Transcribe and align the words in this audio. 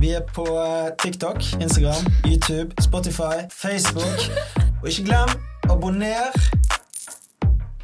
Vi 0.00 0.14
er 0.16 0.22
på 0.24 0.46
eh, 0.48 0.94
TikTok, 1.02 1.36
Instagram, 1.60 2.06
YouTube, 2.24 2.72
Spotify, 2.80 3.36
Facebook. 3.52 4.20
Og 4.82 4.86
ikke 4.88 5.02
glem 5.04 5.32
abonner. 5.68 6.32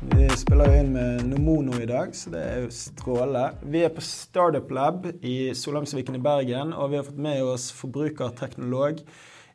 Vi 0.01 0.29
spiller 0.41 0.79
inn 0.79 0.95
med 0.95 1.27
Nomono 1.29 1.77
i 1.77 1.89
dag, 1.91 2.15
så 2.17 2.33
det 2.33 2.41
er 2.41 2.63
jo 2.63 2.71
stråle. 2.73 3.43
Vi 3.69 3.83
er 3.85 3.93
på 3.93 4.01
Startup 4.01 4.73
Lab 4.73 5.05
i 5.21 5.53
Solheimsviken 5.53 6.17
i 6.17 6.23
Bergen, 6.25 6.73
og 6.73 6.95
vi 6.95 6.97
har 6.97 7.05
fått 7.05 7.21
med 7.21 7.43
oss 7.45 7.69
forbrukerteknolog 7.77 9.05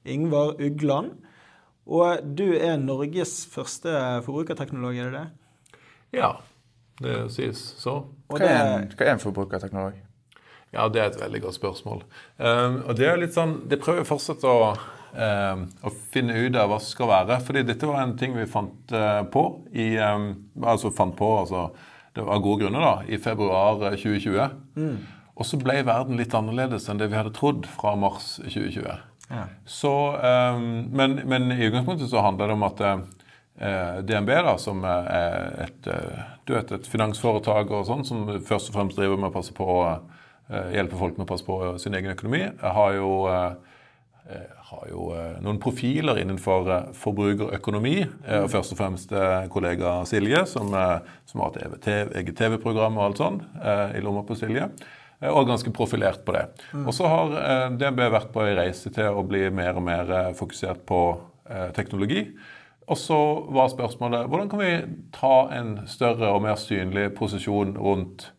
Ingvar 0.05 0.53
Ugland. 0.61 1.17
Og 1.89 2.21
du 2.37 2.45
er 2.59 2.77
Norges 2.77 3.39
første 3.49 3.97
forbrukerteknolog, 4.27 5.01
er 5.01 5.09
det 5.09 5.17
det? 5.17 5.81
Ja, 6.21 6.31
det 7.01 7.17
sies 7.33 7.65
så. 7.81 8.03
Hva 8.29 8.45
er 8.45 8.55
en, 8.61 8.89
hva 8.93 9.09
er 9.09 9.15
en 9.17 9.25
forbrukerteknolog? 9.25 9.97
Ja, 10.71 10.87
det 10.87 11.01
er 11.01 11.11
et 11.11 11.19
veldig 11.19 11.41
godt 11.43 11.57
spørsmål. 11.57 12.01
Um, 12.39 12.81
og 12.87 12.95
det 12.95 13.07
er 13.09 13.19
litt 13.19 13.35
sånn 13.35 13.57
Det 13.67 13.81
prøver 13.81 14.07
fortsatt 14.07 14.45
å, 14.47 14.71
um, 15.11 15.65
å 15.83 15.91
finne 16.13 16.37
ut 16.39 16.55
av 16.55 16.71
hva 16.71 16.79
det 16.79 16.87
skal 16.87 17.11
være. 17.11 17.39
Fordi 17.47 17.65
dette 17.67 17.89
var 17.89 18.03
en 18.05 18.15
ting 18.19 18.37
vi 18.37 18.47
fant 18.49 18.95
uh, 18.95 19.23
på 19.31 19.45
i 19.75 19.93
um, 19.99 20.31
Altså 20.63 20.93
fant 20.95 21.15
på, 21.17 21.31
altså 21.43 21.69
Det 22.15 22.23
var 22.27 22.43
gode 22.43 22.63
grunner, 22.63 22.87
da. 22.87 22.95
I 23.11 23.19
februar 23.19 23.83
uh, 23.83 23.97
2020. 23.99 24.95
Og 25.35 25.47
så 25.47 25.57
ble 25.59 25.81
verden 25.87 26.19
litt 26.19 26.35
annerledes 26.37 26.87
enn 26.91 26.99
det 27.01 27.09
vi 27.11 27.17
hadde 27.17 27.33
trodd 27.35 27.65
fra 27.67 27.95
mars 27.99 28.35
2020. 28.43 29.07
Ja. 29.31 29.45
Så, 29.65 29.91
men, 30.91 31.15
men 31.23 31.53
i 31.55 31.69
utgangspunktet 31.69 32.11
så 32.11 32.19
handler 32.21 32.51
det 32.51 32.57
om 32.57 32.65
at 32.67 32.81
eh, 33.61 33.99
DNB, 34.03 34.29
da, 34.29 34.57
som 34.57 34.83
er 34.87 35.07
et, 35.67 35.87
eh, 35.87 36.23
du 36.45 36.53
vet, 36.55 36.71
et 36.71 36.87
finansforetak 36.87 37.71
og 37.71 37.87
sånn, 37.87 38.03
som 38.07 38.25
først 38.39 38.71
og 38.71 38.77
fremst 38.77 38.99
driver 38.99 39.19
med 39.19 39.31
å 39.31 39.35
passe 39.35 39.55
på 39.55 39.67
eh, 39.85 40.10
hjelpe 40.75 40.97
folk 40.99 41.17
med 41.17 41.25
å 41.27 41.29
passe 41.33 41.45
på 41.47 41.59
sin 41.79 41.93
egen 41.95 42.11
økonomi, 42.13 42.41
har 42.61 42.93
jo, 42.97 43.11
eh, 43.31 44.47
har 44.71 44.87
jo 44.91 45.09
eh, 45.17 45.37
noen 45.43 45.59
profiler 45.63 46.19
innenfor 46.21 46.69
eh, 46.75 46.89
forbrukerøkonomi. 47.01 47.95
Eh, 48.27 48.41
og 48.45 48.49
først 48.53 48.73
og 48.75 48.79
fremst 48.79 49.11
eh, 49.15 49.47
kollega 49.51 49.97
Silje, 50.09 50.45
som, 50.47 50.73
eh, 50.77 50.97
som 51.27 51.43
har 51.45 51.57
et 51.63 51.87
eget 52.21 52.35
TV-program 52.39 52.97
og 52.99 53.05
alt 53.09 53.21
sånn 53.23 53.39
eh, 53.61 53.97
i 53.99 54.03
lomma 54.05 54.23
på 54.27 54.37
Silje. 54.39 54.69
eh, 55.21 55.29
Og 55.31 55.47
ganske 55.49 55.73
profilert 55.75 56.23
på 56.25 56.35
det. 56.37 56.45
Og 56.85 56.93
så 56.95 57.07
har 57.11 57.35
eh, 57.41 57.67
DNB 57.81 58.05
vært 58.13 58.31
på 58.33 58.43
en 58.45 58.55
reise 58.59 58.91
til 58.93 59.11
å 59.11 59.23
bli 59.27 59.47
mer 59.49 59.75
og 59.79 59.83
mer 59.87 60.11
eh, 60.19 60.31
fokusert 60.37 60.83
på 60.89 61.01
eh, 61.49 61.69
teknologi. 61.77 62.27
Og 62.91 62.97
så 62.99 63.15
var 63.53 63.69
spørsmålet 63.71 64.27
hvordan 64.27 64.49
kan 64.51 64.59
vi 64.59 64.71
ta 65.15 65.35
en 65.55 65.75
større 65.87 66.31
og 66.33 66.41
mer 66.43 66.57
synlig 66.59 67.11
posisjon 67.15 67.75
rundt 67.79 68.31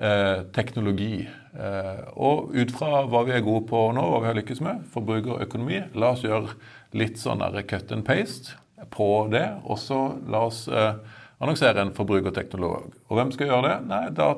eh, 0.00 0.42
teknologi. 0.54 1.28
Eh, 1.52 2.02
og 2.16 2.54
ut 2.54 2.72
fra 2.74 3.04
hva 3.10 3.24
vi 3.26 3.34
er 3.36 3.44
gode 3.44 3.66
på 3.70 3.86
nå, 3.96 4.04
hva 4.12 4.20
vi 4.22 4.30
har 4.30 4.38
lykkes 4.38 4.62
med, 4.64 4.84
forbrukerøkonomi, 4.94 5.82
la 5.98 6.12
oss 6.14 6.24
gjøre 6.26 6.54
litt 6.96 7.20
sånn 7.20 7.44
cut 7.68 7.92
and 7.92 8.06
paste 8.06 8.56
på 8.94 9.28
det. 9.32 9.46
Og 9.64 9.78
så 9.78 10.00
la 10.30 10.44
oss 10.48 10.66
eh, 10.68 10.94
annonsere 11.40 11.84
en 11.84 11.94
forbrukerteknolog. 11.96 12.94
Og 13.08 13.18
hvem 13.18 13.34
skal 13.34 13.52
gjøre 13.52 13.68
det? 13.68 13.76
Nei, 13.90 14.04
da 14.16 14.32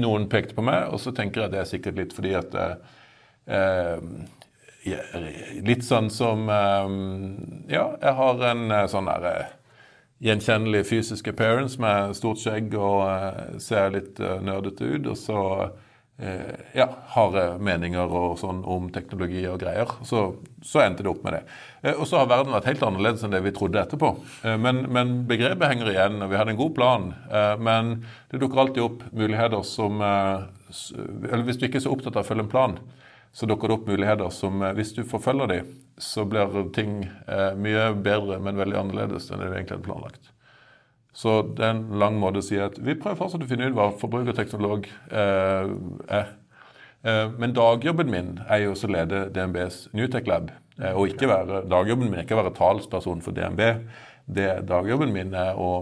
Noen 0.00 0.28
pekte 0.32 0.56
på 0.56 0.64
meg, 0.66 0.90
og 0.90 1.00
så 1.02 1.14
tenker 1.16 1.46
jeg 1.46 1.54
det 1.54 1.62
er 1.62 1.70
sikkert 1.70 2.00
litt 2.00 2.16
fordi 2.16 2.36
at 2.38 2.60
eh, 2.60 2.76
eh, 3.46 3.96
Litt 5.60 5.82
sånn 5.84 6.06
som 6.08 6.46
Ja, 6.48 7.82
jeg 8.00 8.12
har 8.16 8.44
en 8.48 8.62
sånn 8.88 9.10
der 9.10 9.50
eh, 10.20 10.82
fysiske 10.84 11.32
parents 11.32 11.78
med 11.78 12.16
stort 12.16 12.38
skjegg 12.42 12.74
og 12.74 13.06
eh, 13.08 13.58
ser 13.58 13.90
litt 13.94 14.20
uh, 14.20 14.40
nerdete 14.44 14.84
ut. 14.84 15.06
Og 15.06 15.16
så 15.18 15.40
eh, 16.20 16.54
ja, 16.76 16.86
har 17.14 17.36
jeg 17.36 17.60
meninger 17.64 18.12
og 18.20 18.36
sånn 18.40 18.62
om 18.68 18.88
teknologi 18.92 19.42
og 19.48 19.60
greier. 19.62 19.90
Så, 20.06 20.24
så 20.64 20.84
endte 20.84 21.04
det 21.04 21.12
opp 21.12 21.24
med 21.24 21.38
det. 21.38 21.42
Eh, 21.82 21.96
og 21.96 22.06
så 22.08 22.20
har 22.20 22.30
verden 22.30 22.54
vært 22.54 22.68
helt 22.70 22.84
annerledes 22.86 23.24
enn 23.24 23.34
det 23.34 23.42
vi 23.44 23.54
trodde 23.56 23.82
etterpå. 23.82 24.12
Eh, 24.44 24.56
men, 24.60 24.84
men 24.92 25.14
begrepet 25.30 25.72
henger 25.72 25.92
igjen, 25.94 26.20
og 26.20 26.32
vi 26.32 26.40
hadde 26.40 26.54
en 26.54 26.60
god 26.60 26.74
plan. 26.76 27.10
Eh, 27.30 27.54
men 27.70 27.92
det 28.32 28.42
dukker 28.42 28.64
alltid 28.64 28.84
opp 28.86 29.04
muligheter 29.10 29.64
som 29.66 30.02
eh, 30.04 30.48
Eller 31.30 31.46
hvis 31.48 31.58
du 31.58 31.66
ikke 31.66 31.80
er 31.80 31.86
så 31.88 31.94
opptatt 31.94 32.14
av 32.14 32.22
å 32.22 32.28
følge 32.28 32.46
en 32.46 32.52
plan, 32.52 32.76
så 33.32 33.46
dukker 33.46 33.70
det 33.70 33.78
opp 33.78 33.88
muligheter 33.90 34.32
som 34.34 34.62
eh, 34.62 34.74
hvis 34.78 34.92
du 34.96 35.04
forfølger 35.06 35.52
de, 35.52 35.60
så 36.00 36.24
blir 36.28 36.70
ting 36.74 37.04
eh, 37.04 37.52
mye 37.58 37.90
bedre, 37.94 38.40
men 38.42 38.58
veldig 38.58 38.78
annerledes 38.82 39.30
enn 39.30 39.42
det 39.42 39.50
du 39.50 39.56
egentlig 39.56 39.78
hadde 39.78 39.88
planlagt. 39.88 40.30
Så 41.12 41.40
det 41.56 41.64
er 41.66 41.74
en 41.74 41.98
lang 41.98 42.18
måte 42.22 42.40
å 42.40 42.44
si 42.44 42.58
at 42.62 42.78
vi 42.78 42.94
prøver 42.94 43.18
fortsatt 43.18 43.42
å 43.44 43.50
finne 43.50 43.70
ut 43.70 43.76
hva 43.76 43.90
forbrukerteknolog 44.00 44.86
eh, 45.10 45.72
er. 46.20 46.30
Eh, 47.02 47.26
men 47.40 47.54
dagjobben 47.56 48.10
min 48.12 48.34
er 48.46 48.64
jo 48.64 48.76
å 48.76 48.92
lede 48.92 49.26
DNBs 49.34 49.88
Newtech 49.96 50.30
Lab. 50.30 50.52
Eh, 50.78 50.94
og 50.94 51.10
ikke 51.10 51.30
være, 51.30 51.64
dagjobben 51.70 52.08
min 52.08 52.20
er 52.20 52.26
ikke 52.26 52.38
å 52.38 52.42
være 52.44 52.54
talsperson 52.58 53.24
for 53.24 53.36
DNB. 53.36 53.64
Det, 54.30 54.50
dagjobben 54.70 55.12
min 55.14 55.34
er 55.34 55.58
å, 55.58 55.72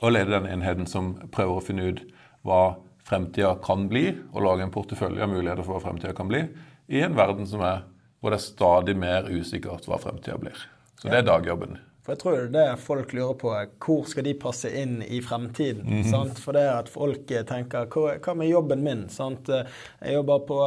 å 0.00 0.12
lede 0.12 0.32
den 0.32 0.48
enheten 0.48 0.88
som 0.88 1.12
prøver 1.34 1.58
å 1.58 1.64
finne 1.64 1.90
ut 1.92 2.04
hva 2.46 2.62
fremtida 3.10 3.56
kan 3.64 3.88
bli, 3.90 4.06
og 4.32 4.46
lage 4.46 4.66
en 4.66 4.74
portefølje 4.74 5.26
av 5.26 5.32
muligheter 5.34 5.66
for 5.66 5.76
hva 5.76 5.84
fremtida 5.88 6.14
kan 6.16 6.30
bli, 6.30 6.46
i 6.90 7.02
en 7.04 7.18
verden 7.18 7.46
som 7.50 7.62
er, 7.66 7.84
hvor 8.20 8.32
det 8.32 8.40
er 8.40 8.48
stadig 8.48 8.96
mer 8.98 9.30
usikkert 9.30 9.86
hva 9.90 9.98
fremtida 10.00 10.38
blir. 10.40 10.66
Så 11.00 11.08
det 11.08 11.22
er 11.22 11.30
dagjobben. 11.30 11.78
For 12.00 12.16
jeg 12.16 12.20
tror 12.22 12.46
det 12.52 12.60
er 12.64 12.78
folk 12.80 13.12
lurer 13.12 13.34
på. 13.38 13.50
Hvor 13.84 14.06
skal 14.08 14.24
de 14.24 14.32
passe 14.40 14.70
inn 14.72 15.02
i 15.04 15.20
fremtiden? 15.24 16.00
sant? 16.08 16.38
For 16.40 16.56
det 16.56 16.64
at 16.72 16.88
folk 16.88 17.28
tenker 17.28 17.88
hva, 17.92 18.34
med 18.34 18.48
jobben 18.48 18.84
min? 18.84 19.02
sant? 19.12 19.50
Jeg 19.52 20.16
jobber 20.16 20.44
på, 20.48 20.60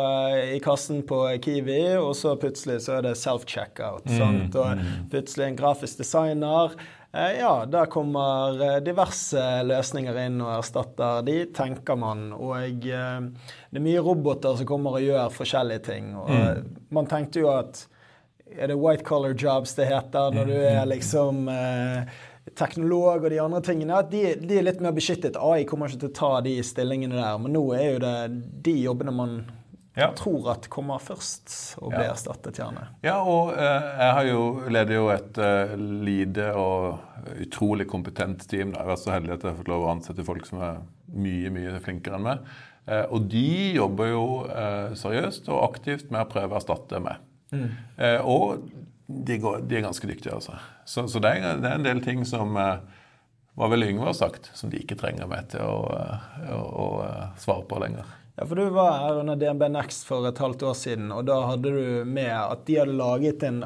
i 0.53 0.59
kassen 0.63 1.01
på 1.09 1.23
Kiwi, 1.43 1.97
og 1.97 2.13
så 2.17 2.35
plutselig 2.39 2.83
så 2.85 2.99
er 2.99 3.07
det 3.09 3.15
self-checkout. 3.19 4.05
sant? 4.13 4.55
Og 4.55 4.85
plutselig 5.11 5.49
en 5.49 5.57
grafisk 5.57 6.03
designer. 6.03 6.77
Eh, 7.13 7.39
Ja, 7.39 7.65
der 7.65 7.85
kommer 7.85 8.61
eh, 8.61 8.79
diverse 8.81 9.41
løsninger 9.69 10.17
inn 10.25 10.41
og 10.41 10.55
erstatter 10.57 11.21
de, 11.27 11.35
tenker 11.53 11.97
man. 11.99 12.31
Og 12.33 12.57
eh, 12.89 13.27
det 13.69 13.79
er 13.81 13.85
mye 13.85 14.01
roboter 14.01 14.57
som 14.57 14.69
kommer 14.69 14.97
og 14.97 15.05
gjør 15.05 15.29
forskjellige 15.35 15.83
ting. 15.91 16.13
Eh, 16.25 16.63
man 16.89 17.09
tenkte 17.11 17.43
jo 17.43 17.51
at 17.53 17.85
er 18.53 18.69
det 18.69 18.77
white 18.77 19.05
collar 19.05 19.33
jobs 19.33 19.71
det 19.77 19.87
heter 19.89 20.33
når 20.35 20.49
du 20.49 20.57
er 20.57 20.83
liksom 20.85 21.47
eh, 21.49 22.03
teknolog 22.57 23.23
og 23.23 23.31
de 23.33 23.39
andre 23.41 23.61
tingene? 23.65 24.01
At 24.01 24.11
de, 24.13 24.35
de 24.41 24.57
er 24.59 24.65
litt 24.67 24.81
mer 24.81 24.93
beskyttet. 24.93 25.37
AI 25.37 25.63
kommer 25.69 25.89
ikke 25.89 26.03
til 26.07 26.11
å 26.11 26.17
ta 26.17 26.31
de 26.45 26.57
stillingene 26.65 27.17
der. 27.17 27.37
Men 27.41 27.53
nå 27.57 27.63
er 27.77 27.87
jo 27.95 28.01
det 28.03 28.15
de 28.65 28.75
jobbene 28.87 29.13
man 29.21 29.37
Ja. 29.93 30.09
tror 30.17 30.47
at 30.55 30.65
kommer 30.73 31.01
først 31.03 31.53
og 31.77 31.91
blir 31.93 32.07
erstattet, 32.09 32.57
gjerne. 32.57 32.87
Ja, 33.05 33.19
og 33.21 33.51
eh, 33.53 33.89
jeg 33.99 34.15
har 34.17 34.27
jo, 34.29 34.43
leder 34.73 34.97
jo 34.97 35.09
et 35.13 35.37
eh, 35.37 35.73
lite 35.77 36.47
og 36.57 37.35
utrolig 37.43 37.85
kompetent 37.91 38.47
team. 38.49 38.71
Da. 38.73 38.79
Jeg 38.79 38.87
har 38.87 38.93
vært 38.95 39.03
så 39.03 39.13
heldig 39.13 39.35
at 39.35 39.45
jeg 39.45 39.51
har 39.51 39.59
fått 39.59 39.69
lov 39.73 39.85
å 39.85 39.91
ansette 39.93 40.25
folk 40.25 40.49
som 40.49 40.63
er 40.65 40.79
mye 41.13 41.51
mye 41.53 41.81
flinkere 41.83 42.17
enn 42.17 42.25
meg. 42.25 42.47
Eh, 42.89 43.05
og 43.13 43.29
de 43.31 43.45
jobber 43.77 44.09
jo 44.11 44.23
eh, 44.49 44.95
seriøst 44.97 45.51
og 45.53 45.61
aktivt 45.69 46.09
med 46.09 46.25
å 46.25 46.31
prøve 46.31 46.57
å 46.57 46.59
erstatte 46.59 47.03
meg. 47.03 47.21
Eh, 47.53 48.17
og 48.25 48.65
de, 49.05 49.37
går, 49.37 49.61
de 49.69 49.77
er 49.77 49.85
ganske 49.85 50.09
dyktige, 50.09 50.33
altså. 50.33 50.57
Så, 50.89 51.05
så 51.11 51.21
det, 51.21 51.35
er, 51.37 51.61
det 51.61 51.69
er 51.69 51.77
en 51.77 51.85
del 51.85 52.01
ting 52.03 52.25
som 52.25 52.57
eh, 52.57 52.81
var 53.59 53.69
vel 53.69 53.85
Yngve 53.85 54.09
har 54.09 54.17
sagt, 54.17 54.49
som 54.57 54.73
de 54.73 54.81
ikke 54.81 54.97
trenger 54.97 55.29
meg 55.29 55.51
til 55.53 55.61
å, 55.61 55.85
å, 56.49 56.59
å 56.81 56.87
svare 57.37 57.67
på 57.69 57.77
lenger. 57.83 58.09
Ja, 58.35 58.45
for 58.49 58.57
du 58.57 58.65
var 58.73 58.95
her 59.03 59.19
under 59.21 59.35
DNB 59.37 59.67
Next 59.69 60.07
for 60.09 60.25
et 60.27 60.39
halvt 60.41 60.63
år 60.65 60.73
siden, 60.77 61.11
og 61.13 61.25
da 61.29 61.35
hadde 61.51 61.69
du 61.69 62.05
med 62.09 62.31
at 62.33 62.63
de 62.65 62.79
hadde 62.79 62.95
laget 62.97 63.43
en 63.45 63.59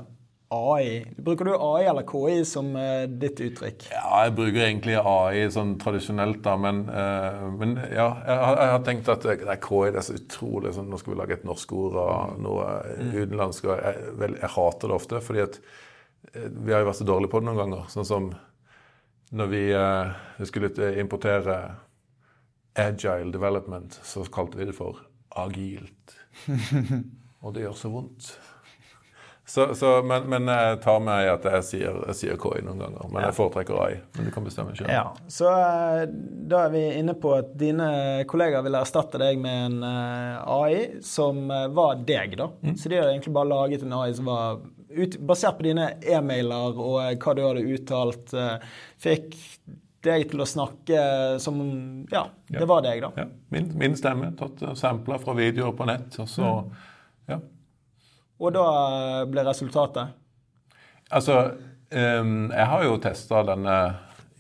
AI. 0.52 1.06
Bruker 1.24 1.48
du 1.48 1.54
AI 1.56 1.86
eller 1.88 2.04
KI 2.08 2.36
som 2.48 2.74
eh, 2.80 3.06
ditt 3.20 3.40
uttrykk? 3.44 3.88
Ja, 3.92 4.04
jeg 4.26 4.36
bruker 4.36 4.64
egentlig 4.66 4.96
AI 5.00 5.46
sånn 5.52 5.74
tradisjonelt, 5.80 6.42
da, 6.46 6.54
men, 6.60 6.82
eh, 6.92 7.40
men 7.60 7.74
ja, 7.96 8.10
jeg, 8.28 8.38
har- 8.44 8.60
jeg 8.62 8.74
har 8.76 8.86
tenkt 8.88 9.12
at 9.12 9.24
det 9.28 9.38
er 9.44 9.60
KI 9.64 9.90
det 9.92 10.02
er 10.04 10.08
så 10.08 10.16
utrolig 10.20 10.76
sånn, 10.76 10.88
Nå 10.92 11.00
skal 11.02 11.14
vi 11.16 11.20
lage 11.20 11.36
et 11.40 11.48
norsk 11.48 11.74
ord 11.80 11.98
og 12.04 12.38
noe 12.44 12.68
utenlandsk. 13.12 13.68
og 13.72 13.82
Jeg, 13.84 14.14
vel, 14.20 14.38
jeg 14.44 14.54
hater 14.56 14.88
det 14.92 15.00
ofte, 15.00 15.24
fordi 15.24 15.44
at 15.48 15.60
eh, 16.34 16.48
vi 16.52 16.76
har 16.76 16.84
jo 16.84 16.92
vært 16.92 17.02
så 17.02 17.08
dårlige 17.12 17.32
på 17.36 17.44
det 17.44 17.50
noen 17.52 17.64
ganger. 17.64 17.88
Sånn 17.96 18.08
som 18.08 18.30
når 19.36 19.52
vi, 19.52 19.66
eh, 19.76 20.16
vi 20.40 20.48
skulle 20.52 20.72
importere 21.00 21.60
agile 22.78 23.32
development, 23.34 24.00
så 24.04 24.26
kalte 24.32 24.60
vi 24.60 24.70
det 24.70 24.76
for 24.78 25.02
agilt. 25.38 26.18
Og 27.46 27.54
det 27.54 27.66
gjør 27.66 27.76
så 27.78 27.92
vondt. 27.94 28.32
Så, 29.50 29.76
så, 29.76 30.04
men, 30.04 30.26
men 30.28 30.50
jeg 30.52 30.80
tar 30.84 30.98
meg 31.00 31.30
at 31.32 31.46
jeg 31.48 31.64
sier, 31.64 32.00
jeg 32.10 32.16
sier 32.20 32.40
KI 32.42 32.66
noen 32.66 32.82
ganger. 32.84 33.06
Men 33.08 33.24
jeg 33.30 33.36
foretrekker 33.38 33.78
AI. 33.80 33.94
Men 34.18 34.28
du 34.28 34.32
kan 34.36 34.44
bestemme 34.44 34.74
selv. 34.76 34.92
Ja, 34.92 35.06
så 35.32 35.48
eh, 35.54 36.02
da 36.52 36.66
er 36.66 36.74
vi 36.74 36.82
inne 36.98 37.16
på 37.16 37.32
at 37.38 37.54
dine 37.56 37.88
kollegaer 38.28 38.66
ville 38.66 38.82
erstatte 38.84 39.22
deg 39.22 39.40
med 39.40 39.70
en 39.70 39.78
eh, 39.88 40.52
AI 40.52 40.82
som 41.00 41.46
eh, 41.48 41.70
var 41.72 42.04
deg, 42.04 42.36
da. 42.42 42.50
Så 42.76 42.92
de 42.92 43.00
hadde 43.00 43.14
egentlig 43.14 43.38
bare 43.40 43.54
laget 43.54 43.88
en 43.88 43.96
AI 43.96 44.12
som 44.20 44.28
var 44.28 44.60
ut, 44.92 45.18
basert 45.32 45.62
på 45.62 45.70
dine 45.70 45.94
e-mailer 46.04 46.76
og 46.76 47.00
hva 47.24 47.38
du 47.38 47.46
hadde 47.48 47.68
uttalt. 47.78 48.36
fikk 49.00 49.32
deg 50.06 50.28
til 50.32 50.44
å 50.44 50.48
snakke 50.48 51.00
som 51.42 51.58
Ja, 52.12 52.28
det 52.52 52.68
var 52.70 52.84
deg, 52.86 53.02
da. 53.04 53.12
Ja, 53.18 53.26
min, 53.54 53.72
min 53.80 53.98
stemme. 53.98 54.32
Tatt 54.38 54.62
eh, 54.62 54.76
sampler 54.78 55.22
fra 55.22 55.36
videoer 55.38 55.74
på 55.78 55.88
nett. 55.90 56.20
Og 56.22 56.30
så 56.32 56.52
Ja. 57.28 57.40
Og 58.38 58.54
da 58.54 58.66
eh, 59.22 59.26
ble 59.32 59.44
resultatet? 59.48 60.14
Altså, 61.10 61.38
um, 61.90 62.50
jeg 62.52 62.68
har 62.72 62.84
jo 62.84 62.98
testa 63.02 63.44
denne 63.48 63.78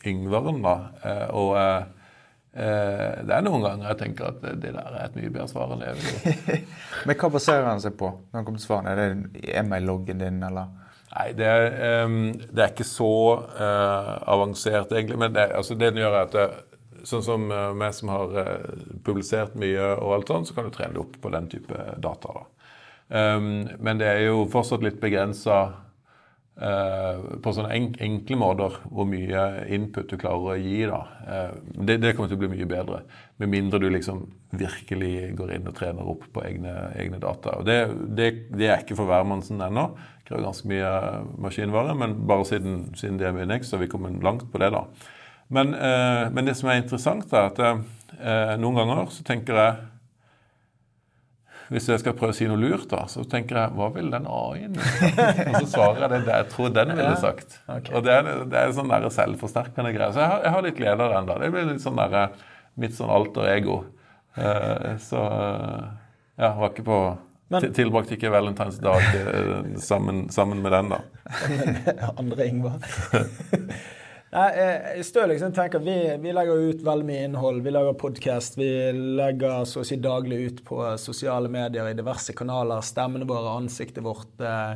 Yngveren, 0.08 0.60
da. 0.64 0.76
eh, 1.04 1.28
Og 1.36 1.56
uh, 1.58 1.86
eh, 2.54 3.24
det 3.26 3.34
er 3.34 3.46
noen 3.46 3.64
ganger 3.66 3.90
jeg 3.90 4.00
tenker 4.04 4.30
at 4.30 4.44
det 4.62 4.74
der 4.76 4.92
er 4.92 5.06
et 5.08 5.16
mye 5.18 5.32
bedre 5.34 5.48
svar 5.52 5.74
enn 5.74 5.82
det 5.82 5.90
jeg 5.90 5.98
vil 5.98 6.12
gi. 6.12 6.60
Men 7.10 7.18
hva 7.18 7.32
baserer 7.34 7.66
han 7.72 7.82
seg 7.84 7.98
på 8.00 8.12
når 8.14 8.38
han 8.40 8.46
kommer 8.48 8.62
til 8.62 8.68
svarene? 8.70 8.94
Er 8.94 9.02
det 9.02 9.56
e-mail-loggen 9.58 10.22
din, 10.22 10.44
eller? 10.48 10.70
Nei, 11.14 11.32
det 11.38 11.48
er, 11.48 11.68
um, 12.06 12.34
det 12.36 12.64
er 12.64 12.74
ikke 12.74 12.88
så 12.88 13.14
uh, 13.40 14.14
avansert, 14.28 14.92
egentlig. 14.92 15.20
Men 15.22 15.36
det, 15.38 15.48
altså, 15.56 15.78
det 15.80 15.94
den 15.94 16.04
gjør, 16.04 16.18
er 16.18 16.28
at 16.28 16.36
det, 16.36 16.48
sånn 17.08 17.24
som 17.24 17.48
uh, 17.54 17.72
meg 17.78 17.96
som 17.96 18.12
har 18.12 18.36
uh, 18.36 18.84
publisert 19.06 19.56
mye, 19.60 19.94
og 19.96 20.18
alt 20.18 20.34
sånt, 20.34 20.50
så 20.50 20.58
kan 20.58 20.68
du 20.68 20.76
trene 20.76 20.98
det 20.98 21.04
opp 21.06 21.16
på 21.24 21.32
den 21.34 21.50
type 21.52 21.90
data. 22.04 22.36
da. 22.42 22.46
Um, 23.08 23.70
men 23.80 24.02
det 24.02 24.10
er 24.12 24.26
jo 24.26 24.44
fortsatt 24.52 24.84
litt 24.84 25.00
begrensa 25.00 25.62
på 26.58 27.52
sånne 27.54 27.70
enk 27.76 28.00
enkle 28.02 28.38
måter 28.42 28.78
hvor 28.90 29.06
mye 29.06 29.42
input 29.76 30.10
du 30.10 30.16
klarer 30.18 30.56
å 30.56 30.58
gi. 30.58 30.80
da. 30.90 31.02
Eh, 31.28 31.52
det, 31.86 32.00
det 32.02 32.14
kommer 32.18 32.32
til 32.32 32.40
å 32.40 32.42
bli 32.42 32.50
mye 32.56 32.70
bedre, 32.70 33.04
med 33.38 33.52
mindre 33.54 33.82
du 33.84 33.90
liksom 33.94 34.24
virkelig 34.58 35.36
går 35.38 35.54
inn 35.58 35.70
og 35.70 35.76
trener 35.78 36.08
opp 36.10 36.26
på 36.34 36.46
egne, 36.48 36.74
egne 36.98 37.20
data. 37.22 37.60
Og 37.60 37.68
det, 37.68 37.78
det, 38.18 38.30
det 38.58 38.72
er 38.72 38.82
ikke 38.82 38.98
for 38.98 39.10
hvermannsen 39.10 39.62
ennå. 39.68 39.90
Krever 40.26 40.48
ganske 40.48 40.72
mye 40.72 40.94
maskinvare, 41.46 41.94
men 42.00 42.18
bare 42.28 42.48
siden, 42.50 42.88
siden 42.98 43.22
mye 43.38 43.50
Next 43.50 43.70
så 43.70 43.78
har 43.78 43.86
vi 43.86 43.92
kommet 43.92 44.24
langt 44.26 44.48
på 44.52 44.64
det. 44.64 44.72
da. 44.74 44.88
Men, 45.54 45.76
eh, 45.78 46.24
men 46.34 46.50
det 46.50 46.58
som 46.58 46.72
er 46.72 46.82
interessant, 46.82 47.30
er 47.32 47.52
at 47.52 47.62
eh, 47.62 48.56
noen 48.58 48.82
ganger 48.82 49.14
så 49.14 49.24
tenker 49.28 49.62
jeg 49.62 49.86
hvis 51.74 51.90
jeg 51.92 52.00
skal 52.00 52.16
prøve 52.18 52.34
å 52.34 52.38
si 52.38 52.48
noe 52.48 52.60
lurt, 52.62 52.88
da, 52.92 53.04
så 53.12 53.26
tenker 53.28 53.60
jeg 53.60 53.76
hva 53.76 53.90
ville 53.96 54.14
den 54.14 54.28
AI-en? 54.32 54.78
Og 55.52 55.58
så 55.60 55.66
svarer 55.74 56.06
jeg 56.06 56.12
det 56.14 56.22
det 56.30 56.40
jeg 56.40 56.50
tror 56.54 56.74
den 56.76 56.94
ville 56.96 57.14
sagt. 57.20 57.60
Og 57.92 58.06
det 58.06 58.16
er, 58.16 58.32
det 58.48 58.62
er 58.62 58.74
sånn 58.78 58.92
der 58.94 59.08
selvforsterkende 59.12 59.92
greier. 59.96 60.16
Så 60.16 60.24
jeg 60.24 60.32
har, 60.32 60.44
jeg 60.48 60.56
har 60.56 60.68
litt 60.68 60.80
glede 60.80 61.08
av 61.08 61.16
den. 61.18 61.30
da. 61.30 61.38
Det 61.44 61.52
blir 61.54 61.70
litt 61.74 61.84
sånn 61.84 62.00
der, 62.00 62.18
mitt 62.80 62.96
sånn 62.98 63.12
alter 63.12 63.50
ego. 63.52 63.82
Uh, 64.38 64.94
så 65.02 65.22
ja, 66.38 66.52
var 66.54 66.70
ikke 66.70 66.86
på 66.86 67.00
Men- 67.50 67.72
Tilbrakte 67.74 68.18
ikke 68.18 68.30
Valentines 68.30 68.78
dag 68.84 69.02
eh, 69.16 69.78
sammen, 69.80 70.26
sammen 70.36 70.60
med 70.62 70.74
den, 70.76 70.90
da. 70.92 71.00
Andre 72.20 72.48
Ingvar. 72.52 72.84
Nei, 74.28 74.48
jeg 74.60 75.06
står 75.08 75.30
liksom 75.32 75.54
tenker 75.56 75.80
vi, 75.80 75.94
vi 76.20 76.32
legger 76.36 76.64
ut 76.68 76.82
veldig 76.84 77.06
mye 77.08 77.28
innhold. 77.30 77.62
Vi 77.64 77.72
lager 77.72 77.96
podkast. 77.96 78.58
Vi 78.60 78.68
legger 78.92 79.64
så 79.70 79.84
å 79.84 79.88
si 79.88 79.96
daglig 80.04 80.40
ut 80.50 80.58
på 80.68 80.82
sosiale 81.00 81.48
medier 81.52 81.88
i 81.88 81.96
diverse 81.96 82.36
kanaler. 82.36 82.84
Stemmene 82.84 83.28
våre, 83.30 83.54
ansiktet 83.56 84.04
vårt. 84.04 84.34
eh, 84.44 84.76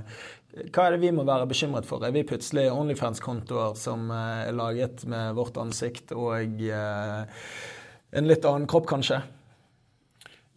Hva 0.72 0.86
er 0.86 0.96
det 0.96 1.02
vi 1.04 1.12
må 1.16 1.26
være 1.28 1.50
bekymret 1.52 1.88
for? 1.90 2.04
Er 2.08 2.16
vi 2.16 2.24
plutselig 2.28 2.70
Onlyfans-kontoer 2.72 3.76
som 3.80 4.08
eh, 4.16 4.48
er 4.48 4.56
laget 4.56 5.04
med 5.12 5.36
vårt 5.36 5.60
ansikt 5.60 6.16
og 6.16 6.64
eh, 6.72 7.44
en 8.16 8.28
litt 8.32 8.48
annen 8.48 8.70
kropp, 8.72 8.88
kanskje? 8.88 9.20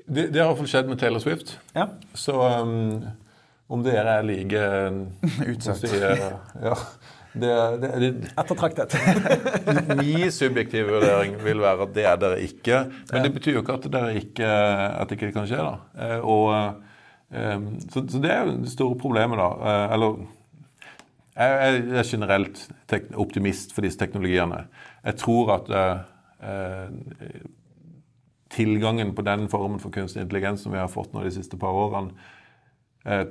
Det, 0.07 0.29
det 0.31 0.39
har 0.39 0.53
iallfall 0.53 0.71
skjedd 0.71 0.91
med 0.93 1.03
Taylor 1.03 1.23
Swift. 1.23 1.57
Ja. 1.75 1.89
Så 2.15 2.39
um, 2.39 3.03
om 3.73 3.83
dere 3.83 4.21
er 4.21 4.27
like 4.31 4.65
Utsatt. 5.51 5.83
Si, 5.83 5.99
eh, 5.99 6.27
ja, 6.63 6.79
det, 7.35 7.51
det, 7.83 7.89
det, 8.01 8.31
Ettertraktet. 8.39 8.95
Min 9.99 10.31
subjektive 10.33 10.93
vurdering 10.93 11.35
vil 11.43 11.63
være 11.63 11.89
at 11.89 11.95
det 11.97 12.05
er 12.07 12.21
dere 12.23 12.41
ikke. 12.47 12.81
Men 13.11 13.27
det 13.27 13.33
betyr 13.35 13.57
jo 13.57 13.63
ikke 13.65 13.79
at, 13.81 13.89
dere 13.91 14.13
ikke, 14.21 14.51
at 15.01 15.11
det 15.11 15.19
ikke 15.19 15.33
kan 15.35 15.49
skje. 15.51 15.59
da. 15.59 15.75
Eh, 15.99 16.21
Og, 16.23 16.45
eh, 17.35 17.67
så, 17.91 18.05
så 18.07 18.23
det 18.23 18.31
er 18.31 18.47
jo 18.47 18.57
det 18.63 18.71
store 18.73 18.99
problemet, 19.01 19.43
da. 19.43 19.51
Eh, 19.73 19.95
Eller 19.97 20.23
jeg 21.35 21.79
er 21.99 22.07
generelt 22.07 22.61
optimist 23.19 23.75
for 23.75 23.83
disse 23.83 23.99
teknologiene. 23.99 24.69
Jeg 25.03 25.17
tror 25.19 25.51
at 25.57 25.73
tilgangen 28.55 29.11
på 29.17 29.25
den 29.27 29.49
formen 29.51 29.81
for 29.83 29.91
kunstig 29.91 30.23
intelligens 30.23 30.63
som 30.63 30.71
vi 30.71 30.79
har 30.79 30.93
fått 30.93 31.11
nå 31.11 31.25
de 31.25 31.33
siste 31.35 31.59
par 31.59 31.75
årene, 31.75 32.15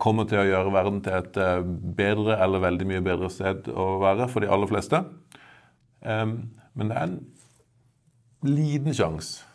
kommer 0.02 0.28
til 0.30 0.38
å 0.38 0.46
gjøre 0.46 0.74
verden 0.76 1.00
til 1.06 1.16
et 1.18 1.38
eh, 1.42 1.64
bedre 1.98 2.38
eller 2.46 2.62
veldig 2.62 2.90
mye 2.92 3.06
bedre 3.06 3.30
sted 3.34 3.72
å 3.74 3.88
være 4.04 4.28
for 4.30 4.46
de 4.46 4.52
aller 4.54 4.70
fleste. 4.70 5.00
Men 6.04 6.90
det 6.90 6.98
er 7.00 7.06
en 7.08 7.20
liten 8.44 8.94
sjanse 8.94 9.46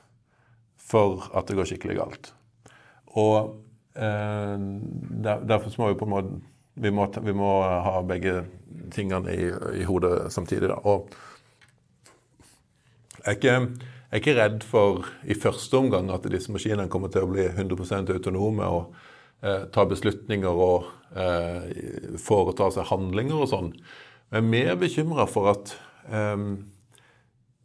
for 0.88 1.29
at 1.37 1.49
det 1.49 1.59
går 1.59 1.69
skikkelig 1.69 1.99
galt. 1.99 2.31
Og 3.20 3.59
eh, 3.99 4.55
derfor 5.20 5.75
må 5.81 5.91
vi 5.93 5.99
på 6.00 6.09
en 6.09 6.15
måte 6.15 6.38
vi 6.79 6.91
må, 6.94 7.09
vi 7.11 7.35
må 7.35 7.53
ha 7.82 7.99
begge 8.06 8.44
tingene 8.94 9.32
i, 9.35 9.49
i 9.81 9.87
hodet 9.88 10.29
samtidig. 10.31 10.69
Da. 10.71 10.76
Og 10.87 11.09
jeg 13.19 13.32
er, 13.32 13.35
ikke, 13.35 13.56
jeg 13.59 14.12
er 14.12 14.23
ikke 14.23 14.37
redd 14.38 14.67
for 14.67 15.09
i 15.26 15.35
første 15.35 15.81
omgang 15.81 16.12
at 16.14 16.29
disse 16.31 16.55
maskinene 16.55 16.87
kommer 16.93 17.11
til 17.11 17.26
å 17.26 17.32
bli 17.32 17.49
100 17.50 18.14
autonome 18.14 18.69
og 18.71 18.94
eh, 18.94 19.18
ta 19.73 19.85
beslutninger 19.88 20.62
og 20.64 20.88
eh, 21.17 22.17
foreta 22.23 22.70
seg 22.75 22.88
handlinger 22.90 23.44
og 23.44 23.50
sånn. 23.52 23.73
Jeg 24.29 24.43
er 24.43 24.50
mer 24.50 24.75
bekymra 24.81 25.29
for 25.31 25.52
at 25.52 25.73
eh, 26.11 26.37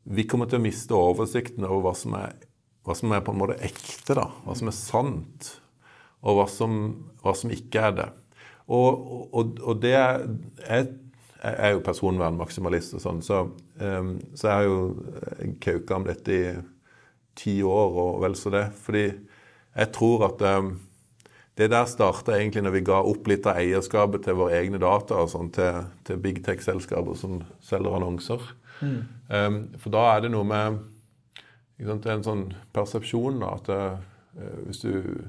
vi 0.03 0.27
kommer 0.29 0.49
til 0.51 0.61
å 0.61 0.65
miste 0.65 0.97
oversikten 0.97 1.65
over 1.67 1.89
hva 1.89 1.95
som 1.97 2.17
er, 2.19 2.35
hva 2.83 2.95
som 2.97 3.13
er 3.15 3.23
på 3.23 3.33
en 3.33 3.39
måte 3.39 3.59
ekte, 3.63 4.17
da. 4.19 4.27
Hva 4.43 4.57
som 4.59 4.69
er 4.69 4.77
sant, 4.77 5.53
og 6.23 6.39
hva 6.39 6.49
som, 6.51 6.75
hva 7.23 7.33
som 7.37 7.53
ikke 7.55 7.87
er 7.89 7.95
det. 8.01 8.09
Og, 8.71 9.31
og, 9.35 9.57
og 9.59 9.79
det 9.83 9.95
er 9.99 10.21
jeg, 10.69 10.91
er 11.43 11.73
jo 11.73 11.83
personvernmaksimalist 11.83 12.95
og 12.95 13.03
sånn, 13.03 13.19
så, 13.25 13.41
um, 13.81 14.13
så 14.31 14.47
jeg 14.47 14.53
har 14.55 14.67
jo 14.69 14.77
eh, 15.19 15.49
kauka 15.63 15.97
om 15.97 16.05
dette 16.07 16.37
i 16.37 16.43
ti 17.35 17.57
år 17.67 17.97
og 18.05 18.21
vel 18.23 18.37
så 18.39 18.53
det. 18.53 18.65
Fordi 18.85 19.05
jeg 19.09 19.91
tror 19.95 20.27
at 20.29 20.45
um, 20.59 20.71
det 21.57 21.69
der 21.69 21.85
starta 21.85 22.33
egentlig 22.33 22.63
når 22.65 22.73
vi 22.73 22.85
ga 22.87 23.01
opp 23.05 23.27
litt 23.29 23.45
av 23.45 23.59
eierskapet 23.61 24.25
til 24.25 24.37
våre 24.39 24.57
egne 24.57 24.79
data 24.81 25.19
og 25.21 25.29
sånn, 25.29 25.51
til, 25.53 25.83
til 26.07 26.21
big 26.21 26.41
tech-selskaper 26.45 27.17
som 27.19 27.43
selger 27.61 27.99
annonser. 27.99 28.41
Um, 28.83 29.59
for 29.79 29.93
da 29.93 30.07
er 30.15 30.25
det 30.25 30.33
noe 30.33 30.47
med 30.47 30.81
sant, 31.85 32.07
en 32.09 32.25
sånn 32.25 32.41
persepsjon 32.75 33.39
da, 33.43 33.53
at 33.59 33.69
uh, 33.69 34.49
hvis 34.65 34.83
du 34.83 35.23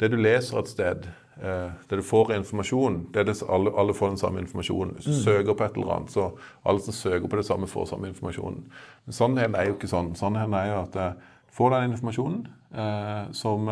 Det 0.00 0.08
du 0.08 0.16
leser 0.16 0.56
et 0.56 0.68
sted, 0.68 1.06
uh, 1.42 1.72
det 1.88 1.96
du 1.98 2.02
får 2.02 2.30
informasjon, 2.32 2.94
det 3.12 3.20
er 3.20 3.26
det 3.28 3.34
alle, 3.44 3.68
alle 3.76 3.92
får 3.92 4.14
den 4.14 4.16
samme 4.16 4.40
informasjonen. 4.40 4.94
Hvis 4.96 5.04
du 5.04 5.12
søker 5.12 5.52
på 5.52 5.64
et 5.64 5.76
eller 5.76 5.92
annet, 5.92 6.12
så 6.14 6.30
alle 6.64 6.80
som 6.80 6.96
søker 6.96 7.28
på 7.28 7.36
det 7.36 7.44
samme, 7.44 7.68
får 7.68 7.90
samme 7.90 8.08
informasjonen. 8.08 8.62
Men 9.04 9.12
sannheten 9.12 9.58
er 9.60 9.68
jo 9.68 9.74
ikke 9.74 9.90
sånn. 9.92 10.14
Sannheten 10.16 10.56
er 10.56 10.70
jo 10.70 10.78
at 10.86 10.96
du 10.96 11.52
får 11.52 11.74
den 11.74 11.90
informasjonen 11.90 13.34
som, 13.36 13.68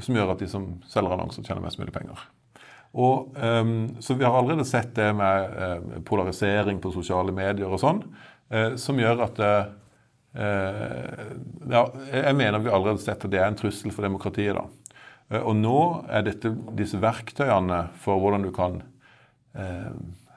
som 0.00 0.16
gjør 0.16 0.32
at 0.32 0.40
de 0.40 0.48
som 0.48 0.66
selger 0.88 1.12
annonser, 1.12 1.44
tjener 1.44 1.64
mest 1.64 1.80
mulig 1.80 1.92
penger. 1.94 2.20
Og, 2.94 3.34
um, 3.36 3.72
så 4.00 4.14
vi 4.14 4.24
har 4.24 4.36
allerede 4.38 4.64
sett 4.64 4.92
det 4.94 5.08
med 5.18 5.56
uh, 5.58 5.96
polarisering 6.06 6.78
på 6.80 6.92
sosiale 6.94 7.34
medier 7.34 7.68
og 7.68 7.80
sånn, 7.82 8.04
uh, 8.54 8.76
som 8.80 9.00
gjør 9.02 9.24
at 9.26 9.40
uh, 9.42 9.72
eh, 10.34 11.26
ja, 11.70 11.82
Jeg 12.12 12.36
mener 12.36 12.58
vi 12.58 12.70
allerede 12.70 12.98
har 12.98 13.04
sett 13.04 13.24
at 13.24 13.32
det 13.32 13.40
er 13.40 13.50
en 13.50 13.58
trussel 13.58 13.92
for 13.94 14.06
demokratiet. 14.06 14.56
da. 14.56 14.66
Eh, 15.30 15.40
og 15.40 15.56
nå 15.56 15.78
er 16.08 16.26
dette 16.26 16.52
disse 16.76 17.00
verktøyene 17.00 17.88
for 18.02 18.20
hvordan 18.20 18.46
du 18.46 18.52
kan 18.54 18.82
eh, 19.54 19.92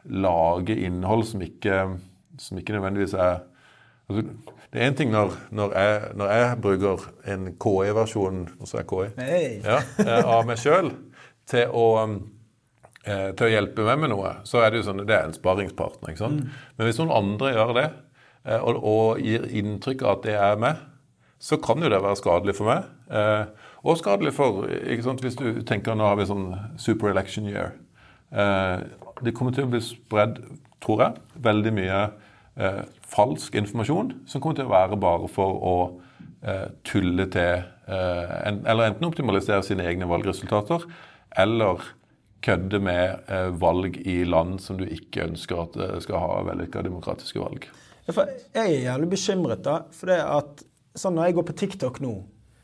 lage 0.08 0.78
innhold 0.78 1.26
som 1.28 1.44
ikke, 1.44 1.98
som 2.40 2.58
ikke 2.60 2.78
nødvendigvis 2.78 3.18
er 3.18 3.42
altså, 4.10 4.24
Det 4.74 4.82
er 4.82 4.90
én 4.90 4.98
ting 4.98 5.12
når, 5.14 5.36
når, 5.52 5.76
jeg, 5.80 6.02
når 6.20 6.34
jeg 6.34 6.58
bruker 6.64 7.06
en 7.34 7.52
KI-versjon 7.64 8.42
KI 8.66 9.06
Hei. 9.20 9.46
ja, 9.64 9.80
eh, 10.04 10.24
av 10.24 10.44
meg 10.48 10.60
sjøl 10.62 10.92
til 11.48 11.72
eh, 13.08 13.30
til 13.38 13.48
å 13.48 13.52
hjelpe 13.52 13.86
meg 13.88 14.02
med 14.04 14.12
noe, 14.12 14.34
så 14.44 14.62
er 14.64 14.72
det 14.72 14.82
jo 14.82 14.90
sånn, 14.90 15.06
det 15.08 15.16
er 15.16 15.30
en 15.30 15.38
sparringspartner. 15.38 16.12
ikke 16.12 16.26
sant? 16.26 16.52
Men 16.76 16.90
hvis 16.90 17.00
noen 17.00 17.16
andre 17.16 17.54
gjør 17.56 17.74
det, 17.78 17.88
eh, 18.44 18.60
og, 18.60 18.84
og 18.84 19.24
gir 19.24 19.48
inntrykk 19.48 20.04
av 20.04 20.18
at 20.18 20.28
det 20.28 20.36
er 20.36 20.60
meg, 20.60 20.84
så 21.40 21.60
kan 21.62 21.82
jo 21.84 21.90
det 21.90 22.02
være 22.02 22.18
skadelig 22.20 22.56
for 22.58 22.68
meg. 22.68 22.86
Eh, 23.14 23.68
og 23.88 24.00
skadelig 24.00 24.34
for 24.36 24.66
ikke 24.68 25.06
sant, 25.06 25.22
Hvis 25.24 25.38
du 25.40 25.62
tenker 25.68 25.96
nå 25.96 26.08
har 26.10 26.18
vi 26.18 26.26
sånn 26.28 26.50
super 26.82 27.12
election 27.12 27.48
year. 27.48 27.76
Eh, 28.32 28.82
det 29.24 29.34
kommer 29.38 29.54
til 29.56 29.68
å 29.68 29.72
bli 29.72 29.82
spredd, 29.84 30.42
tror 30.84 31.04
jeg, 31.04 31.22
veldig 31.46 31.74
mye 31.78 32.02
eh, 32.60 32.84
falsk 33.08 33.56
informasjon 33.60 34.14
som 34.30 34.44
kommer 34.44 34.60
til 34.60 34.70
å 34.70 34.74
være 34.74 35.00
bare 35.02 35.30
for 35.32 35.62
å 35.62 35.76
eh, 36.44 36.68
tulle 36.88 37.28
til 37.34 37.62
eh, 37.62 38.34
en, 38.50 38.64
Eller 38.66 38.92
enten 38.92 39.10
optimalisere 39.10 39.64
sine 39.66 39.88
egne 39.88 40.10
valgresultater, 40.10 40.86
eller 41.38 41.84
kødde 42.46 42.80
med 42.84 43.30
eh, 43.34 43.50
valg 43.60 43.98
i 44.08 44.22
land 44.28 44.62
som 44.64 44.80
du 44.80 44.86
ikke 44.86 45.26
ønsker 45.30 45.64
at 45.64 45.78
eh, 45.82 46.00
skal 46.06 46.24
ha 46.24 46.42
vellykka 46.52 46.86
demokratiske 46.86 47.42
valg. 47.42 47.68
Jeg 48.08 48.64
er 48.64 48.86
jævlig 48.86 49.10
bekymret, 49.18 49.64
da. 49.66 49.82
For 49.92 50.14
det 50.14 50.22
at 50.24 50.64
sånn 50.98 51.18
når 51.18 51.30
jeg 51.30 51.38
går 51.38 51.48
på 51.50 51.56
TikTok 51.62 52.00
nå, 52.04 52.14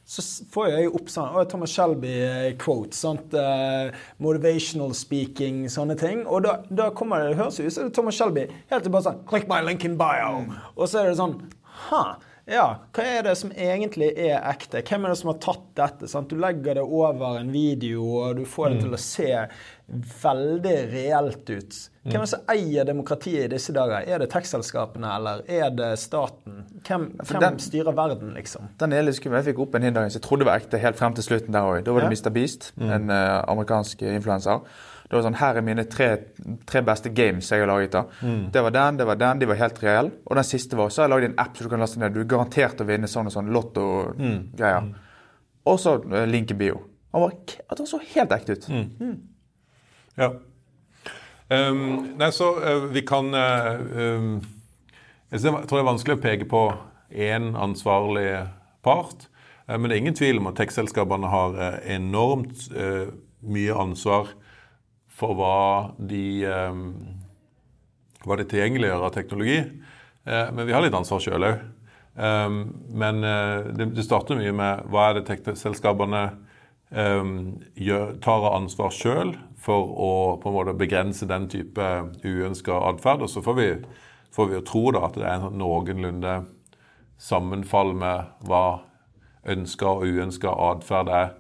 så 0.06 0.24
får 0.52 0.68
jeg 0.68 0.92
opp 0.98 1.12
sånn 1.12 1.38
å, 1.38 1.46
Thomas 1.48 1.72
Shelby-quote. 1.72 2.96
sant? 2.98 3.34
Eh, 3.40 3.94
motivational 4.24 4.92
speaking, 4.98 5.64
sånne 5.72 5.96
ting. 6.00 6.26
Og 6.28 6.44
da, 6.44 6.58
da 6.68 6.90
kommer 6.96 7.24
det, 7.24 7.34
det 7.34 7.40
høres 7.40 7.62
ut 7.62 7.78
som 7.78 7.94
Thomas 7.96 8.20
Shelby 8.20 8.50
helt 8.72 8.84
til 8.84 8.94
bare 8.94 9.08
sånn 9.08 9.24
Click 9.30 9.48
my 9.52 9.62
link 9.64 9.88
in 9.88 9.96
bio. 10.00 10.44
Og 10.76 10.86
så 10.90 11.04
er 11.04 11.12
det 11.12 11.18
sånn 11.22 11.40
Ha. 11.88 12.04
Ja, 12.44 12.66
hva 12.92 13.04
er 13.08 13.22
det 13.24 13.38
som 13.40 13.54
egentlig 13.56 14.10
er 14.20 14.42
ekte? 14.50 14.82
Hvem 14.84 15.06
er 15.06 15.14
det 15.14 15.20
som 15.22 15.30
har 15.32 15.38
tatt 15.40 15.70
dette? 15.80 16.10
Sant? 16.12 16.28
Du 16.28 16.36
legger 16.44 16.76
det 16.76 16.84
over 16.84 17.38
en 17.40 17.54
video, 17.54 18.04
og 18.20 18.42
du 18.42 18.44
får 18.44 18.74
det 18.74 18.82
til 18.84 18.98
å 18.98 19.00
se 19.00 19.30
veldig 19.92 20.75
reelt 20.94 21.50
ut. 21.50 21.75
Hvem 22.04 22.16
er 22.16 22.24
det 22.24 22.30
som 22.32 22.46
eier 22.52 22.86
demokratiet 22.88 23.46
i 23.46 23.52
disse 23.52 23.74
dager? 23.75 24.04
Er 24.08 24.20
det 24.24 24.30
tekstselskapene, 24.32 25.10
eller 25.16 25.42
er 25.48 25.70
det 25.75 25.90
staten? 26.00 26.63
Hvem, 26.88 27.10
hvem 27.20 27.40
den- 27.44 27.60
styrer 27.60 27.92
verden, 27.96 28.34
liksom? 28.34 28.70
Den 28.80 28.94
er 28.94 29.02
litt 29.04 29.16
skummel. 29.16 29.44
Jeg 29.44 29.54
fikk 29.54 29.60
opp 29.66 29.75
en 29.75 29.82
hindring 29.84 30.10
som 30.12 30.20
jeg 30.20 30.28
trodde 30.30 30.46
var 30.46 30.60
ekte 30.60 30.80
helt 30.80 30.96
frem 31.00 31.13
til 31.13 31.24
slutten 31.24 31.52
der 31.52 31.62
òg. 31.62 31.84
Da 31.84 31.92
var 31.92 32.02
det 32.02 32.12
Ja. 32.12 32.30
Mr. 32.30 32.34
Beast, 32.34 32.72
en 32.80 33.10
uh, 33.10 33.44
amerikansk 33.48 34.02
influenser. 34.02 34.60
Det 35.10 35.18
var 35.20 35.22
sånn, 35.30 35.36
Her 35.38 35.58
er 35.58 35.62
mine 35.62 35.84
tre, 35.86 36.18
tre 36.66 36.82
beste 36.82 37.10
games 37.13 37.50
jeg 37.52 37.60
har 37.60 37.68
laget. 37.68 37.92
da. 37.92 38.04
Det 38.52 38.63
var 38.63 38.72
den, 38.72 38.98
det 38.98 39.06
var 39.06 39.16
den, 39.16 39.40
de 39.40 39.46
var 39.46 39.56
helt 39.56 39.84
reelle. 39.84 40.12
Og 40.25 40.36
den 40.36 40.44
siste 40.44 40.75
var 40.75 40.90
så 40.90 41.02
har 41.04 41.10
jeg 41.10 41.16
lagd 41.16 41.30
en 41.32 41.40
app 41.40 41.58
som 41.58 41.66
du 41.66 41.70
kan 41.70 41.80
laste 41.80 42.00
ned. 42.00 42.13
Du 42.13 42.22
er 42.22 42.25
garantert 42.25 42.82
å 42.82 42.86
vinne 42.88 43.06
sånn 43.08 43.28
og 43.28 43.32
sånn 43.32 43.52
lotto-greier. 43.54 44.94
Og 45.66 45.78
så 45.80 46.00
uh, 46.04 46.25
link 46.25 46.52
i 46.52 46.54
bio. 46.54 46.82
Han 47.13 47.22
var, 47.22 47.32
det 47.78 47.88
så 47.88 48.00
helt 48.16 48.32
ekte 48.32 48.52
ut. 48.58 48.68
Ja. 50.15 50.29
Um, 51.50 52.13
nei, 52.17 52.32
så 52.32 52.53
uh, 52.62 52.86
vi 52.93 53.01
kan 53.01 53.34
uh, 53.34 53.82
um, 53.98 54.41
Jeg 55.32 55.41
tror 55.41 55.65
det 55.65 55.82
er 55.82 55.89
vanskelig 55.89 56.17
å 56.17 56.24
peke 56.24 56.48
på 56.50 56.62
én 57.10 57.51
ansvarlig 57.58 58.46
part. 58.86 59.27
Uh, 59.67 59.75
men 59.75 59.89
det 59.89 59.96
er 59.96 60.03
ingen 60.03 60.17
tvil 60.17 60.39
om 60.39 60.51
at 60.51 60.60
tekstselskapene 60.62 61.29
har 61.29 61.58
enormt 61.89 62.67
mye 63.43 63.75
ansvar 63.75 64.32
for 65.13 65.36
hva 65.38 65.58
de 65.98 66.46
um, 66.48 66.86
hva 68.24 68.38
de 68.39 68.48
tilgjengeliggjør 68.48 69.03
av 69.03 69.12
teknologi. 69.12 69.58
Men 70.24 70.63
vi 70.63 70.72
har 70.72 70.79
litt 70.79 70.96
ansvar 70.96 71.20
sjøl 71.20 71.43
òg. 71.43 71.63
Men 72.15 73.17
det, 73.20 73.89
det 73.98 74.05
starter 74.05 74.38
mye 74.39 74.53
med 74.55 74.86
hva 74.88 75.10
er 75.10 75.17
det 75.17 75.25
tekstselskapene 75.27 76.22
gjør, 77.75 78.13
tar 78.24 78.46
av 78.48 78.55
ansvar 78.62 78.96
sjøl 78.96 79.34
for 79.63 79.93
å 79.96 80.13
på 80.41 80.50
en 80.50 80.58
måte 80.58 80.75
begrense 80.77 81.27
den 81.29 81.48
type 81.51 81.89
uønska 82.24 82.75
atferd. 82.89 83.24
Og 83.24 83.32
så 83.32 83.43
får 83.46 83.58
vi, 83.60 83.70
får 84.36 84.50
vi 84.51 84.63
tro 84.67 84.89
da 84.96 85.05
at 85.08 85.20
det 85.20 85.29
er 85.29 85.48
noenlunde 85.55 86.36
sammenfall 87.22 87.93
med 87.96 88.48
hva 88.48 88.65
ønska 89.50 89.96
og 89.98 90.08
uønska 90.08 90.51
atferd 90.72 91.12
er 91.12 91.34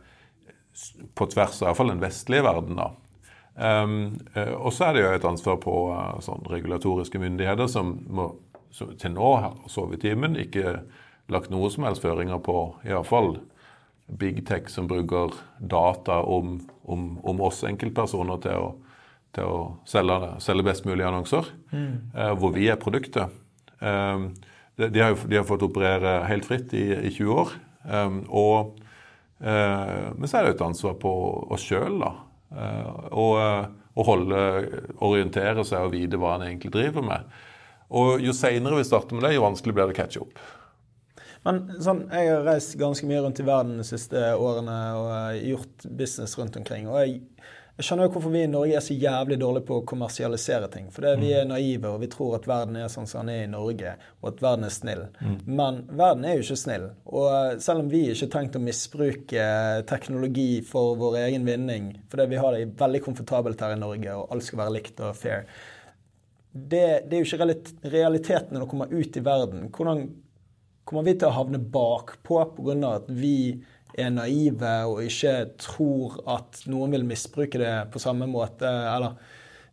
på 1.13 1.27
tvers 1.29 1.61
av 1.61 1.69
iallfall 1.69 1.93
den 1.93 2.03
vestlige 2.03 2.45
verden. 2.45 2.79
da. 2.79 2.91
Um, 3.53 4.15
og 4.57 4.71
så 4.73 4.87
er 4.87 4.95
det 4.95 5.03
jo 5.03 5.09
et 5.13 5.25
ansvar 5.29 5.59
på 5.61 5.73
eh, 5.93 6.21
sånn 6.25 6.47
regulatoriske 6.49 7.19
myndigheter 7.21 7.67
som, 7.69 7.91
må, 8.09 8.31
som 8.73 8.95
til 8.97 9.13
nå 9.13 9.33
har 9.43 9.59
sovet 9.69 10.01
i 10.01 10.09
timen, 10.09 10.39
ikke 10.41 10.79
lagt 11.29 11.51
noe 11.53 11.69
som 11.69 11.85
helst 11.85 12.01
føringer 12.01 12.41
på 12.41 12.63
iallfall 12.87 13.35
big 14.07 14.41
tech 14.47 14.71
som 14.73 14.87
bruker 14.89 15.35
data 15.59 16.21
om, 16.21 16.57
om, 16.83 17.17
om 17.23 17.43
oss 17.47 17.63
enkeltpersoner 17.67 18.41
til 18.43 18.59
å, 18.59 18.71
til 19.35 19.49
å 19.49 19.59
selge, 19.89 20.19
det, 20.23 20.31
selge 20.45 20.65
best 20.67 20.87
mulig 20.87 21.05
annonser, 21.07 21.51
eh, 21.73 22.33
hvor 22.39 22.53
vi 22.55 22.69
er 22.71 22.81
produktet. 22.81 23.31
Um, 23.83 24.31
de, 24.79 24.87
de, 24.89 25.01
har 25.03 25.15
de 25.15 25.37
har 25.37 25.47
fått 25.47 25.65
operere 25.65 26.21
helt 26.29 26.47
fritt 26.47 26.73
i, 26.77 26.85
i 26.95 27.11
20 27.13 27.39
år. 27.43 27.53
Og, 28.31 28.79
eh, 29.43 30.11
men 30.15 30.29
så 30.29 30.39
er 30.39 30.47
det 30.47 30.55
et 30.55 30.65
ansvar 30.65 30.95
på 31.01 31.11
oss 31.53 31.65
sjøl, 31.67 31.99
da. 32.01 32.13
Eh, 32.53 32.91
og, 33.11 33.33
eh, 33.41 33.65
å 33.93 34.05
holde, 34.07 34.39
orientere 35.05 35.65
seg 35.67 35.85
og 35.85 35.93
vite 35.93 36.17
hva 36.17 36.35
en 36.37 36.47
egentlig 36.47 36.73
driver 36.73 37.05
med. 37.05 37.33
Og 37.93 38.23
jo 38.23 38.33
seinere 38.33 38.79
vi 38.79 38.87
starter 38.87 39.17
med 39.17 39.27
det, 39.27 39.35
jo 39.35 39.45
vanskelig 39.45 39.75
blir 39.75 39.89
det 39.89 39.93
å 39.93 39.99
catche 39.99 40.21
opp. 40.23 40.39
Men 41.43 41.65
sånn, 41.83 42.05
jeg 42.11 42.31
har 42.31 42.45
reist 42.47 42.77
ganske 42.79 43.07
mye 43.09 43.25
rundt 43.25 43.41
i 43.43 43.47
verden 43.47 43.75
de 43.81 43.87
siste 43.87 44.21
årene 44.39 44.77
og 44.95 45.11
eh, 45.17 45.43
gjort 45.51 45.85
business 45.91 46.37
rundt 46.39 46.55
omkring. 46.59 46.87
Og 46.87 47.01
jeg, 47.01 47.17
jeg 47.75 47.87
skjønner 47.87 48.07
jo 48.07 48.13
hvorfor 48.13 48.31
vi 48.31 48.45
i 48.45 48.51
Norge 48.51 48.77
er 48.79 48.85
så 48.85 48.95
jævlig 48.95 49.39
dårlige 49.41 49.67
på 49.67 49.81
å 49.81 49.83
kommersialisere 49.89 50.69
ting. 50.71 50.87
For 50.93 51.03
det, 51.03 51.17
vi 51.19 51.33
er 51.35 51.49
naive, 51.49 51.91
og 51.91 51.99
vi 52.05 52.09
tror 52.13 52.37
at 52.37 52.47
verden 52.47 52.79
er 52.79 52.87
sånn 52.93 53.09
som 53.11 53.27
den 53.27 53.35
er 53.35 53.43
i 53.43 53.51
Norge, 53.51 53.97
og 54.21 54.31
at 54.31 54.45
verden 54.45 54.69
er 54.69 54.75
snill. 54.77 55.03
Men 55.43 55.83
verden 55.91 56.23
er 56.29 56.37
jo 56.37 56.47
ikke 56.47 56.59
snill. 56.63 56.89
Og 57.11 57.29
eh, 57.33 57.59
selv 57.67 57.83
om 57.83 57.91
vi 57.91 58.05
ikke 58.07 58.29
har 58.29 58.33
tenkt 58.37 58.59
å 58.59 58.63
misbruke 58.63 59.51
teknologi 59.91 60.49
for 60.69 60.95
vår 61.01 61.23
egen 61.25 61.49
vinning, 61.49 61.91
fordi 62.13 62.31
vi 62.31 62.43
har 62.45 62.55
det 62.55 62.71
veldig 62.79 63.03
komfortabelt 63.09 63.67
her 63.67 63.75
i 63.75 63.83
Norge, 63.83 64.15
og 64.15 64.31
alt 64.31 64.47
skal 64.47 64.63
være 64.63 64.77
likt 64.79 65.03
og 65.03 65.17
fair, 65.19 65.49
det, 66.53 67.09
det 67.09 67.17
er 67.17 67.23
jo 67.23 67.25
ikke 67.25 67.89
realiteten 67.89 68.53
når 68.53 68.63
du 68.63 68.69
kommer 68.69 68.91
ut 68.93 69.17
i 69.17 69.23
verden. 69.25 69.71
Hvordan 69.73 70.05
kommer 70.83 71.07
vi 71.07 71.15
til 71.17 71.29
å 71.29 71.37
havne 71.37 71.61
bakpå 71.61 72.41
pga. 72.57 72.95
at 72.95 73.07
vi 73.09 73.63
er 73.93 74.09
naive 74.09 74.73
og 74.89 75.03
ikke 75.05 75.53
tror 75.61 76.17
at 76.27 76.63
noen 76.65 76.91
vil 76.95 77.05
misbruke 77.05 77.61
det 77.61 77.73
på 77.93 78.01
samme 78.01 78.27
måte? 78.27 78.67
Eller 78.67 79.15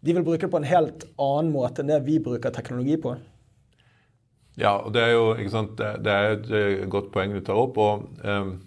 de 0.00 0.14
vil 0.14 0.24
bruke 0.24 0.46
det 0.46 0.52
på 0.52 0.60
en 0.60 0.70
helt 0.70 1.04
annen 1.18 1.52
måte 1.52 1.82
enn 1.82 1.92
det 1.92 2.00
vi 2.06 2.18
bruker 2.22 2.52
teknologi 2.54 2.96
på? 3.00 3.16
Ja, 4.60 4.76
og 4.84 4.92
det 4.92 5.02
er 5.06 5.14
jo 5.14 5.34
det, 5.36 5.92
det 6.04 6.12
er 6.12 6.34
et 6.34 6.50
eh, 6.50 6.88
godt 6.90 7.12
poeng 7.14 7.32
du 7.32 7.40
tar 7.40 7.56
opp. 7.56 7.78
og 7.78 8.08
um, 8.24 8.58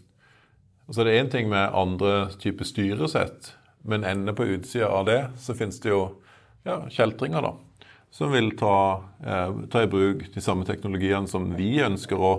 så 0.89 1.01
er 1.01 1.09
det 1.09 1.19
én 1.19 1.29
ting 1.31 1.49
med 1.49 1.73
andre 1.73 2.29
typer 2.41 2.67
styresett, 2.67 3.53
men 3.81 4.03
ender 4.03 4.35
på 4.35 4.45
utsida 4.45 4.89
av 4.91 5.05
det 5.07 5.19
så 5.39 5.55
finnes 5.57 5.79
det 5.83 5.89
jo 5.89 6.01
ja, 6.67 6.83
kjeltringer, 6.91 7.43
da. 7.43 7.53
Som 8.13 8.31
vil 8.31 8.57
ta, 8.57 9.03
eh, 9.25 9.51
ta 9.71 9.81
i 9.83 9.87
bruk 9.87 10.33
de 10.33 10.41
samme 10.41 10.65
teknologiene 10.65 11.27
som 11.27 11.47
vi 11.57 11.79
ønsker 11.81 12.19
å 12.21 12.33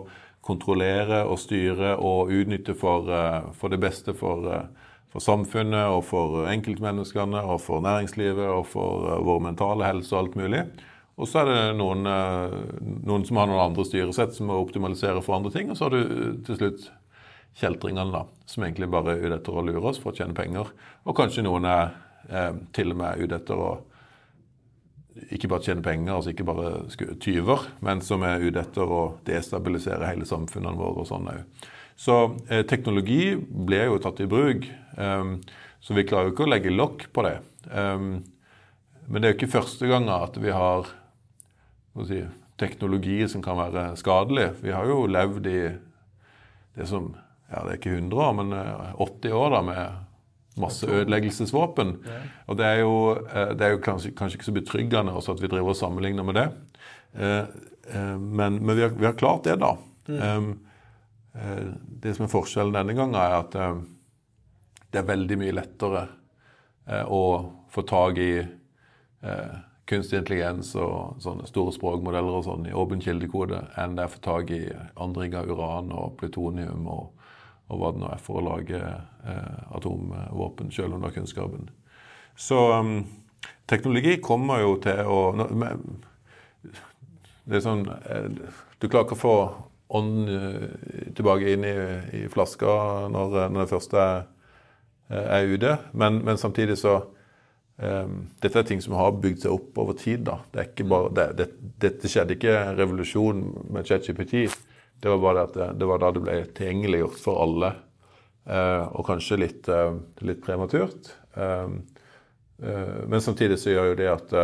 kontrollere 0.47 1.25
og 1.27 1.41
styre 1.43 1.97
og 1.99 2.31
utnytte 2.31 2.77
for, 2.79 3.11
eh, 3.11 3.51
for 3.59 3.69
det 3.75 3.81
beste 3.83 4.15
for, 4.15 4.47
eh, 4.47 4.67
for 5.11 5.19
samfunnet 5.19 5.89
og 5.91 6.05
for 6.05 6.47
enkeltmenneskene 6.47 7.43
og 7.43 7.61
for 7.61 7.81
næringslivet 7.81 8.47
og 8.47 8.67
for 8.67 9.09
eh, 9.09 9.25
vår 9.25 9.41
mentale 9.41 9.85
helse 9.85 10.13
og 10.13 10.19
alt 10.21 10.37
mulig. 10.37 10.63
Og 11.19 11.27
så 11.27 11.41
er 11.41 11.47
det 11.47 11.79
noen, 11.79 12.07
eh, 12.07 12.55
noen 13.05 13.27
som 13.27 13.37
har 13.37 13.47
noen 13.49 13.73
andre 13.73 13.85
styresett 13.85 14.33
som 14.33 14.47
må 14.47 14.65
optimalisere 14.65 15.23
for 15.25 15.35
andre 15.35 15.51
ting. 15.51 15.71
Og 15.71 15.77
så 15.77 15.89
har 15.89 15.91
du 15.91 16.03
eh, 16.03 16.45
til 16.45 16.57
slutt 16.57 16.91
kjeltringene, 17.59 18.13
da, 18.13 18.23
som 18.47 18.63
egentlig 18.63 18.91
bare 18.91 19.17
er 19.19 19.27
ute 19.27 19.41
etter 19.41 19.53
å 19.53 19.67
lure 19.67 19.91
oss 19.91 19.99
for 19.99 20.13
å 20.13 20.15
tjene 20.15 20.35
penger. 20.35 20.71
Og 21.05 21.17
kanskje 21.17 21.43
noen 21.43 21.65
er 21.65 21.91
til 22.73 22.91
og 22.91 22.97
med 22.97 23.19
ute 23.19 23.37
etter 23.37 23.59
å 23.61 23.79
ikke 25.31 25.49
bare 25.51 25.63
tjene 25.63 25.85
penger, 25.85 26.17
altså 26.17 26.33
ikke 26.33 26.47
bare 26.49 27.17
tyver, 27.23 27.69
men 27.85 28.03
som 28.05 28.25
er 28.27 28.43
ute 28.43 28.63
etter 28.65 28.91
å 28.91 29.03
destabilisere 29.27 30.11
hele 30.11 30.27
samfunnene 30.29 30.79
våre 30.79 31.05
og 31.05 31.09
sånn 31.11 31.31
òg. 31.31 31.67
Så 31.95 32.17
eh, 32.51 32.65
teknologi 32.67 33.37
ble 33.39 33.85
jo 33.87 34.01
tatt 34.03 34.23
i 34.25 34.29
bruk, 34.31 34.67
um, 34.99 35.37
så 35.85 35.95
vi 35.95 36.07
klarer 36.09 36.31
jo 36.31 36.35
ikke 36.35 36.47
å 36.49 36.51
legge 36.51 36.75
lokk 36.75 37.07
på 37.15 37.27
det. 37.27 37.37
Um, 37.71 38.25
men 39.07 39.21
det 39.21 39.29
er 39.29 39.35
jo 39.35 39.39
ikke 39.39 39.55
første 39.61 39.89
gang 39.91 40.09
at 40.11 40.39
vi 40.41 40.51
har 40.55 40.89
si, 42.09 42.25
teknologi 42.59 43.21
som 43.31 43.45
kan 43.45 43.61
være 43.61 43.93
skadelig. 44.01 44.49
Vi 44.65 44.73
har 44.75 44.89
jo 44.89 45.05
levd 45.07 45.47
i 45.51 45.61
det 46.75 46.89
som 46.91 47.13
ja, 47.51 47.61
det 47.63 47.75
er 47.75 47.79
ikke 47.79 47.95
100 47.95 48.25
år, 48.25 48.35
men 48.41 48.53
eh, 48.59 48.95
80 49.05 49.39
år 49.39 49.55
da, 49.55 49.63
med 49.69 50.04
masse 50.61 50.87
ødeleggelsesvåpen. 50.87 51.97
Og 52.47 52.59
det 52.59 52.67
er 52.67 52.81
jo, 52.83 52.95
eh, 53.27 53.55
det 53.59 53.67
er 53.67 53.75
jo 53.75 53.83
kanskje, 53.83 54.15
kanskje 54.15 54.39
ikke 54.39 54.51
så 54.51 54.55
betryggende 54.61 55.13
også 55.13 55.35
at 55.35 55.43
vi 55.43 55.51
driver 55.51 55.75
og 55.75 55.77
sammenligner 55.81 56.27
med 56.27 56.35
det. 56.39 56.49
Eh, 57.15 57.45
eh, 57.95 58.19
Men, 58.19 58.61
men 58.65 58.77
vi, 58.77 58.83
har, 58.83 58.91
vi 58.91 59.07
har 59.07 59.19
klart 59.19 59.45
det, 59.45 59.59
da. 59.61 59.77
Um, 60.07 60.59
eh, 61.35 61.67
Det 61.87 62.15
som 62.15 62.27
er 62.27 62.33
forskjellen 62.33 62.75
denne 62.75 62.95
gangen, 62.95 63.15
er 63.15 63.39
at 63.41 63.55
det 64.93 65.01
er 65.01 65.09
veldig 65.09 65.39
mye 65.41 65.55
lettere 65.57 66.09
å 67.09 67.23
få 67.73 67.83
tak 67.89 68.19
i 68.21 68.45
kunstig 69.89 70.19
intelligens 70.19 70.75
og 70.77 71.17
sånne 71.25 71.47
store 71.49 71.73
språkmodeller 71.73 72.39
og 72.39 72.45
sånn 72.47 72.67
i 72.69 72.75
åpen 72.77 73.01
kildekode 73.01 73.63
enn 73.81 73.97
det 73.97 74.05
er 74.05 74.11
å 74.11 74.15
få 74.15 74.21
tak 74.25 74.53
i 74.53 74.63
andring 75.01 75.35
av 75.37 75.49
uran 75.49 75.91
og 75.97 76.17
plutonium 76.21 76.87
og, 76.93 77.14
og 77.69 77.81
hva 77.81 77.93
det 77.95 78.03
nå 78.03 78.09
er 78.13 78.23
for 78.23 78.41
å 78.41 78.45
lage 78.45 78.81
eh, 78.81 79.61
atomvåpen, 79.77 80.73
selv 80.75 80.95
om 80.95 81.01
du 81.01 81.09
har 81.09 81.15
kunnskapen. 81.17 81.71
Så 82.37 82.59
um, 82.75 82.99
teknologi 83.71 84.19
kommer 84.23 84.61
jo 84.65 84.77
til 84.83 85.01
å 85.07 85.21
men- 85.55 86.03
Det 87.45 87.57
er 87.57 87.63
sånn 87.63 87.85
eh, 87.89 88.29
Du 88.81 88.89
klarer 88.89 89.05
ikke 89.05 89.19
å 89.19 89.23
få 89.23 89.37
ånden 89.95 90.29
eh, 90.35 91.11
tilbake 91.15 91.53
inn 91.53 91.65
i, 91.65 91.75
i 92.25 92.29
flaska 92.33 93.09
når, 93.13 93.51
når 93.53 93.61
det 93.61 93.71
første 93.71 94.01
er, 94.01 94.25
er 95.11 95.53
ute, 95.53 95.77
men, 95.93 96.23
men 96.25 96.41
samtidig 96.41 96.79
så 96.81 97.03
Um, 97.77 98.29
dette 98.39 98.61
er 98.61 98.67
ting 98.69 98.79
som 98.79 98.95
har 98.95 99.17
bygd 99.19 99.41
seg 99.43 99.55
opp 99.55 99.79
over 99.83 99.97
tid. 99.99 100.21
da. 100.29 100.39
Det 100.53 100.61
er 100.61 100.69
ikke 100.69 100.85
bare, 100.87 101.09
det, 101.17 101.25
det, 101.41 101.47
dette 101.83 102.11
skjedde 102.11 102.37
ikke 102.37 102.53
revolusjon 102.79 103.41
med 103.75 103.89
ChatGPT. 103.89 104.45
Det 105.05 105.11
var 105.13 105.19
bare 105.21 105.37
det 105.37 105.43
at 105.45 105.57
det, 105.59 105.65
det 105.83 105.87
var 105.91 105.99
da 106.01 106.09
det 106.17 106.21
ble 106.25 106.35
tilgjengeliggjort 106.57 107.19
for 107.21 107.43
alle. 107.45 107.69
Eh, 108.49 108.85
og 108.97 109.05
kanskje 109.05 109.37
litt, 109.37 109.69
eh, 109.69 109.99
litt 110.25 110.41
prematurt. 110.45 111.11
Eh, 111.37 111.75
men 112.65 113.21
samtidig 113.21 113.59
så 113.61 113.75
gjør 113.75 113.91
jo 113.91 113.99
det 113.99 114.09
at 114.09 114.35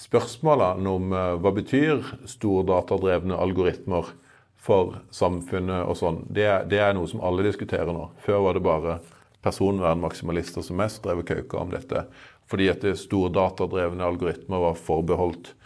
Spørsmålene 0.00 0.94
om 0.96 1.12
hva 1.12 1.52
betyr 1.52 2.00
stordatadrevne 2.30 3.36
algoritmer 3.36 4.08
for 4.56 4.96
samfunnet 5.14 5.84
og 5.84 5.98
sånn, 6.00 6.22
det, 6.32 6.48
det 6.72 6.80
er 6.80 6.96
noe 6.96 7.10
som 7.10 7.20
alle 7.22 7.44
diskuterer 7.46 7.92
nå. 7.92 8.08
Før 8.24 8.42
var 8.48 8.56
det 8.56 8.64
bare 8.64 8.96
personvernmaksimalister 9.44 10.64
som 10.64 10.80
mest 10.80 11.04
drev 11.04 11.22
og 11.22 11.30
kauka 11.30 11.60
om 11.60 11.70
dette. 11.76 12.06
Fordi 12.50 12.72
at 12.72 12.82
det 12.82 12.96
stordatadrevne 12.98 14.08
algoritmer 14.08 14.64
var 14.64 14.80
forbeholdt 14.80 15.52
eh, 15.52 15.59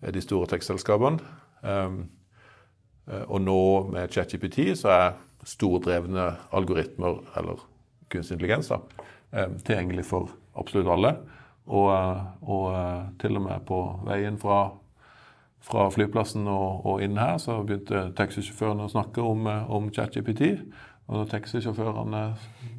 de 0.00 0.22
store 0.24 0.48
tekstselskapene. 0.50 1.20
Um, 1.62 1.98
eh, 3.10 3.24
og 3.26 3.42
nå 3.44 3.60
med 3.92 4.12
ChatGPT 4.12 4.72
så 4.78 4.94
er 4.94 5.18
stordrevne 5.44 6.34
algoritmer, 6.56 7.20
eller 7.36 7.60
kunstig 8.12 8.36
intelligens, 8.36 8.70
da, 8.72 8.80
eh, 9.32 9.52
tilgjengelig 9.64 10.06
for 10.08 10.32
absolutt 10.58 10.90
alle. 10.90 11.14
Og, 11.70 11.88
eh, 11.94 12.22
og 12.42 12.68
eh, 12.74 13.02
til 13.20 13.38
og 13.38 13.44
med 13.46 13.66
på 13.68 13.80
veien 14.08 14.38
fra, 14.40 14.60
fra 15.62 15.88
flyplassen 15.92 16.48
og, 16.50 16.86
og 16.86 17.04
inn 17.04 17.20
her, 17.20 17.36
så 17.42 17.60
begynte 17.62 18.08
taxisjåførene 18.18 18.86
å 18.86 18.92
snakke 18.92 19.22
om, 19.22 19.46
eh, 19.50 19.70
om 19.70 19.90
ChatGPT. 19.94 20.54
Og 21.10 21.16
når 21.18 21.26
taxisjåførene 21.32 22.20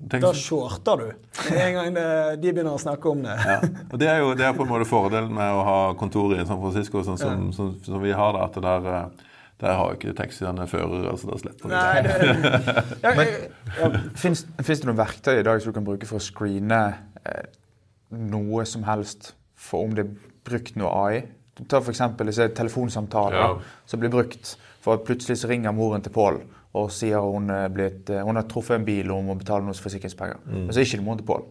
Da 0.07 0.19
taxi- 0.21 0.39
shorter 0.47 1.01
du. 1.01 1.07
Med 1.51 1.61
en 1.65 1.73
gang 1.75 1.97
de 2.39 2.51
begynner 2.53 2.77
å 2.77 2.79
snakke 2.79 3.09
om 3.11 3.25
det. 3.25 3.33
ja. 3.43 3.57
Og 3.91 3.99
det 3.99 4.07
er 4.07 4.21
jo 4.23 4.29
det 4.39 4.45
er 4.47 4.53
på 4.55 4.63
en 4.63 4.69
måte 4.71 4.87
fordelen 4.87 5.33
med 5.35 5.51
å 5.51 5.65
ha 5.67 5.79
kontor 5.99 6.31
i 6.37 6.45
San 6.47 6.61
Francisco 6.61 7.03
sånn 7.03 7.19
som, 7.19 7.49
som, 7.53 7.73
som 7.83 7.99
vi 8.01 8.13
har. 8.15 8.31
da, 8.37 8.45
at 8.47 8.55
der, 8.63 8.87
eh, 8.87 9.27
der 9.59 9.75
har 9.75 9.91
jo 9.91 9.97
ikke 9.99 10.15
taxiene 10.17 10.63
førere. 10.71 11.11
altså 11.11 11.27
da 11.33 11.41
slipper 11.43 11.69
de 11.69 11.81
det. 12.07 13.51
ja, 13.81 13.89
Fins 14.15 14.45
det 14.55 14.79
noen 14.87 14.97
verktøy 15.01 15.39
i 15.41 15.43
dag 15.45 15.59
som 15.61 15.71
du 15.73 15.77
kan 15.81 15.87
bruke 15.91 16.07
for 16.09 16.21
å 16.21 16.23
screene 16.23 16.79
eh, 17.25 17.43
noe 18.15 18.63
som 18.65 18.87
helst 18.87 19.33
for 19.59 19.83
om 19.85 19.93
det 19.97 20.07
er 20.07 20.15
brukt 20.47 20.79
noe 20.79 20.95
AI? 21.03 21.21
Ta 21.69 21.77
f.eks. 21.83 21.99
disse 22.23 22.47
telefonsamtalene 22.57 23.37
Ja. 23.43 23.51
da, 23.59 23.75
som 23.85 23.99
blir 24.01 24.09
brukt 24.15 24.55
for 24.81 24.95
at 24.97 25.03
plutselig 25.05 25.37
så 25.43 25.51
ringer 25.51 25.75
moren 25.77 26.01
til 26.01 26.15
Pål 26.15 26.39
og 26.73 26.91
sier 26.95 27.19
hun, 27.19 27.49
er 27.51 27.69
blitt, 27.73 28.09
eh, 28.09 28.23
hun 28.23 28.39
har 28.39 28.47
truffet 28.47 28.79
en 28.79 28.85
bil 28.87 29.09
og 29.11 29.19
hun 29.19 29.31
må 29.31 29.37
betale 29.39 29.65
noen 29.65 29.75
forsikringspenger. 29.75 30.39
Men 30.47 30.69
så 30.71 30.79
er 30.79 30.87
ikke 30.87 31.01
det 31.01 31.07
monopol. 31.07 31.47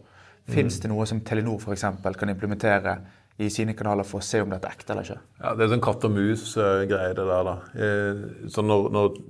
Fins 0.49 0.79
mm. 0.79 0.81
Det 0.81 0.89
noe 0.89 1.05
som 1.05 1.19
Telenor 1.21 1.59
for 1.61 1.75
eksempel, 1.75 2.15
kan 2.17 2.31
implementere 2.33 2.95
i 3.41 3.49
sine 3.53 3.73
kanaler 3.77 4.05
for 4.05 4.21
å 4.21 4.25
se 4.25 4.41
om 4.41 4.49
dette 4.51 4.67
er 4.69 4.75
ekte 4.75 4.93
eller 4.93 5.05
ikke? 5.07 5.21
Ja, 5.41 5.53
Det 5.55 5.65
er 5.65 5.71
sånn 5.75 5.83
katt 5.85 6.07
og 6.07 6.15
mus-greie, 6.15 7.13
det 7.17 7.25
der. 7.29 7.43
da. 7.47 7.55
Eh, 7.75 8.49
Så 8.49 8.63
når, 8.65 8.89
når, 8.93 9.21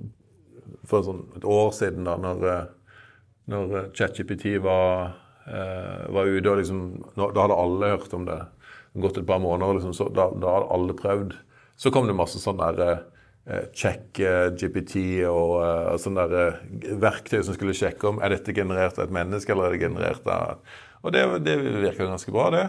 for 0.88 1.04
sånn 1.06 1.22
et 1.36 1.44
år 1.44 1.70
siden, 1.76 2.08
da 2.08 2.16
når, 2.20 2.42
eh, 2.48 2.64
når 3.52 3.76
eh, 3.78 3.86
ChatGPT 3.92 4.56
var, 4.64 5.14
eh, 5.46 6.08
var 6.12 6.32
ute 6.32 6.50
og 6.50 6.58
liksom 6.60 6.82
Da 7.16 7.30
hadde 7.44 7.60
alle 7.60 7.92
hørt 7.94 8.14
om 8.14 8.24
det. 8.26 8.40
Det 8.40 8.96
hadde 8.96 9.06
gått 9.06 9.18
et 9.22 9.26
par 9.26 9.40
måneder, 9.40 9.78
liksom, 9.78 9.94
så 9.96 10.08
da, 10.12 10.30
da 10.32 10.56
hadde 10.56 10.72
alle 10.74 10.96
prøvd. 10.98 11.36
Så 11.76 11.92
kom 11.92 12.06
det 12.06 12.16
masse 12.16 12.40
sånn 12.40 12.60
der 12.60 12.80
eh, 12.88 12.98
check 13.74 14.20
eh, 14.22 14.52
GPT 14.54 15.24
og 15.26 15.56
eh, 15.64 15.96
sånn 15.98 16.20
der 16.20 16.36
eh, 16.38 16.62
verktøy 17.02 17.40
som 17.42 17.56
skulle 17.56 17.74
sjekke 17.74 18.12
om 18.12 18.22
er 18.22 18.36
dette 18.36 18.54
generert 18.54 19.00
av 19.00 19.08
et 19.08 19.14
menneske 19.18 19.54
eller 19.54 19.70
er 19.70 19.76
det 19.76 19.82
generert 19.82 20.28
av 20.30 20.62
Og 21.02 21.10
det, 21.10 21.24
det 21.42 21.56
virker 21.58 22.06
ganske 22.06 22.30
bra, 22.30 22.50
det. 22.54 22.66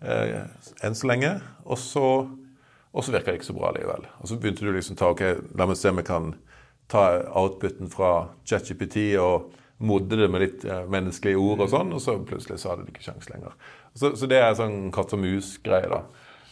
Eh, 0.00 0.38
enn 0.86 0.96
så 0.96 1.10
lenge. 1.10 1.34
Og 1.68 1.76
så 1.76 2.06
og 2.98 3.04
så 3.04 3.12
virka 3.12 3.30
det 3.30 3.38
ikke 3.38 3.50
så 3.50 3.54
bra 3.58 3.70
likevel. 3.76 4.06
Og 4.18 4.30
så 4.30 4.36
begynte 4.40 4.64
du 4.64 4.72
liksom 4.72 4.96
ta 4.96 5.10
ok, 5.12 5.20
la 5.60 5.66
meg 5.68 5.76
se 5.78 5.92
om 5.92 6.00
jeg 6.00 6.08
kan 6.08 6.30
ta 6.88 7.02
outputen 7.36 7.90
fra 7.92 8.30
ChatGPT 8.48 9.12
og 9.20 9.52
modde 9.78 10.16
det 10.18 10.30
med 10.32 10.42
litt 10.42 10.64
eh, 10.66 10.86
menneskelige 10.90 11.38
ord 11.38 11.62
og 11.62 11.70
sånn, 11.70 11.92
og 11.94 12.02
så 12.02 12.16
plutselig 12.26 12.58
så 12.58 12.72
hadde 12.72 12.86
de 12.86 12.94
ikke 12.94 13.04
sjans 13.04 13.28
lenger. 13.30 13.54
Så, 13.94 14.14
så 14.18 14.26
det 14.30 14.40
er 14.40 14.56
sånn 14.58 14.88
katt 14.94 15.14
og 15.14 15.22
mus-greie, 15.22 15.86
da. 15.92 16.00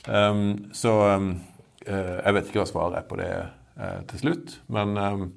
Um, 0.07 0.69
så 0.77 0.93
um, 1.17 1.33
eh, 1.33 1.56
jeg 1.87 2.35
vet 2.35 2.49
ikke 2.49 2.63
hva 2.63 2.71
svaret 2.71 2.99
er 2.99 3.05
på 3.09 3.19
det 3.21 3.31
eh, 3.33 4.01
til 4.11 4.23
slutt, 4.25 4.57
men 4.73 4.97
um, 4.99 5.29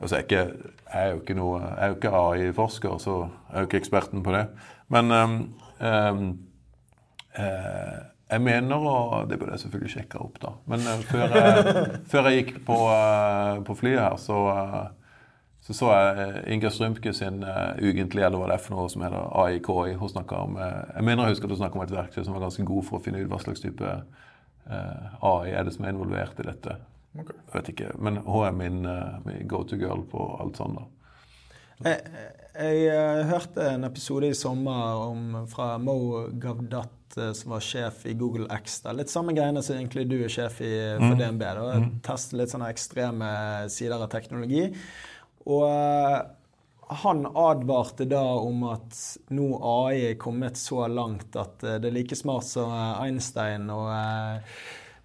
altså 0.00 0.18
jeg, 0.18 0.24
er 0.24 0.26
ikke, 0.26 0.72
jeg 0.88 1.02
er 1.02 1.12
jo 1.12 1.20
ikke 1.20 1.36
noe 1.38 1.60
Jeg 1.60 1.76
er 1.78 1.92
jo 1.92 1.98
ikke 1.98 2.16
AI-forsker, 2.22 2.98
så 2.98 3.20
jeg 3.20 3.54
er 3.54 3.64
jo 3.64 3.70
ikke 3.70 3.82
eksperten 3.82 4.24
på 4.26 4.34
det. 4.34 4.48
Men 4.92 5.14
um, 5.14 5.38
um, 5.80 6.26
Eh, 7.34 8.02
jeg 8.30 8.40
mener, 8.40 8.76
og 8.76 9.30
det 9.30 9.38
burde 9.38 9.52
jeg 9.52 9.60
selvfølgelig 9.60 9.90
sjekke 9.90 10.18
opp, 10.22 10.36
da 10.42 10.52
Men 10.70 10.84
eh, 10.86 11.00
før, 11.02 11.24
jeg, 11.34 11.86
før 12.12 12.28
jeg 12.28 12.44
gikk 12.44 12.60
på, 12.66 12.76
eh, 12.94 13.64
på 13.66 13.74
flyet 13.74 14.00
her, 14.00 14.16
så 14.22 14.36
eh, 14.52 14.84
så, 15.64 15.72
så 15.72 15.90
jeg 15.92 16.28
Inger 16.28 16.52
Inga 16.52 16.70
Strømke 16.70 17.12
sin 17.16 17.42
uh, 17.42 17.72
ukentlig, 17.80 18.20
eller 18.20 18.36
hva 18.36 18.50
det 18.50 18.58
er 18.58 18.60
for 18.60 18.76
noe 18.76 18.90
som 18.92 19.00
heter 19.00 19.30
AIKI. 19.40 19.94
Hun 19.96 20.10
snakket 20.12 20.36
om, 20.36 20.58
eh, 20.60 20.82
Jeg 20.96 21.04
mener 21.04 21.24
jeg 21.24 21.32
husker 21.32 21.48
at 21.48 21.54
hun 21.54 21.60
snakka 21.62 21.78
om 21.78 21.84
et 21.86 21.94
verktøy 21.94 22.24
som 22.24 22.34
var 22.34 22.42
ganske 22.44 22.66
god 22.68 22.84
for 22.84 22.98
å 22.98 23.00
finne 23.00 23.22
ut 23.22 23.30
hva 23.30 23.38
slags 23.40 23.64
type 23.64 23.86
eh, 23.88 24.02
AI 24.68 25.52
er 25.52 25.66
det 25.66 25.74
som 25.74 25.84
er 25.84 25.92
involvert 25.94 26.38
i 26.40 26.46
dette. 26.46 26.76
Jeg 27.14 27.30
vet 27.52 27.70
ikke, 27.70 27.92
Men 27.98 28.18
hun 28.26 28.46
er 28.46 28.54
min, 28.56 28.82
uh, 28.86 29.20
min 29.26 29.46
go 29.48 29.62
to 29.62 29.78
girl 29.78 30.02
på 30.10 30.24
alt 30.42 30.58
sånt. 30.58 30.80
da. 30.80 31.90
jeg, 31.90 32.00
jeg, 32.54 32.80
jeg, 32.86 33.24
hørte 33.30 33.68
en 33.70 33.86
episode 33.86 34.30
i 34.30 34.34
sommer 34.38 35.04
om, 35.04 35.44
fra 35.50 35.76
Mo 35.78 36.26
Gavdat, 36.42 37.16
eh, 37.18 37.32
som 37.34 37.54
var 37.54 37.62
sjef 37.62 38.04
i 38.10 38.14
Google 38.18 38.48
X. 38.62 38.80
Da. 38.82 38.94
Litt 38.94 39.12
samme 39.12 39.34
greiene 39.36 39.62
som 39.62 39.78
egentlig 39.78 40.08
du 40.10 40.16
er 40.22 40.32
sjef 40.32 40.60
i 40.64 40.72
for 40.98 41.18
DNB. 41.18 41.44
Da. 41.44 41.80
Teste 42.06 42.38
litt 42.40 42.54
sånne 42.54 42.70
ekstreme 42.74 43.28
sider 43.70 44.00
av 44.00 44.10
teknologi. 44.14 44.68
Og 45.44 45.68
eh, 45.68 46.18
han 46.94 47.26
advarte 47.36 48.04
da 48.04 48.22
om 48.22 48.62
at 48.70 48.96
nå 49.34 49.50
AI 49.58 50.10
er 50.10 50.16
kommet 50.20 50.58
så 50.60 50.86
langt 50.88 51.36
at 51.38 51.64
eh, 51.64 51.78
det 51.82 51.90
er 51.90 51.98
like 51.98 52.16
smart 52.18 52.46
som 52.48 52.72
eh, 52.72 53.04
Einstein. 53.04 53.68
og 53.72 53.90
eh, 53.94 54.56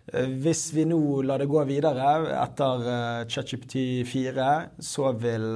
hvis 0.09 0.71
vi 0.73 0.87
nå 0.89 1.21
lar 1.21 1.37
det 1.37 1.45
gå 1.51 1.61
videre 1.69 2.13
etter 2.33 3.27
ChatGPT 3.29 3.75
4, 4.09 4.47
så 4.81 5.11
vil 5.13 5.53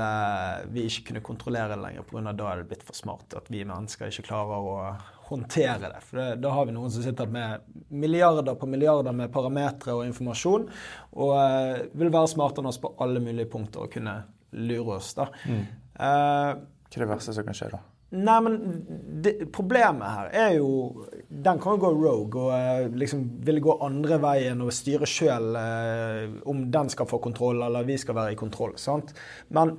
vi 0.69 0.83
ikke 0.85 1.07
kunne 1.07 1.23
kontrollere 1.25 1.71
det 1.71 1.79
lenger, 1.81 2.05
pga. 2.05 2.35
da 2.37 2.51
er 2.51 2.61
det 2.61 2.67
blitt 2.69 2.85
for 2.85 2.93
smart 2.93 3.33
at 3.33 3.49
vi 3.49 3.63
mennesker 3.65 4.13
ikke 4.13 4.27
klarer 4.27 4.69
å 4.69 4.75
håndtere 5.31 5.89
det. 5.95 6.03
For 6.05 6.37
da 6.37 6.53
har 6.53 6.69
vi 6.69 6.77
noen 6.77 6.93
som 6.93 7.01
sitter 7.01 7.33
med 7.33 7.65
milliarder 7.89 8.53
på 8.53 8.69
milliarder 8.69 9.17
med 9.17 9.33
parametere 9.33 9.97
og 9.97 10.05
informasjon, 10.11 10.69
og 11.17 11.33
vil 11.97 12.13
være 12.13 12.35
smartere 12.35 12.61
enn 12.61 12.69
oss 12.75 12.83
på 12.83 12.93
alle 13.01 13.25
mulige 13.25 13.49
punkter 13.49 13.87
og 13.87 13.97
kunne 13.97 14.19
lure 14.53 14.99
oss. 14.99 15.15
da. 15.17 15.31
Eh, 16.03 16.53
Hva 16.93 16.99
er 16.99 17.05
det 17.05 17.09
verste 17.09 17.33
som 17.35 17.47
kan 17.47 17.57
skje 17.57 17.71
da? 17.73 17.79
Nei, 18.13 18.35
men 18.45 18.57
det, 19.25 19.31
problemet 19.55 20.05
her 20.05 20.27
er 20.37 20.51
jo 20.59 20.67
Den 21.33 21.57
kan 21.57 21.73
jo 21.73 21.81
gå 21.81 21.89
rogue 21.95 22.43
og 22.43 22.51
eh, 22.53 22.91
liksom 23.01 23.23
ville 23.47 23.63
gå 23.63 23.73
andre 23.81 24.19
veien 24.21 24.61
og 24.61 24.69
styre 24.75 25.09
sjøl 25.09 25.57
eh, 25.57 26.35
om 26.49 26.67
den 26.75 26.91
skal 26.93 27.09
få 27.09 27.17
kontroll 27.23 27.63
eller 27.65 27.87
vi 27.87 27.97
skal 27.97 28.19
være 28.19 28.35
i 28.35 28.39
kontroll. 28.39 28.75
sant? 28.77 29.15
Men 29.49 29.73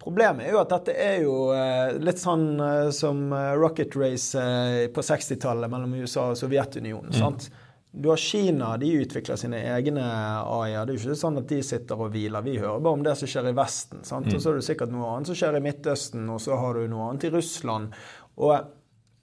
problemet 0.00 0.44
er 0.46 0.54
jo 0.54 0.60
at 0.60 0.74
dette 0.74 0.92
er 0.92 1.24
jo 1.24 1.38
eh, 1.56 1.96
litt 2.04 2.20
sånn 2.20 2.46
eh, 2.60 2.90
som 2.92 3.24
eh, 3.32 3.54
rocket 3.56 3.96
race 3.96 4.36
eh, 4.36 4.84
på 4.92 5.00
60-tallet 5.04 5.72
mellom 5.72 5.96
USA 6.02 6.28
og 6.34 6.38
Sovjetunionen. 6.40 7.16
sant? 7.16 7.48
Du 7.92 8.08
har 8.08 8.16
Kina, 8.22 8.76
de 8.78 8.92
utvikler 9.02 9.38
sine 9.38 9.58
egne 9.72 10.04
AI-er. 10.04 10.86
Det 10.86 10.94
er 10.94 10.98
jo 10.98 11.08
ikke 11.10 11.18
sånn 11.18 11.40
at 11.40 11.48
de 11.50 11.58
sitter 11.66 11.98
og 11.98 12.12
hviler. 12.14 12.44
Vi 12.46 12.58
hører 12.60 12.82
bare 12.84 12.98
om 12.98 13.02
det 13.02 13.16
som 13.18 13.30
skjer 13.30 13.50
i 13.50 13.56
Vesten. 13.58 14.04
sant? 14.06 14.30
Og 14.30 14.42
så 14.42 14.52
er 14.52 14.60
det 14.60 14.66
sikkert 14.68 14.92
noe 14.94 15.08
annet 15.10 15.30
som 15.30 15.38
skjer 15.40 15.58
i 15.58 15.62
Midtøsten, 15.64 16.28
og 16.30 16.38
så 16.44 16.58
har 16.60 16.78
du 16.78 16.86
noe 16.90 17.08
annet 17.08 17.26
i 17.26 17.32
Russland. 17.34 17.96
Og, 18.38 18.70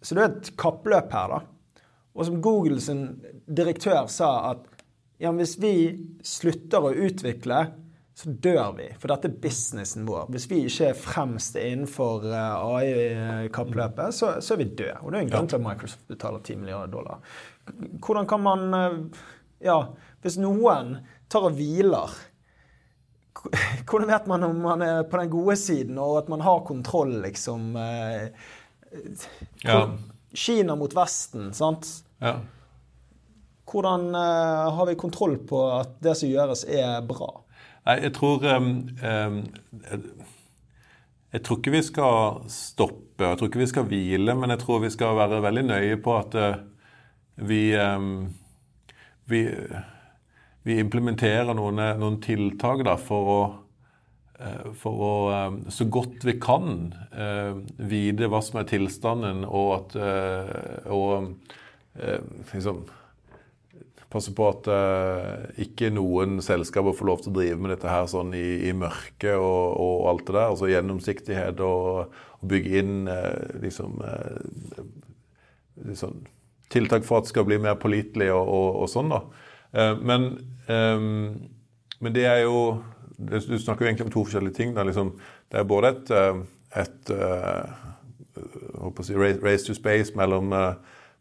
så 0.04 0.18
det 0.18 0.24
er 0.24 0.34
et 0.34 0.52
kappløp 0.60 1.16
her, 1.16 1.38
da. 1.38 1.84
Og 2.18 2.28
som 2.28 2.42
Google 2.44 2.82
sin 2.84 3.06
direktør 3.48 4.10
sa 4.12 4.32
at 4.52 4.66
ja, 5.22 5.32
hvis 5.34 5.56
vi 5.62 5.74
slutter 6.26 6.84
å 6.84 6.94
utvikle, 7.08 7.64
så 8.18 8.32
dør 8.34 8.72
vi. 8.80 8.88
For 8.98 9.12
dette 9.14 9.30
er 9.30 9.42
businessen 9.42 10.08
vår. 10.08 10.26
Hvis 10.34 10.48
vi 10.50 10.64
ikke 10.66 10.90
er 10.90 10.98
fremst 10.98 11.58
innenfor 11.62 12.26
eh, 12.26 12.64
AI-kappløpet, 12.66 14.16
så, 14.18 14.32
så 14.42 14.56
er 14.56 14.62
vi 14.64 14.72
døde. 14.72 14.96
Og 15.04 15.14
det 15.14 15.20
er 15.20 15.28
en 15.28 15.34
grunn 15.36 15.50
til 15.52 15.60
at 15.60 15.66
Microsoft 15.68 16.08
betaler 16.10 16.42
10 16.42 16.64
milliarder 16.64 16.94
dollar. 16.96 17.22
Hvordan 18.04 18.28
kan 18.30 18.44
man 18.44 18.74
eh, 18.74 18.98
Ja, 19.68 19.78
hvis 20.22 20.38
noen 20.42 20.98
tar 21.30 21.48
og 21.50 21.56
hviler 21.58 22.14
hvordan 23.88 24.10
vet 24.10 24.28
man 24.28 24.44
om 24.44 24.62
man 24.62 24.82
er 24.82 25.04
på 25.04 25.18
den 25.22 25.30
gode 25.30 25.56
siden, 25.62 25.98
og 26.02 26.18
at 26.24 26.30
man 26.32 26.42
har 26.42 26.66
kontroll, 26.66 27.22
liksom? 27.22 27.76
eh, 27.76 28.30
Ja. 29.64 29.92
Kina 30.34 30.76
mot 30.76 30.94
Vesten, 30.96 31.54
sant? 31.54 31.88
Ja. 32.20 32.40
Hvordan 33.68 34.16
eh, 34.16 34.72
har 34.74 34.86
vi 34.86 34.96
kontroll 34.96 35.38
på 35.38 35.62
at 35.80 35.98
det 36.04 36.16
som 36.18 36.30
gjøres, 36.30 36.64
er 36.66 37.02
bra? 37.08 37.30
Nei, 37.88 37.98
jeg 38.04 38.14
tror 38.18 38.44
um, 38.58 38.72
um, 39.00 39.38
jeg, 39.92 40.00
jeg 41.34 41.44
tror 41.44 41.60
ikke 41.60 41.76
vi 41.76 41.84
skal 41.88 42.42
stoppe, 42.52 43.24
jeg 43.24 43.40
tror 43.40 43.52
ikke 43.52 43.62
vi 43.64 43.70
skal 43.72 43.88
hvile, 43.88 44.36
men 44.36 44.52
jeg 44.56 44.64
tror 44.64 44.84
vi 44.84 44.92
skal 44.92 45.16
være 45.20 45.44
veldig 45.44 45.64
nøye 45.70 46.00
på 46.04 46.16
at 46.18 46.36
uh, 46.36 46.58
vi, 47.38 47.62
um, 47.78 48.28
vi 49.26 49.45
vi 50.67 50.76
implementerer 50.84 51.56
noen, 51.56 51.80
noen 51.95 52.17
tiltak 52.19 52.82
da, 52.84 52.97
for 53.00 53.32
å 53.32 53.39
Eh, 54.39 54.69
for 54.78 55.02
å 55.02 55.13
eh, 55.34 55.56
så 55.73 55.88
godt 55.89 56.26
vi 56.28 56.36
kan 56.41 56.91
eh, 57.10 57.58
vite 57.89 58.30
hva 58.30 58.41
som 58.45 58.60
er 58.62 58.69
tilstanden, 58.69 59.41
og 59.47 59.71
at 59.80 59.95
og, 60.93 61.32
liksom, 62.54 62.84
passe 64.13 64.32
på 64.38 64.45
at 64.52 64.69
ikke 65.60 65.89
noen 65.91 66.38
selskaper 66.45 66.93
får 66.95 67.10
lov 67.10 67.23
til 67.23 67.34
å 67.34 67.38
drive 67.39 67.58
med 67.60 67.73
dette 67.73 67.89
her 67.91 68.06
sånn 68.12 68.36
i, 68.38 68.69
i 68.69 68.76
mørket 68.78 69.34
og, 69.34 69.63
og, 69.73 70.06
alt 70.12 70.26
det 70.30 70.38
der. 70.38 70.45
Altså 70.54 70.69
gjennomsiktighet 70.71 71.65
og, 71.65 72.13
og 72.38 72.52
bygge 72.54 72.84
inn 72.84 73.10
liksom, 73.65 73.97
liksom, 75.89 76.21
tiltak 76.74 77.06
for 77.08 77.20
at 77.20 77.28
det 77.28 77.32
skal 77.32 77.48
bli 77.48 77.58
mer 77.64 77.78
pålitelig 77.80 78.32
og, 78.36 78.48
og, 78.84 78.88
sånn, 78.92 79.14
da. 79.14 79.22
Men, 80.02 80.30
men 80.68 82.16
det 82.16 82.26
er 82.28 82.42
jo 82.46 82.58
du 83.18 83.60
snakker 83.60 83.86
jo 83.86 83.90
egentlig 83.90 84.06
om 84.06 84.14
to 84.14 84.24
forskjellige 84.28 84.54
ting. 84.54 84.76
Liksom, 84.78 85.12
det 85.52 85.60
er 85.60 85.70
både 85.70 85.90
et, 85.94 86.12
eh, 86.14 86.42
et 86.84 87.12
uh, 87.12 89.02
si, 89.02 89.16
race 89.18 89.66
to 89.66 89.74
space 89.74 90.14
mellom, 90.16 90.54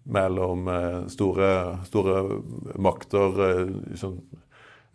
mellom 0.04 0.68
store, 1.08 1.50
store, 1.88 2.40
makter 2.78 3.40
liksom, 3.90 4.20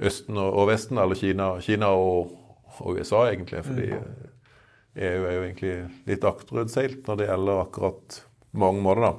Østen 0.02 0.38
og, 0.38 0.54
og, 0.54 0.68
Vesten, 0.72 0.98
eller 0.98 1.18
Kina, 1.18 1.54
Kina 1.62 1.92
og, 1.94 2.32
og, 2.80 2.98
USA, 2.98 3.28
egentlig. 3.30 3.64
Fordi 3.66 3.90
EU 3.92 5.26
er 5.26 5.36
jo 5.36 5.44
egentlig 5.44 5.76
litt 6.10 6.26
akterutseilt 6.26 7.08
når 7.08 7.20
det 7.20 7.28
gjelder 7.30 7.64
akkurat 7.66 8.22
mange 8.52 8.82
måter. 8.82 9.02
da. 9.02 9.12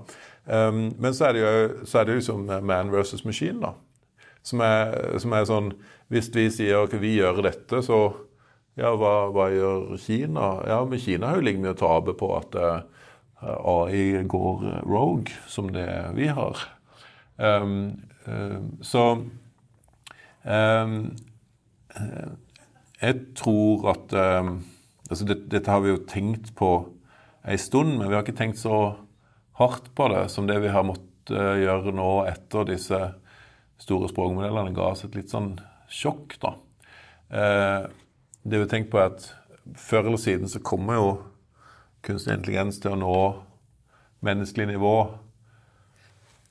Um, 0.46 0.92
men 0.98 1.14
så 1.14 1.28
er 1.28 1.36
det 1.36 1.42
jo 1.42 1.86
så 1.86 2.00
er 2.00 2.08
det 2.08 2.18
liksom 2.18 2.48
man 2.66 2.92
versus 2.92 3.24
machine, 3.24 3.60
da. 3.62 3.74
Som 4.42 4.60
er, 4.60 5.18
som 5.22 5.34
er 5.38 5.46
sånn 5.46 5.68
hvis 6.10 6.28
vi 6.34 6.48
sier 6.50 6.82
at 6.82 6.94
vi 6.98 7.14
gjør 7.20 7.44
dette, 7.46 7.78
så 7.86 8.00
ja, 8.76 8.90
hva, 8.96 9.28
hva, 9.32 9.46
gjør 9.52 9.94
Kina? 10.00 10.48
Ja, 10.68 10.80
men 10.88 11.00
Kina 11.00 11.30
har 11.30 11.38
jo 11.38 11.46
like 11.46 11.60
mye 11.62 11.74
å 11.76 11.78
tape 11.78 12.14
på 12.18 12.30
at 12.36 12.56
uh, 12.58 12.82
AI 13.40 14.24
går 14.28 14.82
rogue, 14.88 15.32
som 15.46 15.70
det 15.72 15.88
vi 16.16 16.26
har. 16.32 16.58
Um, 17.36 18.02
um, 18.26 18.72
så 18.82 19.04
Jeg 23.02 23.14
tror 23.38 23.84
at 23.92 24.14
altså 24.16 25.26
det, 25.28 25.36
Dette 25.52 25.70
har 25.70 25.84
vi 25.84 25.92
jo 25.92 26.00
tenkt 26.08 26.50
på 26.58 26.70
ei 27.46 27.56
stund, 27.58 27.94
men 27.98 28.08
vi 28.08 28.16
har 28.16 28.24
ikke 28.24 28.38
tenkt 28.38 28.58
så 28.58 28.80
hardt 29.62 29.90
på 29.96 30.08
det 30.12 30.26
som 30.32 30.48
det 30.48 30.58
vi 30.62 30.72
har 30.72 30.86
måttet 30.86 31.32
uh, 31.34 31.54
gjøre 31.60 31.94
nå 31.94 32.10
etter 32.28 32.68
disse 32.72 33.00
store 33.82 34.10
språkmodellene 34.10 34.74
ga 34.76 34.92
oss 34.92 35.04
et 35.06 35.16
litt 35.18 35.32
sånn 35.32 35.54
sjokk, 35.92 36.36
da. 36.42 36.54
Eh, 37.32 37.88
det 38.42 38.60
vi 38.60 38.68
tenker 38.70 38.92
på 38.92 39.00
er 39.00 39.10
at 39.12 39.26
før 39.78 40.08
eller 40.08 40.20
siden 40.20 40.50
så 40.50 40.62
kommer 40.64 40.98
jo 40.98 41.10
kunstig 42.06 42.34
intelligens 42.34 42.80
til 42.82 42.94
å 42.94 43.00
nå 43.00 43.18
menneskelig 44.26 44.72
nivå 44.72 44.96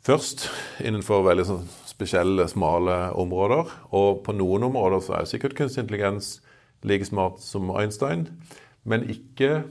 først 0.06 0.48
innenfor 0.84 1.26
veldig 1.28 1.46
sånn 1.48 1.68
spesielle, 1.90 2.48
smale 2.50 3.12
områder. 3.20 3.70
Og 3.94 4.24
på 4.26 4.36
noen 4.36 4.66
områder 4.72 5.04
så 5.06 5.20
er 5.20 5.30
sikkert 5.30 5.58
kunstig 5.60 5.86
intelligens 5.86 6.40
like 6.88 7.06
smart 7.06 7.44
som 7.44 7.70
Einstein, 7.78 8.26
men 8.90 9.06
ikke, 9.12 9.62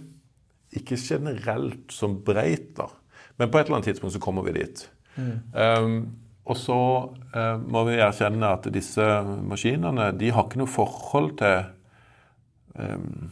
ikke 0.76 0.98
generelt 1.00 1.90
som 1.90 2.20
breit, 2.22 2.76
da. 2.78 2.86
Men 3.40 3.50
på 3.50 3.58
et 3.58 3.66
eller 3.66 3.80
annet 3.80 3.90
tidspunkt 3.90 4.14
så 4.14 4.22
kommer 4.22 4.44
vi 4.46 4.58
dit. 4.58 4.84
Mm. 5.16 5.32
Um, 5.56 5.96
og 6.50 6.58
så 6.58 6.78
uh, 7.08 7.56
må 7.60 7.84
vi 7.88 7.98
erkjenne 8.00 8.54
at 8.54 8.68
disse 8.72 9.04
maskinene 9.48 10.10
de 10.18 10.32
har 10.34 10.46
ikke 10.46 10.60
noe 10.60 10.70
forhold 10.70 11.32
til 11.40 11.58
um, 12.76 13.30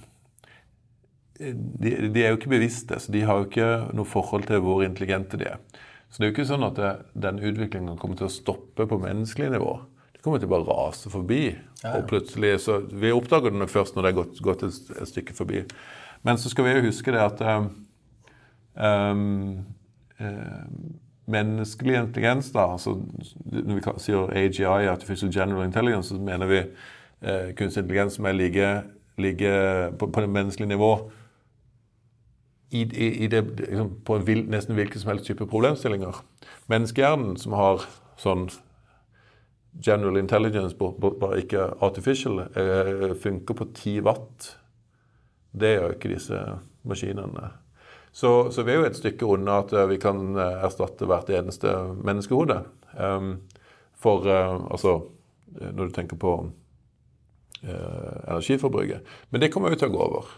de, 1.39 1.93
de, 2.11 2.23
er 2.23 2.33
jo 2.33 2.39
ikke 2.39 2.51
bevisste, 2.51 2.99
så 2.99 3.13
de 3.15 3.23
har 3.27 3.39
jo 3.39 3.47
ikke 3.47 3.69
noe 3.95 4.09
forhold 4.09 4.49
til 4.49 4.63
hvor 4.65 4.83
intelligente 4.83 5.39
de 5.39 5.53
er. 5.53 5.61
Så 6.09 6.19
det 6.19 6.27
er 6.27 6.31
jo 6.33 6.35
ikke 6.35 6.49
sånn 6.49 6.67
at 6.67 6.79
det, 6.81 6.91
den 7.29 7.39
utviklingen 7.39 7.99
kommer 8.01 8.19
til 8.19 8.27
å 8.27 8.33
stoppe 8.33 8.89
på 8.89 8.99
menneskelig 9.03 9.53
nivå. 9.55 9.75
Det 10.17 10.25
kommer 10.25 10.41
til 10.43 10.49
å 10.49 10.55
bare 10.57 10.67
rase 10.67 11.13
forbi. 11.13 11.43
Ja, 11.53 11.61
ja. 11.85 11.93
Og 12.01 12.09
plutselig, 12.11 12.57
så 12.65 12.81
Vi 12.91 13.13
oppdager 13.15 13.53
det 13.53 13.61
nok 13.61 13.71
først 13.71 13.95
når 13.95 14.07
det 14.07 14.11
er 14.11 14.19
gått, 14.19 14.41
gått 14.43 14.65
et, 14.67 14.79
et, 14.97 15.11
stykke 15.13 15.37
forbi. 15.37 15.63
Men 16.27 16.41
så 16.41 16.51
skal 16.51 16.67
vi 16.67 16.75
jo 16.75 16.87
huske 16.89 17.15
det 17.15 17.23
at 17.23 17.43
um, 17.47 17.69
um, 18.75 19.53
menneskelig 21.29 21.97
intelligens, 21.99 22.51
da, 22.55 22.65
altså 22.73 22.95
når 23.53 23.75
vi 23.75 23.83
sier 24.01 24.31
AGI, 24.33 24.89
Artificial 24.89 25.33
General 25.35 25.67
Intelligence, 25.67 26.09
så 26.09 26.21
mener 26.21 26.47
vi 26.49 26.59
eh, 26.59 27.55
kunstig 27.57 27.83
intelligens 27.85 28.17
som 28.17 28.27
er 28.27 28.37
like, 28.37 28.71
like 29.19 29.53
på, 29.99 30.07
på 30.07 30.21
det 30.25 30.31
menneskelige 30.31 30.69
nivå 30.69 30.93
i, 32.71 32.81
i, 32.81 33.25
i 33.25 33.27
det, 33.27 33.45
liksom, 33.61 33.93
på 34.05 34.19
vil, 34.19 34.45
nesten 34.51 34.77
hvilken 34.77 35.01
som 35.01 35.13
helst 35.13 35.29
type 35.29 35.47
problemstillinger. 35.49 36.23
Menneskehjernen, 36.69 37.37
som 37.41 37.57
har 37.57 37.85
sånn 38.21 38.49
general 39.85 40.19
intelligence, 40.21 40.77
bare 40.79 41.43
ikke 41.43 41.71
artificial, 41.85 42.43
eh, 42.57 43.15
funker 43.23 43.57
på 43.57 43.69
10 43.75 44.03
watt. 44.09 44.51
Det 45.53 45.77
gjør 45.77 45.97
ikke 45.97 46.13
disse 46.13 46.43
maskinene. 46.89 47.53
Så, 48.19 48.53
så, 48.53 48.63
vi 48.63 48.73
er 48.73 48.81
jo 48.81 48.87
et 48.89 48.97
stykke 48.99 49.27
unna 49.31 49.61
at 49.63 49.71
eh, 49.79 49.85
vi 49.93 49.97
kan 50.03 50.33
eh, 50.35 50.63
erstatte 50.67 51.07
hvert 51.07 51.29
eneste 51.31 51.71
menneskehode. 52.03 52.57
Um, 52.99 53.37
for 53.95 54.27
uh, 54.27 54.57
altså 54.73 55.05
Når 55.55 55.87
du 55.87 55.93
tenker 55.95 56.17
på 56.17 56.33
energiforbruket. 57.63 59.07
Men 59.31 59.41
det 59.43 59.49
kommer 59.51 59.73
jo 59.73 59.79
til 59.81 59.89
å 59.89 59.95
gå 59.95 60.03
over. 60.03 60.29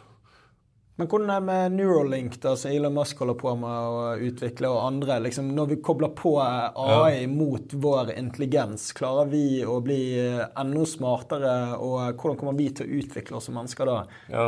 Men 0.97 1.09
hvordan 1.11 1.33
er 1.33 1.43
det 1.43 1.49
med 1.49 1.75
Neuralink, 1.77 2.39
da, 2.41 2.55
som 2.57 2.73
Elon 2.73 2.95
Musk 2.97 3.21
holder 3.21 3.37
på 3.41 3.53
med 3.61 3.89
å 3.91 4.15
utvikle, 4.29 4.71
og 4.71 4.87
andre? 4.87 5.19
Liksom, 5.27 5.51
når 5.57 5.69
vi 5.75 5.79
kobler 5.85 6.15
på 6.17 6.33
AI 6.41 7.19
ja. 7.19 7.29
mot 7.29 7.75
vår 7.85 8.15
intelligens, 8.15 8.87
klarer 8.97 9.29
vi 9.29 9.61
å 9.65 9.77
bli 9.85 10.01
enda 10.21 10.87
smartere? 10.89 11.55
Og 11.77 12.15
hvordan 12.15 12.41
kommer 12.41 12.57
vi 12.57 12.71
til 12.73 12.89
å 12.89 13.03
utvikle 13.03 13.41
oss 13.41 13.51
som 13.51 13.61
mennesker 13.61 13.89
da? 13.91 13.99
Ja, 14.33 14.47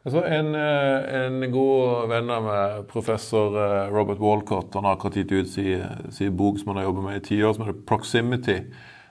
Altså, 0.00 0.22
en, 0.24 0.54
eh, 0.56 1.26
en, 1.26 1.42
god 1.52 2.06
venn 2.08 2.30
av 2.32 2.46
meg, 2.46 2.76
professor 2.88 3.52
eh, 3.60 3.90
Robert 3.92 4.20
Walcott, 4.22 4.72
han 4.72 4.86
har 4.88 4.96
akkurat 4.96 5.18
gitt 5.20 5.34
ut 5.34 5.50
sin, 5.52 5.82
si 6.08 6.30
bok 6.32 6.56
som 6.56 6.70
han 6.70 6.80
har 6.80 6.86
jobbet 6.86 7.04
med 7.04 7.18
i 7.18 7.24
ti 7.26 7.42
år, 7.44 7.52
som 7.52 7.66
heter 7.66 7.82
'Proximity'. 7.84 8.62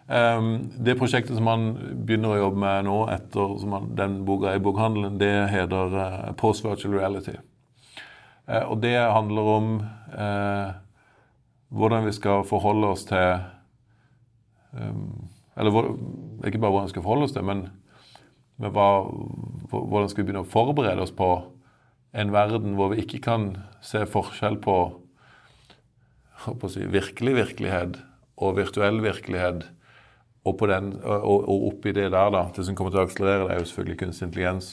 Um, 0.09 0.71
det 0.85 0.97
prosjektet 0.97 1.35
som 1.37 1.45
han 1.45 1.67
begynner 2.07 2.31
å 2.33 2.39
jobbe 2.39 2.57
med 2.57 2.87
nå, 2.87 2.95
etter 3.13 3.53
han, 3.69 3.91
den 3.93 4.25
boka 4.25 4.55
i 4.55 4.59
bokhandelen, 4.59 5.19
det 5.21 5.49
heter 5.51 5.93
uh, 5.93 6.31
Post 6.33 6.65
Virtual 6.65 6.95
Reality. 6.97 7.35
Uh, 8.49 8.71
og 8.71 8.81
det 8.81 8.97
handler 8.97 9.41
om 9.41 9.67
uh, 10.17 10.73
hvordan 11.69 12.09
vi 12.09 12.15
skal 12.17 12.41
forholde 12.49 12.89
oss 12.89 13.05
til 13.05 13.37
um, 14.73 15.29
Eller 15.53 15.71
hvor, 15.71 15.93
ikke 16.47 16.57
bare 16.57 16.71
hvordan 16.71 16.89
vi 16.89 16.95
skal 16.95 17.05
forholde 17.05 17.29
oss 17.29 17.37
til, 17.37 17.45
men 17.45 17.67
men 18.59 18.73
hva, 18.75 18.87
hvordan 19.71 20.09
skal 20.09 20.23
vi 20.23 20.29
begynne 20.29 20.45
å 20.45 20.49
forberede 20.49 21.05
oss 21.05 21.13
på 21.15 21.29
en 22.17 22.33
verden 22.33 22.75
hvor 22.77 22.93
vi 22.93 23.03
ikke 23.03 23.21
kan 23.21 23.51
se 23.85 24.01
forskjell 24.09 24.57
på, 24.63 24.77
på 26.45 26.71
si, 26.71 26.87
virkelig 26.89 27.35
virkelighet 27.37 27.99
og 28.39 28.57
virtuell 28.57 29.01
virkelighet. 29.03 29.67
Og, 30.47 30.55
på 30.57 30.69
den, 30.71 30.93
og, 31.03 31.43
og 31.51 31.65
oppi 31.67 31.91
det 31.93 32.07
der, 32.13 32.29
da, 32.33 32.45
det 32.55 32.63
som 32.65 32.75
kommer 32.77 32.93
til 32.93 33.01
å 33.01 33.03
akselerere, 33.05 33.45
det 33.45 33.53
er 33.53 33.59
jo 33.59 33.67
selvfølgelig 33.69 33.97
kunstig 33.99 34.29
intelligens. 34.29 34.69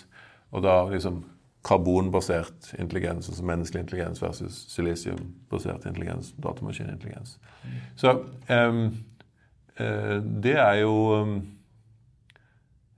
Og 0.55 0.63
da 0.65 0.77
liksom 0.89 1.25
karbonbasert 1.67 2.71
intelligens, 2.79 3.29
altså 3.29 3.45
menneskelig 3.45 3.83
intelligens 3.83 4.23
versus 4.23 4.61
silisiumbasert 4.71 5.89
intelligens, 5.91 6.31
datamaskinintelligens. 6.43 7.35
Så 7.99 8.15
um, 8.47 8.81
uh, 9.81 10.17
det 10.47 10.55
er 10.55 10.81
jo 10.85 10.95
um, 11.19 11.35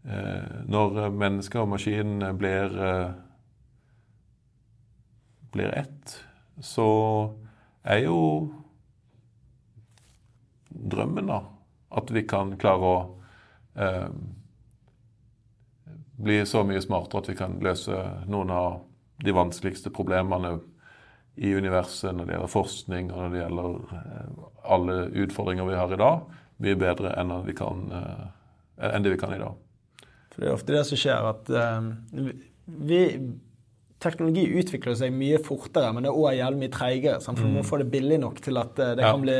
når 0.02 1.10
mennesket 1.10 1.60
og 1.60 1.68
maskin 1.72 2.22
blir, 2.38 2.78
eh, 2.80 3.10
blir 5.52 5.74
ett, 5.78 6.24
så 6.60 6.88
er 7.82 8.04
jo 8.06 8.22
drømmen 10.68 11.26
da 11.26 11.42
at 11.88 12.10
vi 12.10 12.22
kan 12.28 12.56
klare 12.60 12.88
å 12.88 12.96
eh, 13.74 14.08
bli 16.18 16.40
så 16.46 16.64
mye 16.66 16.82
smartere 16.82 17.22
at 17.22 17.30
vi 17.30 17.36
kan 17.38 17.58
løse 17.64 18.00
noen 18.28 18.50
av 18.50 18.80
de 19.24 19.34
vanskeligste 19.34 19.90
problemene 19.94 20.58
i 21.38 21.54
universet 21.54 22.14
når 22.14 22.26
det 22.26 22.34
gjelder 22.34 22.52
forskning 22.52 23.12
og 23.12 23.22
når 23.22 23.32
det 23.34 23.40
gjelder 23.42 23.78
eh, 24.00 24.42
alle 24.74 24.98
utfordringer 25.24 25.70
vi 25.70 25.78
har 25.78 25.94
i 25.94 26.00
dag, 26.00 26.26
mye 26.58 26.78
bedre 26.78 27.14
eh, 27.14 27.24
enn 28.90 29.06
det 29.06 29.14
vi 29.14 29.20
kan 29.20 29.34
i 29.34 29.40
dag. 29.40 29.67
For 30.38 30.44
det 30.44 30.48
er 30.48 30.56
ofte 30.56 30.76
det 30.76 30.86
som 30.86 31.00
skjer, 31.02 31.28
at 31.34 31.50
uh, 31.50 32.26
vi, 32.88 33.02
teknologi 33.98 34.46
utvikler 34.60 34.94
seg 34.98 35.14
mye 35.14 35.40
fortere, 35.42 35.90
men 35.92 36.06
det 36.06 36.12
er 36.12 36.20
òg 36.22 36.36
jævlig 36.38 36.62
mye 36.62 36.74
treigere. 36.74 37.22
For 37.24 37.38
du 37.38 37.48
må 37.48 37.64
mm. 37.64 37.68
få 37.70 37.80
det 37.82 37.88
billig 37.90 38.20
nok 38.22 38.38
til 38.44 38.60
at 38.62 38.78
uh, 38.78 38.92
det 38.94 39.06
ja. 39.06 39.10
kan 39.10 39.24
bli 39.24 39.38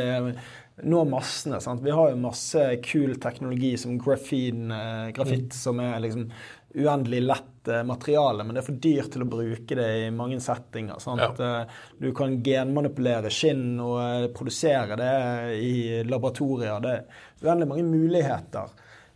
nå 0.83 1.03
massene. 1.05 1.59
Sant? 1.61 1.83
Vi 1.83 1.91
har 1.91 2.11
jo 2.11 2.21
masse 2.21 2.61
kul 2.85 3.15
teknologi 3.21 3.73
som 3.77 3.97
grafin, 3.99 4.71
eh, 4.71 5.11
grafitt, 5.11 5.51
Mm. 5.51 5.51
som 5.51 5.79
er 5.79 5.99
liksom 5.99 6.31
uendelig 6.75 7.21
lett 7.21 7.67
eh, 7.67 7.83
materiale, 7.83 8.43
men 8.43 8.55
det 8.55 8.61
er 8.61 8.65
for 8.65 8.81
dyrt 8.81 9.11
til 9.11 9.23
å 9.23 9.29
bruke 9.29 9.75
det 9.75 10.07
i 10.07 10.09
mange 10.11 10.39
settinger. 10.39 11.01
Ja. 11.17 11.61
Eh, 11.61 11.65
Du 11.99 12.13
kan 12.13 12.43
genmanipulere 12.43 13.29
skinn 13.29 13.79
og 13.79 13.99
eh, 14.01 14.27
produsere 14.27 14.95
det 14.95 15.63
i 15.63 16.03
laboratorier. 16.03 16.79
Det 16.81 16.91
er 16.91 17.49
uendelig 17.49 17.67
mange 17.67 17.83
muligheter. 17.83 18.69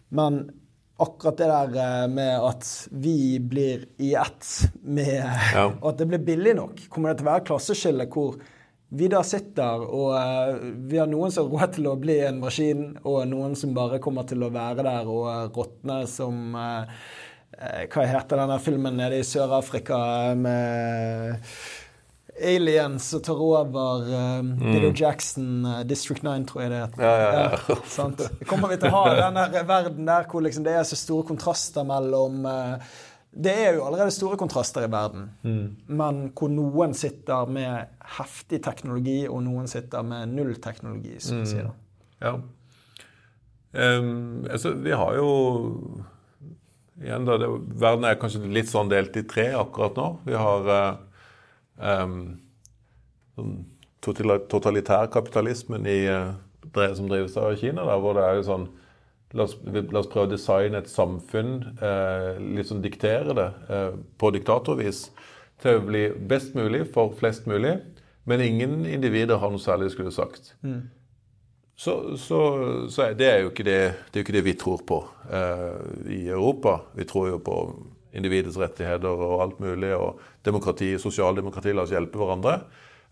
Men 0.09 0.49
akkurat 1.03 1.37
det 1.37 1.49
der 1.51 1.77
eh, 1.83 2.07
med 2.11 2.47
at 2.49 2.69
vi 2.91 3.39
blir 3.39 3.85
i 3.97 4.13
ett 4.15 4.47
med 4.81 5.23
Ja. 5.53 5.71
At 5.81 5.97
det 5.97 6.05
blir 6.09 6.19
billig 6.19 6.55
nok, 6.55 6.85
kommer 6.89 7.11
det 7.11 7.21
til 7.21 7.27
å 7.27 7.31
være 7.31 7.47
klasseskille 7.49 8.07
hvor 8.13 8.39
vi 8.93 9.09
da 9.09 9.23
sitter 9.25 9.83
og 9.87 10.15
eh, 10.17 10.63
vi 10.89 10.99
har 11.01 11.09
noen 11.09 11.33
som 11.33 11.49
har 11.51 11.67
råd 11.67 11.77
til 11.77 11.89
å 11.89 11.97
bli 11.99 12.17
en 12.27 12.41
maskin, 12.43 12.83
og 13.03 13.23
noen 13.29 13.55
som 13.59 13.73
bare 13.75 14.01
kommer 14.03 14.27
til 14.29 14.45
å 14.45 14.51
være 14.53 14.85
der 14.85 15.11
og 15.11 15.29
eh, 15.33 15.45
råtne 15.53 16.01
som 16.09 16.57
Hva 17.53 18.03
heter 18.09 18.39
denne 18.39 18.55
filmen 18.59 18.95
nede 18.97 19.19
i 19.21 19.25
Sør-Afrika 19.27 19.97
med 20.35 21.37
aliens 22.41 23.09
som 23.13 23.21
tar 23.21 23.37
over 23.41 24.07
uh, 24.09 24.41
Peter 24.59 24.93
Jackson, 25.03 25.65
uh, 25.65 25.83
District 25.85 26.23
9, 26.25 26.45
tror 26.49 26.61
jeg 26.63 26.71
det 26.73 26.79
heter. 26.81 26.97
Mm. 26.97 27.05
Ja, 27.05 27.17
ja, 27.21 27.59
ja. 27.69 27.75
sant? 27.85 28.21
Kommer 28.49 28.71
vi 28.73 28.77
til 28.81 28.89
å 28.89 29.01
ha 29.03 29.13
den 29.29 29.67
verden 29.69 30.05
der 30.09 30.25
hvor 30.31 30.41
liksom 30.45 30.63
det 30.65 30.73
er 30.79 30.83
så 30.89 30.97
store 30.97 31.27
kontraster 31.29 31.85
mellom 31.85 32.45
uh, 32.49 32.77
Det 33.33 33.53
er 33.67 33.77
jo 33.77 33.85
allerede 33.87 34.11
store 34.13 34.37
kontraster 34.37 34.85
i 34.85 34.89
verden, 34.93 35.29
Mm. 35.43 35.75
men 35.87 36.19
hvor 36.37 36.49
noen 36.53 36.93
sitter 36.93 37.45
med 37.49 37.87
heftig 38.17 38.59
teknologi, 38.65 39.23
og 39.27 39.41
noen 39.45 39.65
sitter 39.67 40.03
med 40.05 40.29
null 40.35 40.55
teknologi, 40.61 41.15
som 41.19 41.39
Mm. 41.41 41.45
sier. 41.49 41.71
Ja. 42.21 42.35
Um, 43.73 44.45
altså, 44.51 44.73
vi 44.77 44.91
har 44.93 45.15
jo 45.17 45.29
igjen 47.01 47.25
da, 47.25 47.39
det, 47.41 47.47
Verden 47.81 48.05
er 48.05 48.19
kanskje 48.21 48.43
litt 48.53 48.69
sånn 48.69 48.91
delt 48.91 49.17
i 49.17 49.23
tre 49.25 49.47
akkurat 49.57 49.97
nå. 49.97 50.05
Vi 50.27 50.35
har 50.37 50.69
eh, 50.69 50.91
total- 54.03 54.47
totalitærkapitalismen 54.51 55.85
i, 55.89 56.05
eh, 56.05 56.95
som 56.95 57.09
drives 57.09 57.37
av 57.37 57.55
Kina, 57.55 57.85
da, 57.85 57.97
hvor 57.99 58.13
det 58.17 58.23
er 58.23 58.39
jo 58.41 58.47
sånn 58.51 58.71
La 59.33 59.47
oss, 59.47 59.55
la 59.65 59.97
oss 59.97 60.09
prøve 60.11 60.27
å 60.27 60.29
designe 60.29 60.77
et 60.77 60.89
samfunn, 60.91 61.55
eh, 61.81 62.35
litt 62.53 62.67
sånn 62.69 62.83
diktere 62.83 63.33
det 63.33 63.47
eh, 63.65 63.95
på 64.21 64.29
diktatorvis, 64.29 65.07
til 65.63 65.79
å 65.79 65.85
bli 65.87 66.03
best 66.29 66.53
mulig 66.53 66.83
for 66.93 67.15
flest 67.17 67.47
mulig. 67.49 67.79
Men 68.29 68.43
ingen 68.45 68.85
individer 68.85 69.41
har 69.41 69.49
noe 69.49 69.57
særlig 69.57 69.89
de 69.89 69.95
skulle 69.95 70.13
sagt. 70.13 70.53
Så, 71.75 72.17
så, 72.21 72.39
så 72.93 73.07
er 73.07 73.17
det 73.17 73.27
er 73.31 73.39
jo 73.41 73.49
ikke 73.49 73.65
det, 73.65 73.79
det, 74.11 74.19
er 74.19 74.23
ikke 74.27 74.37
det 74.37 74.45
vi 74.45 74.53
tror 74.53 74.85
på 74.85 75.01
eh, 75.25 75.81
i 76.13 76.21
Europa. 76.29 76.83
Vi 76.93 77.07
tror 77.09 77.31
jo 77.31 77.41
på 77.41 77.57
individets 78.13 78.57
rettigheter 78.61 79.09
og 79.11 79.41
alt 79.43 79.61
mulig, 79.63 79.93
og 79.97 80.21
demokrati, 80.45 80.93
sosialdemokrati. 81.01 81.73
La 81.73 81.85
oss 81.85 81.93
hjelpe 81.93 82.21
hverandre. 82.21 82.59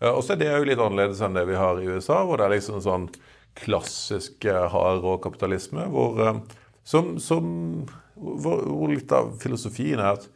Eh, 0.02 0.10
og 0.10 0.24
så 0.26 0.36
er 0.36 0.42
det 0.42 0.52
jo 0.52 0.68
litt 0.68 0.82
annerledes 0.82 1.22
enn 1.24 1.38
det 1.38 1.46
vi 1.50 1.60
har 1.60 1.80
i 1.80 1.88
USA, 1.90 2.22
hvor 2.26 2.42
det 2.42 2.48
er 2.48 2.56
liksom 2.56 2.82
sånn 2.84 3.08
klassisk 3.62 4.46
eh, 4.50 4.68
hard 4.74 5.02
rå 5.06 5.18
kapitalisme, 5.24 5.88
hvor, 5.94 6.22
eh, 6.26 6.62
som, 6.88 7.16
som, 7.22 7.50
hvor, 8.16 8.64
hvor 8.66 8.94
litt 8.94 9.12
av 9.16 9.36
filosofien 9.42 10.02
er 10.02 10.16
at 10.16 10.30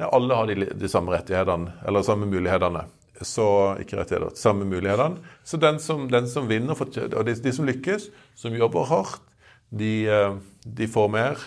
alle 0.00 0.36
har 0.36 0.48
de, 0.48 0.70
de 0.80 0.88
samme 0.88 1.12
rettighetene, 1.12 1.76
eller 1.86 2.06
samme 2.06 2.28
mulighetene. 2.28 2.86
Så 3.20 3.44
ikke 3.82 3.98
rettigheter, 3.98 4.32
samme 4.38 4.64
mulighetene. 4.64 5.20
Så 5.44 5.58
den 5.60 5.76
som, 5.82 6.06
den 6.08 6.24
som 6.30 6.46
vinner, 6.48 6.78
og 6.78 7.26
de, 7.26 7.34
de 7.36 7.52
som 7.52 7.66
lykkes, 7.68 8.06
som 8.38 8.56
jobber 8.56 8.88
hardt, 8.88 9.26
de, 9.76 10.08
de 10.64 10.88
får 10.88 11.10
mer. 11.12 11.42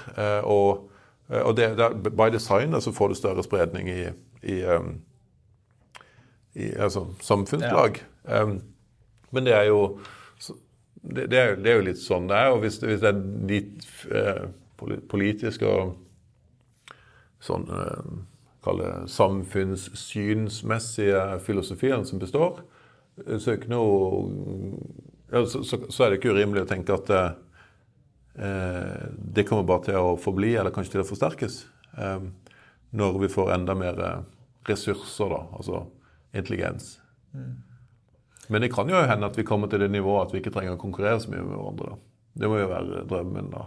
Og, 0.46 0.86
og 1.30 1.58
det, 1.58 1.78
det, 1.78 2.12
by 2.12 2.30
design 2.34 2.82
så 2.82 2.92
får 2.92 3.08
du 3.08 3.16
større 3.16 3.44
spredning 3.44 3.90
i, 3.90 4.08
i, 4.44 4.62
eh, 4.62 4.82
i 6.54 6.74
altså, 6.76 7.08
samfunnslag. 7.22 8.04
Um, 8.24 8.62
men 9.32 9.46
det 9.46 9.54
er 9.54 9.64
jo 9.64 10.00
det, 11.04 11.32
det, 11.32 11.40
er, 11.40 11.56
det 11.56 11.72
er 11.72 11.76
jo 11.80 11.88
litt 11.88 12.00
sånn 12.00 12.28
det 12.30 12.36
er. 12.38 12.50
Og 12.54 12.60
hvis 12.64 12.84
hvis 12.84 13.02
det 13.04 13.10
er 13.10 13.22
litt 13.50 13.88
eh, 14.12 14.44
politisk 15.12 15.62
og 15.68 15.96
sånn 17.44 17.68
eh, 17.70 18.04
Kall 18.64 18.80
det 18.80 19.12
samfunnssynsmessige 19.12 21.24
filosofien 21.44 22.06
som 22.08 22.20
består, 22.22 22.64
eh, 23.26 23.36
så 23.36 23.52
er 23.52 23.68
noe 23.68 23.92
ja, 25.34 25.46
så, 25.46 25.64
så, 25.68 25.78
så 25.90 26.04
er 26.04 26.08
det 26.12 26.18
ikke 26.22 26.32
urimelig 26.36 26.64
å 26.64 26.70
tenke 26.70 26.96
at 26.96 27.10
eh, 27.12 27.26
eh, 27.26 27.32
det 28.36 29.44
kommer 29.46 29.64
bare 29.64 29.84
til 29.86 29.96
å 30.00 30.16
forbli, 30.18 30.56
eller 30.58 30.72
kanskje 30.74 30.92
til 30.96 31.02
å 31.04 31.08
forsterkes, 31.10 31.66
eh, 31.98 32.20
når 32.98 33.20
vi 33.22 33.28
får 33.30 33.52
enda 33.54 33.74
mer 33.78 34.00
eh, 34.02 34.22
ressurser, 34.70 35.30
da, 35.30 35.42
altså 35.58 35.84
intelligens. 36.34 36.96
Men 38.50 38.62
det 38.62 38.72
kan 38.74 38.90
jo 38.90 38.96
hende 39.06 39.26
at 39.30 39.38
vi 39.38 39.44
kommer 39.48 39.68
til 39.70 39.80
det 39.86 39.92
nivået 39.94 40.26
at 40.28 40.34
vi 40.34 40.40
ikke 40.42 40.52
trenger 40.54 40.74
å 40.76 40.82
konkurrere 40.82 41.20
så 41.22 41.30
mye 41.32 41.44
med 41.46 41.56
hverandre. 41.58 41.90
da. 41.94 41.98
Det 42.42 42.50
må 42.50 42.56
jo 42.60 42.68
være 42.72 43.04
drømmen, 43.10 43.48
da. 43.54 43.64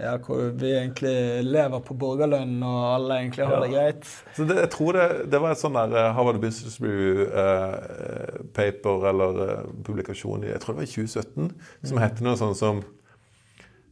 Ja, 0.00 0.14
hvor 0.22 0.38
vi 0.56 0.70
egentlig 0.78 1.14
lever 1.44 1.80
på 1.84 1.94
borgerlønn, 1.98 2.62
og 2.64 2.84
alle 2.94 3.14
egentlig 3.20 3.44
har 3.48 3.54
Ja. 3.56 3.60
det 3.64 3.72
greit. 3.74 4.04
Så 4.36 4.42
det, 4.48 4.56
jeg 4.62 4.70
tror 4.72 4.90
det, 4.96 5.06
det 5.32 5.40
var 5.42 5.50
et 5.52 5.58
sånn 5.60 5.76
der 5.76 5.90
eh, 5.96 6.12
Harvard 6.16 6.40
Business 6.40 6.76
Review-paper 6.80 8.96
eller 9.10 9.30
eh, 9.48 9.64
publikasjon 9.86 10.46
jeg 10.48 10.60
tror 10.62 10.72
det 10.76 10.80
var 10.82 10.88
i 10.88 10.94
2017 10.94 11.50
som 11.90 12.00
het 12.02 12.16
noe 12.24 12.36
sånn 12.40 12.56
som 12.58 12.76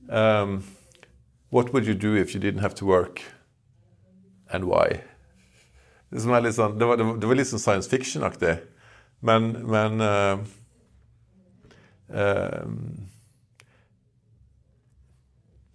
um, 0.08 0.62
What 1.50 1.72
would 1.72 1.86
you 1.86 1.94
do 1.94 2.14
if 2.14 2.34
you 2.34 2.40
didn't 2.40 2.60
have 2.60 2.74
to 2.76 2.84
work? 2.84 3.22
And 4.50 4.64
why? 4.64 5.00
Det, 6.10 6.24
er 6.24 6.42
litt 6.44 6.56
sånn, 6.56 6.76
det, 6.80 6.88
var, 6.88 7.00
det, 7.00 7.24
var, 7.24 7.36
litt 7.36 7.48
sånn 7.48 7.62
science 7.62 7.88
fiction-aktig. 7.88 8.58
Men, 9.24 9.50
men 9.68 10.04
uh, 10.04 10.42
uh, 12.12 12.68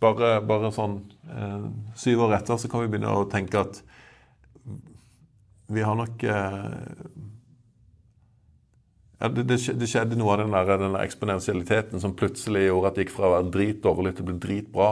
bare, 0.02 0.30
bare 0.46 0.72
sånn 0.74 1.00
uh, 1.30 1.68
syv 1.98 2.28
år 2.28 2.38
etter 2.38 2.62
så 2.62 2.70
kan 2.70 2.86
vi 2.86 2.94
begynne 2.94 3.14
å 3.18 3.26
tenke 3.30 3.66
at 3.66 3.82
vi 5.74 5.82
har 5.82 5.96
nok 5.98 6.24
eh, 6.24 6.64
ja, 9.24 9.30
det, 9.32 9.46
det, 9.48 9.88
skjedde 9.88 10.18
noe 10.20 10.34
av 10.34 10.42
den 10.42 10.52
der, 10.52 10.70
den 10.82 10.98
der 10.98 11.06
eksponentialiteten 11.06 12.02
som 12.04 12.16
plutselig 12.20 12.66
gjorde 12.66 12.90
at 12.90 12.98
det 12.98 13.06
gikk 13.06 13.14
fra 13.16 13.30
å 13.30 13.36
være 13.38 13.54
dritdårlig 13.54 14.12
til 14.18 14.26
å 14.26 14.28
bli 14.28 14.36
dritbra. 14.44 14.90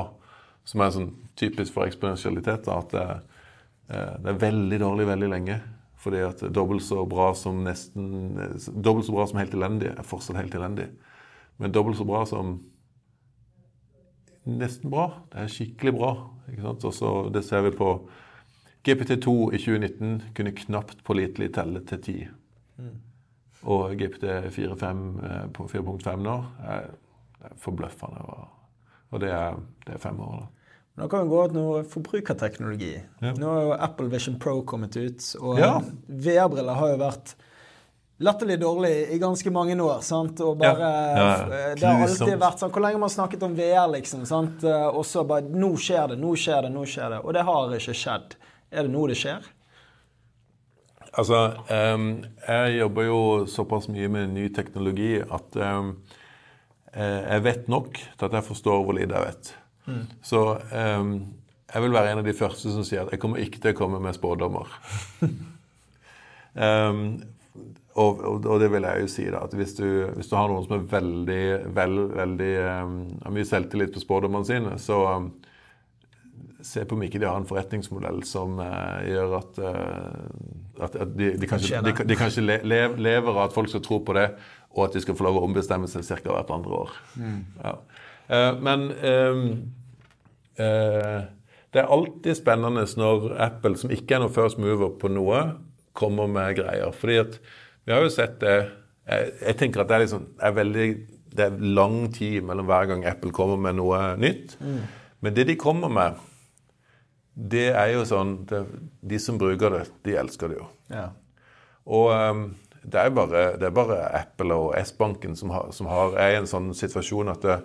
Som 0.72 0.84
er 0.86 0.94
sånn 0.96 1.10
typisk 1.36 1.76
for 1.76 1.84
eksponentialitet. 1.84 2.70
At 2.72 2.96
det, 2.96 3.04
eh, 3.92 4.14
det 4.24 4.32
er 4.32 4.40
veldig 4.46 4.80
dårlig 4.86 5.10
veldig 5.10 5.32
lenge. 5.34 5.60
Fordi 6.02 6.24
at 6.24 6.46
dobbelt 6.56 6.86
så 6.86 7.04
bra 7.06 7.28
som 7.38 7.60
nesten 7.66 8.08
Dobbelt 8.72 9.06
så 9.06 9.14
bra 9.14 9.28
som 9.28 9.38
helt 9.38 9.54
elendig 9.54 9.92
er 9.92 10.08
fortsatt 10.08 10.40
helt 10.40 10.56
elendig. 10.56 10.88
Men 11.60 11.76
dobbelt 11.76 12.00
så 12.00 12.08
bra 12.08 12.24
som 12.26 12.56
nesten 14.48 14.96
bra. 14.96 15.12
Det 15.28 15.44
er 15.44 15.56
skikkelig 15.60 15.98
bra. 16.00 16.16
ikke 16.48 16.70
sant? 16.70 16.86
Og 16.88 16.94
så 16.94 17.30
Det 17.34 17.44
ser 17.46 17.68
vi 17.68 17.76
på 17.76 17.94
GPT2 18.88 19.54
i 19.54 19.58
2019 19.60 20.34
kunne 20.34 20.56
knapt 20.56 21.04
pålitelig 21.04 21.54
telle 21.54 21.84
til 21.86 22.00
10. 22.00 22.30
Og 23.64 23.92
GPT4.5 23.94 25.04
eh, 25.26 25.44
på 25.54 25.68
4.5 25.70 26.24
nå 26.26 26.38
er, 26.66 26.88
er 27.46 27.54
forbløffende. 27.62 28.24
Og, 29.12 29.20
det, 29.22 29.30
er, 29.30 29.60
det 29.86 29.96
er 29.96 30.02
fem 30.02 30.20
år. 30.24 30.40
da. 30.42 30.48
Nå 31.02 31.08
kan 31.12 31.24
vi 31.24 31.30
gå 31.32 31.44
til 31.48 31.56
noe 31.60 31.84
forbrukerteknologi. 31.88 32.94
Ja. 33.22 33.32
Nå 33.38 33.48
har 33.54 33.62
jo 33.68 33.76
Apple 33.78 34.10
Vision 34.12 34.36
Pro 34.40 34.58
kommet 34.68 34.98
ut, 34.98 35.24
og 35.40 35.60
Ja. 35.62 35.76
VR-briller 36.08 36.76
har 36.76 36.90
jo 36.94 36.98
vært 37.00 37.36
latterlig 38.22 38.58
dårlig 38.62 38.92
i 39.16 39.18
ganske 39.22 39.52
mange 39.54 39.78
år. 39.82 40.02
sant? 40.06 40.42
Og 40.42 40.58
bare, 40.60 40.80
Ja. 40.80 41.22
Ja. 41.22 41.74
Det 41.76 41.84
har 41.88 42.04
alltid 42.08 42.38
vært 42.40 42.60
sånn 42.60 42.72
Hvor 42.72 42.82
lenge 42.82 42.98
har 43.00 43.00
man 43.06 43.10
snakket 43.10 43.44
om 43.44 43.56
VR, 43.56 43.88
liksom? 43.94 44.26
sant? 44.28 44.64
Eh, 44.64 44.88
Og 44.88 45.06
så 45.06 45.24
bare 45.28 45.42
Nå 45.50 45.72
skjer 45.78 46.10
det, 46.10 46.20
nå 46.20 46.36
skjer 46.36 46.62
det, 46.64 46.72
nå 46.74 46.84
skjer 46.86 47.10
det. 47.10 47.22
Og 47.26 47.34
det 47.34 47.42
har 47.44 47.70
ikke 47.78 47.94
skjedd. 47.98 48.36
Er 48.72 48.84
det 48.84 48.92
nå 48.92 49.08
det 49.08 49.18
skjer? 49.18 49.42
Altså, 51.12 51.40
jeg 51.68 52.76
jobber 52.78 53.04
jo 53.04 53.22
såpass 53.52 53.90
mye 53.92 54.08
med 54.08 54.32
ny 54.32 54.46
teknologi 54.56 55.18
at 55.20 55.58
eh, 55.60 55.90
jeg 56.96 57.44
vet 57.44 57.68
nok 57.72 58.00
til 58.00 58.28
at 58.28 58.38
jeg 58.38 58.48
forstår 58.48 58.86
hvor 58.86 58.96
lite 58.96 59.18
jeg 59.18 59.28
vet. 59.34 59.52
Så 60.24 60.42
ehm, 60.76 61.14
jeg 61.74 61.84
vil 61.84 61.96
være 61.96 62.14
en 62.14 62.22
av 62.22 62.28
de 62.28 62.36
første 62.36 62.72
som 62.74 62.86
sier 62.86 63.06
at 63.06 63.14
jeg 63.14 63.22
kommer 63.22 63.42
ikke 63.42 63.62
til 63.62 63.74
å 63.74 63.78
komme 63.78 64.02
med 64.04 64.16
spådommer. 64.18 64.72
um, 66.66 67.06
og, 67.92 68.22
og, 68.24 68.46
og 68.46 68.60
det 68.62 68.70
vil 68.72 68.88
jeg 68.88 69.04
jo 69.04 69.12
si, 69.12 69.26
da, 69.32 69.44
at 69.48 69.56
hvis 69.58 69.76
du, 69.80 69.88
hvis 70.16 70.30
du 70.32 70.36
har 70.38 70.52
noen 70.52 70.68
som 70.68 70.78
er 70.78 70.90
veldig, 70.92 71.46
vel, 71.76 71.98
veldig 72.16 72.52
um, 72.84 73.00
har 73.26 73.36
mye 73.36 73.48
selvtillit 73.48 73.96
på 73.96 74.04
spådommene 74.04 74.48
sine, 74.48 74.78
så 74.82 75.02
ehm, 75.16 75.32
se 76.66 76.84
på 76.86 76.96
om 76.98 77.04
ikke 77.06 77.20
de 77.22 77.28
har 77.30 77.38
en 77.40 77.48
forretningsmodell 77.50 78.24
som 78.28 78.60
uh, 78.62 79.02
gjør 79.08 79.36
at, 79.40 79.60
uh, 79.62 80.86
at, 80.88 80.96
at 81.06 81.14
de, 81.18 81.32
de, 81.42 81.50
kanskje, 81.50 81.82
de, 81.86 81.94
de 82.08 82.18
kanskje 82.20 82.44
le, 82.46 82.58
lev- 82.68 82.98
lever 83.02 83.32
av 83.34 83.44
at 83.48 83.56
folk 83.56 83.70
skal 83.72 83.84
tro 83.86 84.00
på 84.06 84.16
det, 84.18 84.28
og 84.72 84.86
at 84.88 84.96
de 84.96 85.04
skal 85.04 85.18
få 85.18 85.26
lov 85.28 85.40
å 85.42 85.46
ombestemme 85.48 85.90
seg 85.92 86.06
ca. 86.08 86.32
hvert 86.32 86.54
andre 86.54 86.82
år. 86.86 86.98
Ja. 87.64 87.76
Uh, 88.32 88.52
men 88.64 88.88
eh, 90.62 91.22
det 91.72 91.80
er 91.82 91.90
alltid 91.92 92.38
spennende 92.38 92.86
når 93.00 93.32
Apple, 93.42 93.78
som 93.80 93.92
ikke 93.92 94.16
er 94.16 94.24
noe 94.24 94.34
first 94.34 94.60
mover 94.62 94.94
på 95.02 95.12
noe, 95.12 95.42
kommer 95.98 96.30
med 96.32 96.56
greier. 96.60 96.92
Fordi 96.96 97.18
at 97.24 97.40
vi 97.84 97.94
har 97.96 98.06
jo 98.06 98.14
sett 98.14 98.40
det 98.44 98.56
Jeg, 99.12 99.32
jeg 99.42 99.58
tenker 99.58 99.82
at 99.82 99.90
det 99.90 99.96
er, 99.96 100.04
liksom, 100.06 100.26
er 100.40 100.52
veldig 100.56 100.88
det 101.32 101.46
er 101.46 101.62
lang 101.74 102.12
tid 102.14 102.44
mellom 102.46 102.68
hver 102.70 102.86
gang 102.92 103.06
Apple 103.10 103.32
kommer 103.34 103.58
med 103.60 103.80
noe 103.80 103.98
nytt. 104.20 104.54
Men 105.24 105.34
det 105.36 105.48
de 105.50 105.56
kommer 105.60 105.90
med, 105.92 106.20
det 107.34 107.70
er 107.72 107.94
jo 107.94 108.04
sånn 108.08 108.42
det, 108.50 108.66
De 109.02 109.20
som 109.22 109.38
bruker 109.40 109.72
det, 109.74 109.86
de 110.06 110.18
elsker 110.20 110.52
det 110.52 110.60
jo. 110.60 110.68
Ja. 110.92 111.08
Og 111.88 112.12
um, 112.12 112.44
det, 112.84 113.00
er 113.00 113.14
bare, 113.16 113.46
det 113.60 113.70
er 113.70 113.76
bare 113.76 114.02
Apple 114.20 114.58
og 114.58 114.76
S-banken 114.82 115.38
som, 115.40 115.54
har, 115.56 115.72
som 115.76 115.90
har, 115.92 116.18
er 116.20 116.36
i 116.36 116.42
en 116.42 116.50
sånn 116.50 116.72
situasjon 116.78 117.32
at 117.32 117.46
det, 117.46 117.60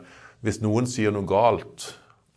hvis 0.47 0.63
noen 0.63 0.87
sier 0.91 1.15
noe 1.15 1.27
galt 1.29 1.91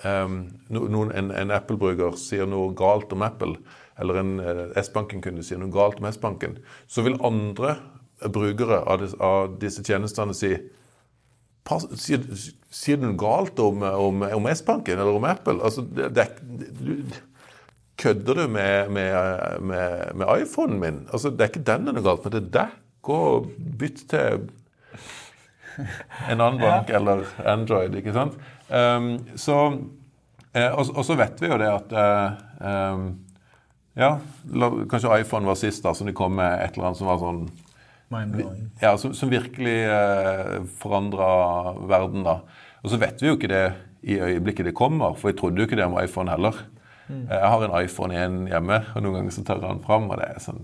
um, 0.03 0.41
noen, 0.71 1.13
En, 1.13 1.31
en 1.35 1.53
Apple-bruker 1.53 2.17
sier 2.19 2.49
noe 2.49 2.73
galt 2.77 3.13
om 3.13 3.23
Apple, 3.25 3.59
eller 3.99 4.21
en 4.21 4.35
eh, 4.39 4.65
S-banken-kunde 4.79 5.43
sier 5.43 5.59
noe 5.59 5.73
galt 5.73 5.99
om 5.99 6.07
S-banken, 6.07 6.57
så 6.87 7.03
vil 7.03 7.19
andre 7.25 7.75
brukere 8.31 8.81
av, 8.85 9.01
dis, 9.03 9.15
av 9.19 9.57
disse 9.59 9.83
tjenestene 9.83 10.35
si 10.35 10.53
sier, 11.99 12.23
sier, 12.69 12.97
du 12.97 13.07
noe 13.07 13.19
galt 13.19 13.59
om, 13.61 13.83
om, 13.83 14.23
om 14.35 14.47
S-banken 14.53 14.99
eller 14.99 15.17
om 15.19 15.27
Apple? 15.29 15.59
Altså, 15.63 15.83
det, 15.85 16.09
det, 16.17 16.27
du, 16.79 17.17
kødder 17.99 18.33
du 18.33 18.47
med, 18.47 18.89
med, 18.89 19.61
med, 19.61 20.15
med 20.15 20.41
iPhonen 20.41 20.79
min? 20.79 21.01
Altså, 21.13 21.29
Det 21.29 21.41
er 21.41 21.51
ikke 21.51 21.67
den 21.67 21.85
det 21.85 21.93
er 21.93 21.99
noe 21.99 22.07
galt 22.07 22.25
med, 22.25 22.35
det 22.35 22.41
er 22.43 22.53
deg. 22.59 22.79
Gå 23.05 23.19
og 23.33 23.51
bytt 23.79 24.03
til 24.11 24.49
en 26.29 26.41
annen 26.41 26.59
bank 26.59 26.89
eller 26.89 27.23
Android, 27.47 27.95
ikke 27.95 28.13
sant? 28.15 28.35
Um, 28.69 29.13
så, 29.39 29.55
eh, 30.53 30.69
og, 30.69 30.91
og, 30.95 31.03
så 31.05 31.15
vet 31.17 31.39
vi 31.41 31.49
jo 31.49 31.57
det 31.61 31.69
at 31.71 31.95
uh, 31.95 32.93
um, 32.93 33.09
Ja, 33.99 34.13
kanskje 34.87 35.21
iPhone 35.23 35.49
var 35.49 35.57
sist, 35.59 35.83
da, 35.83 35.91
som 35.97 36.07
de 36.07 36.13
kom 36.15 36.37
med 36.37 36.61
et 36.63 36.77
eller 36.77 36.91
annet 36.91 36.99
som 36.99 37.09
var 37.09 37.19
sånn 37.19 37.41
ja, 38.81 38.95
som, 38.97 39.13
som 39.13 39.31
virkelig 39.31 39.77
eh, 39.85 40.55
forandra 40.81 41.29
verden, 41.89 42.25
da. 42.25 42.39
Og 42.83 42.93
så 42.93 42.99
vet 43.01 43.21
vi 43.21 43.29
jo 43.29 43.37
ikke 43.37 43.51
det 43.51 43.63
i 44.01 44.17
øyeblikket 44.23 44.69
det 44.69 44.77
kommer, 44.77 45.17
for 45.19 45.31
jeg 45.31 45.39
trodde 45.39 45.61
jo 45.61 45.67
ikke 45.67 45.77
det 45.79 45.85
om 45.85 45.97
iPhone 46.01 46.31
heller. 46.31 46.57
Mm. 47.09 47.25
Jeg 47.27 47.53
har 47.53 47.65
en 47.65 47.77
iPhone 47.83 48.25
1 48.25 48.37
hjemme, 48.53 48.83
og 48.95 49.03
noen 49.03 49.19
ganger 49.19 49.35
så 49.35 49.43
tar 49.45 49.59
jeg 49.59 49.67
den 49.67 49.83
fram, 49.85 50.09
og 50.09 50.21
det 50.21 50.29
er 50.29 50.43
sånn 50.43 50.63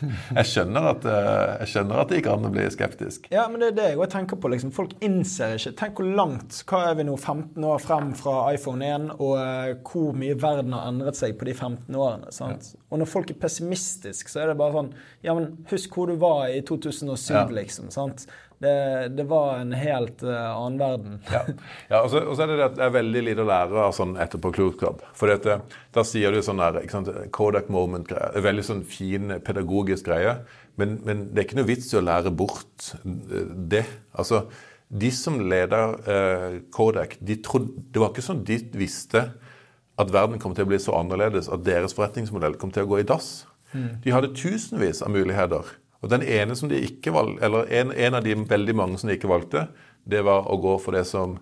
jeg 0.00 0.46
skjønner, 0.46 0.86
at, 0.92 1.06
eh, 1.10 1.52
jeg 1.62 1.70
skjønner 1.72 2.00
at 2.02 2.10
det 2.10 2.20
gikk 2.20 2.28
an 2.32 2.48
å 2.48 2.52
bli 2.54 2.64
skeptisk. 2.72 3.28
Ja, 3.34 3.46
men 3.50 3.62
det 3.62 3.70
er 3.72 3.76
det 3.78 3.88
jeg 3.92 4.10
tenker 4.12 4.38
på. 4.40 4.50
Liksom. 4.52 4.72
Folk 4.74 4.94
innser 5.04 5.56
ikke 5.58 5.74
Tenk 5.78 6.00
hvor 6.00 6.08
langt 6.20 6.60
Hva 6.68 6.82
er 6.90 6.98
vi 6.98 7.06
nå 7.08 7.16
15 7.18 7.66
år 7.66 7.82
frem 7.82 8.12
fra 8.18 8.36
iPhone 8.54 8.86
1, 8.86 9.08
og 9.18 9.34
uh, 9.36 9.72
hvor 9.88 10.16
mye 10.18 10.38
verden 10.38 10.76
har 10.76 10.88
endret 10.90 11.18
seg 11.18 11.36
på 11.38 11.48
de 11.48 11.54
15 11.56 11.98
årene. 11.98 12.32
sant? 12.34 12.72
Ja. 12.74 12.82
Og 12.88 13.02
når 13.02 13.10
folk 13.10 13.32
er 13.32 13.40
pessimistiske, 13.42 14.30
så 14.32 14.44
er 14.44 14.52
det 14.52 14.58
bare 14.60 14.78
sånn 14.78 14.92
Ja, 15.26 15.34
men 15.34 15.64
husk 15.70 15.98
hvor 15.98 16.10
du 16.10 16.16
var 16.20 16.46
i 16.52 16.62
2007, 16.62 17.32
ja. 17.34 17.44
liksom. 17.58 17.90
sant? 17.94 18.28
Det, 18.58 19.08
det, 19.14 19.22
var 19.30 19.60
en 19.60 19.72
helt 19.78 20.22
uh, 20.26 20.34
annen 20.50 20.78
verden. 20.80 21.18
ja, 21.30 21.42
ja 21.92 22.00
og, 22.02 22.08
så, 22.10 22.24
og, 22.24 22.34
så, 22.34 22.42
er 22.42 22.50
det 22.50 22.56
det 22.58 22.64
at 22.66 22.78
det 22.78 22.86
er 22.88 22.94
veldig 22.96 23.22
lite 23.28 23.44
å 23.44 23.48
lære 23.48 23.84
av 23.84 23.94
sånn 23.94 24.16
etterpåklokskap. 24.18 25.04
For 25.18 25.30
dette, 25.30 25.60
da 25.94 26.04
sier 26.06 26.34
du 26.34 26.40
sånn 26.42 26.62
der, 26.62 26.80
sant, 26.90 27.10
Kodak 27.34 27.70
moment-greie. 27.70 28.42
Veldig 28.42 28.66
sånn 28.66 28.82
fin 28.88 29.36
pedagogisk 29.46 30.10
greie. 30.10 30.40
Men, 30.78 30.98
men, 31.06 31.28
det 31.30 31.42
er 31.42 31.46
ikke 31.46 31.60
noe 31.60 31.70
vits 31.70 31.92
i 31.94 32.00
å 32.00 32.04
lære 32.04 32.34
bort 32.34 32.90
eh, 32.98 33.46
det. 33.70 33.84
Altså, 34.18 34.44
de 34.88 35.10
som 35.14 35.38
leder 35.38 35.94
uh, 36.08 36.58
Kodak, 36.74 37.18
de 37.22 37.38
trodde, 37.44 37.86
det 37.94 38.02
var 38.02 38.10
ikke 38.10 38.26
sånn 38.26 38.42
de 38.48 38.58
visste 38.78 39.28
at 39.98 40.14
verden 40.14 40.38
kom 40.42 40.54
til 40.54 40.66
å 40.66 40.70
bli 40.70 40.78
så 40.82 40.94
annerledes 40.98 41.50
at 41.50 41.62
deres 41.66 41.94
forretningsmodell 41.94 42.58
kom 42.58 42.74
til 42.74 42.86
å 42.86 42.90
gå 42.90 43.02
i 43.02 43.06
dass. 43.06 43.44
Mm. 43.74 43.90
De 44.02 44.14
hadde 44.14 44.34
tusenvis 44.38 45.02
av 45.04 45.14
muligheter. 45.14 45.76
Og 46.02 46.10
den 46.12 46.22
ene 46.22 46.54
som 46.56 46.70
de 46.70 46.78
ikke 46.86 47.12
valgte, 47.14 47.42
eller 47.46 47.70
en, 47.80 47.92
en, 47.92 48.14
av 48.14 48.24
de 48.24 48.36
veldig 48.48 48.74
mange 48.78 48.98
som 49.00 49.10
de 49.10 49.16
ikke 49.18 49.30
valgte, 49.30 49.66
det 50.08 50.22
var 50.26 50.46
å 50.46 50.58
gå 50.62 50.76
for 50.82 50.94
det 50.94 51.04
som, 51.08 51.36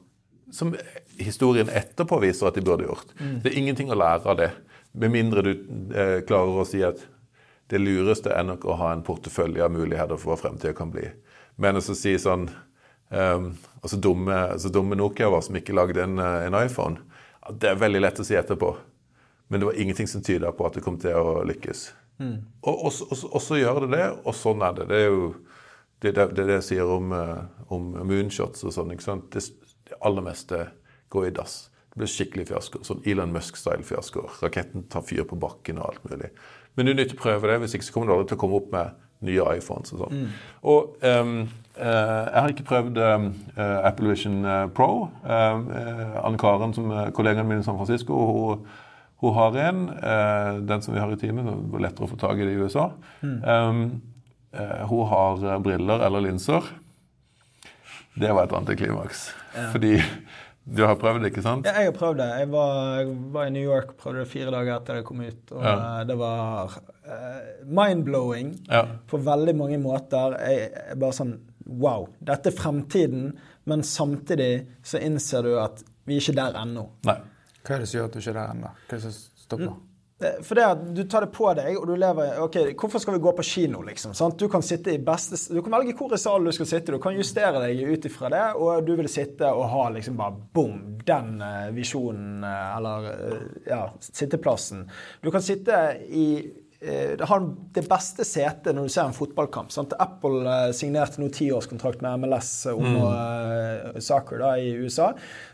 som 0.53 0.73
historien 1.21 1.69
etterpå 1.69 2.19
viser 2.25 2.49
at 2.49 2.57
de 2.57 2.65
burde 2.65 2.89
gjort. 2.89 3.13
Mm. 3.21 3.35
Det 3.45 3.53
er 3.53 3.59
ingenting 3.61 3.93
å 3.93 3.99
lære 3.99 4.33
av 4.33 4.41
det. 4.41 4.51
Med 4.97 5.13
mindre 5.13 5.45
du 5.45 5.53
eh, 5.53 6.19
klarer 6.27 6.63
å 6.63 6.69
si 6.69 6.81
at 6.87 7.03
det 7.69 7.83
lureste 7.83 8.33
er 8.33 8.47
nok 8.47 8.65
å 8.65 8.79
ha 8.81 8.93
en 8.95 9.05
portefølje 9.05 9.65
av 9.65 9.75
muligheter 9.75 10.17
for 10.17 10.33
hva 10.33 10.41
fremtida 10.41 10.73
kan 10.77 10.93
bli. 10.95 11.05
Men 11.61 11.77
å 11.77 11.83
si 11.85 12.15
sånn 12.21 12.47
um, 13.11 13.51
altså 13.83 13.99
dumme, 14.01 14.37
altså 14.55 14.71
dumme 14.73 14.97
Nokia 14.97 15.29
var 15.33 15.43
som 15.45 15.57
ikke 15.59 15.77
lagde 15.77 16.05
en, 16.05 16.19
eh, 16.23 16.47
en 16.47 16.57
iPhone. 16.63 17.03
Det 17.53 17.75
er 17.75 17.81
veldig 17.81 18.03
lett 18.07 18.23
å 18.23 18.27
si 18.27 18.39
etterpå. 18.39 18.73
Men 19.49 19.61
det 19.61 19.69
var 19.69 19.79
ingenting 19.79 20.09
som 20.11 20.23
tyda 20.23 20.53
på 20.53 20.67
at 20.67 20.79
det 20.79 20.85
kom 20.87 20.97
til 20.99 21.15
å 21.15 21.43
lykkes. 21.47 21.89
Mm. 22.19 22.37
Og, 22.63 22.75
og, 22.87 22.93
og, 23.11 23.25
og, 23.33 23.41
så 23.43 23.59
gjør 23.61 23.85
det 23.85 23.93
det, 23.99 24.07
og 24.25 24.37
sånn 24.37 24.65
er 24.65 24.77
det. 24.79 24.89
Det 24.91 25.01
er 25.05 25.09
jo 25.11 25.23
det, 26.01 26.13
det, 26.17 26.27
det, 26.37 26.49
jeg 26.59 26.67
sier 26.71 26.93
om, 26.93 27.13
eh, 27.17 27.39
om, 27.73 27.89
moonshots 28.09 28.65
og 28.67 28.75
sånn. 28.75 28.93
ikke 28.95 29.07
sant? 29.07 29.31
Det, 29.33 29.45
det, 29.89 29.97
aller 30.05 30.25
meste 30.25 30.67
går 31.13 31.31
i 31.31 31.33
dass. 31.39 31.57
Det 31.93 32.03
blir 32.03 32.13
skikkelig 32.13 32.49
fiasko. 32.51 32.83
Sånn 32.85 33.05
Elon 33.09 33.33
Musk-style-fiaskoer. 33.37 34.41
Raketten 34.45 34.87
tar 34.93 35.05
fyr 35.07 35.25
på 35.29 35.39
bakken 35.41 35.81
og 35.81 35.91
alt 35.91 36.09
mulig. 36.09 36.33
Men 36.77 36.87
du 36.87 36.93
er 36.93 37.01
nødt 37.01 37.13
til 37.15 37.19
å 37.19 37.25
prøve 37.25 37.49
det, 37.49 37.61
hvis 37.63 37.77
ikke 37.77 37.89
så 37.89 37.95
kommer 37.95 38.11
du 38.11 38.17
aldri 38.17 38.31
til 38.33 38.39
å 38.39 38.43
komme 38.45 38.61
opp 38.61 38.73
med 38.75 39.05
nye 39.25 39.45
iPhones 39.57 39.95
og 39.95 40.03
sånn. 40.03 40.19
Mm. 40.19 40.33
Og 40.69 41.07
um, 41.09 41.31
uh, 41.79 42.25
jeg 42.27 42.37
har 42.37 42.53
ikke 42.53 42.67
prøvd 42.69 42.99
um, 43.01 43.31
uh, 43.57 43.79
Apple 43.89 44.11
Vision 44.13 44.43
Pro. 44.77 45.07
Uh, 45.25 46.21
Anne 46.21 46.37
Karen, 46.41 46.77
som 46.77 46.93
er 46.93 47.15
kollegaen 47.17 47.49
min 47.49 47.65
i 47.65 47.65
San 47.65 47.81
Francisco, 47.81 48.19
hun 48.29 48.67
hun 49.23 49.35
har 49.35 49.57
en, 49.57 49.89
eh, 49.89 50.55
den 50.69 50.83
som 50.83 50.95
vi 50.95 51.01
har 51.01 51.13
i 51.13 51.17
teamet, 51.17 51.47
det 51.47 51.73
var 51.73 51.85
lettere 51.87 52.05
å 52.05 52.11
få 52.11 52.19
tak 52.21 52.37
i 52.37 52.45
det 52.45 52.53
i 52.53 52.61
USA. 52.61 52.91
Mm. 53.23 53.37
Um, 53.45 54.03
eh, 54.53 54.83
hun 54.91 55.07
har 55.09 55.45
eh, 55.45 55.61
briller 55.65 56.05
eller 56.05 56.21
linser. 56.21 56.69
Det 58.17 58.33
var 58.33 58.45
et 58.45 58.57
antiklimaks. 58.57 59.31
Ja. 59.55 59.71
Fordi 59.73 59.95
du 60.65 60.83
har 60.85 60.99
prøvd 61.01 61.23
det, 61.23 61.31
ikke 61.33 61.45
sant? 61.45 61.69
Ja, 61.69 61.79
jeg 61.81 61.93
har 61.93 61.97
prøvd 61.97 62.21
det. 62.21 62.29
Jeg 62.43 62.51
var, 62.53 62.83
jeg 62.99 63.17
var 63.33 63.49
i 63.49 63.55
New 63.55 63.65
York 63.65 63.97
prøvde 64.01 64.25
det 64.25 64.31
fire 64.33 64.53
dager 64.53 64.77
etter 64.77 65.01
det 65.01 65.07
kom 65.09 65.25
ut. 65.25 65.53
Og 65.55 65.65
ja. 65.65 65.77
det 66.09 66.17
var 66.21 66.77
uh, 66.77 67.41
mind-blowing 67.65 68.53
ja. 68.69 68.83
på 69.09 69.21
veldig 69.25 69.55
mange 69.57 69.81
måter. 69.81 70.37
Jeg, 70.45 70.73
jeg 70.91 71.05
bare 71.05 71.21
sånn 71.25 71.39
Wow. 71.67 72.05
Dette 72.23 72.53
er 72.53 72.55
fremtiden, 72.55 73.33
men 73.67 73.81
samtidig 73.83 74.69
så 74.87 75.01
innser 75.03 75.43
du 75.43 75.57
at 75.59 75.81
vi 76.07 76.15
er 76.15 76.23
ikke 76.23 76.37
der 76.37 76.59
ennå. 76.61 76.85
Nei. 77.09 77.17
Hva 77.67 77.77
er 77.77 77.83
det 77.83 77.91
som 77.91 77.99
gjør 77.99 78.09
at 78.09 78.17
du 78.17 78.23
ikke 78.23 78.33
er 78.33 78.41
der 78.41 78.55
ennå? 78.55 78.73
Hva 78.87 78.97
er 78.97 79.01
det 79.01 79.05
som 79.05 79.45
stopper? 79.47 79.75
Mm. 79.75 79.85
For 80.17 80.57
det 80.57 80.63
at 80.65 80.85
du 80.97 81.03
tar 81.05 81.27
det 81.27 81.33
på 81.37 81.51
deg, 81.59 81.75
og 81.77 81.91
du 81.91 81.93
lever 82.01 82.39
ok, 82.41 82.55
Hvorfor 82.81 83.03
skal 83.03 83.19
vi 83.19 83.21
gå 83.27 83.33
på 83.37 83.45
kino, 83.45 83.83
liksom? 83.85 84.15
Sant? 84.17 84.39
Du 84.41 84.49
kan 84.49 84.63
sitte 84.65 84.95
i 84.95 85.01
beste, 85.05 85.37
du 85.53 85.61
kan 85.61 85.75
velge 85.77 85.93
hvor 85.99 86.15
i 86.17 86.19
salen 86.21 86.49
du 86.49 86.57
skal 86.57 86.71
sitte. 86.71 86.95
Du 86.95 87.03
kan 87.03 87.17
justere 87.19 87.61
deg 87.61 87.83
ut 87.85 88.09
ifra 88.09 88.31
det, 88.33 88.45
og 88.57 88.87
du 88.87 88.95
vil 88.97 89.11
sitte 89.13 89.51
og 89.53 89.69
ha 89.75 89.83
liksom 89.93 90.17
bare 90.17 90.39
bom, 90.57 90.79
den 91.05 91.43
uh, 91.45 91.69
visjonen, 91.77 92.39
uh, 92.47 92.79
eller 92.79 93.11
ja, 93.69 93.83
sitteplassen. 94.09 94.87
Du 95.21 95.29
kan 95.35 95.45
sitte 95.45 95.83
i 96.09 96.27
Eh, 96.87 97.27
har 97.27 97.43
det 97.75 97.83
beste 97.89 98.23
setet 98.23 98.77
når 98.77 98.87
du 98.87 98.93
ser 98.95 99.09
en 99.09 99.17
fotballkamp. 99.17 99.73
Sant? 99.75 99.95
Apple 99.99 100.45
uh, 100.47 100.71
signerte 100.77 101.19
nå 101.19 101.27
tiårskontrakt 101.35 102.03
med 102.05 102.23
MLS 102.23 102.51
om 102.71 102.85
mm. 102.85 102.99
uh, 103.03 103.99
soccer 103.99 104.39
da, 104.39 104.53
i 104.63 104.71
USA. 104.79 105.09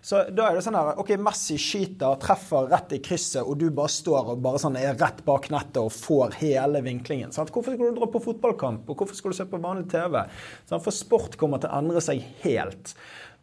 Så 0.05 0.27
da 0.29 0.51
er 0.51 0.59
det 0.59 0.65
sånn 0.67 0.77
her 0.77 1.01
OK, 1.01 1.15
Messi 1.23 1.57
skyter, 1.57 2.19
treffer 2.21 2.69
rett 2.75 2.93
i 2.99 3.01
krysset, 3.05 3.41
og 3.47 3.57
du 3.63 3.71
bare 3.73 3.95
står 3.95 4.35
og 4.35 4.45
bare 4.45 4.61
sånn 4.61 4.77
er 4.81 4.99
rett 5.01 5.25
bak 5.25 5.49
nettet 5.55 5.81
og 5.81 5.95
får 5.95 6.37
hele 6.43 6.85
vinklingen. 6.85 7.33
Sant? 7.33 7.55
Hvorfor 7.55 7.79
skal 7.79 7.95
du 7.95 8.03
dra 8.03 8.11
på 8.13 8.25
fotballkamp, 8.29 8.85
og 8.93 9.01
hvorfor 9.01 9.17
skal 9.17 9.33
du 9.33 9.41
se 9.41 9.49
på 9.49 9.63
vanlig 9.63 9.89
TV? 9.95 10.21
Sant? 10.67 10.85
For 10.85 10.93
sport 10.93 11.41
kommer 11.41 11.63
til 11.63 11.73
å 11.73 11.81
endre 11.81 12.05
seg 12.05 12.21
helt. 12.45 12.93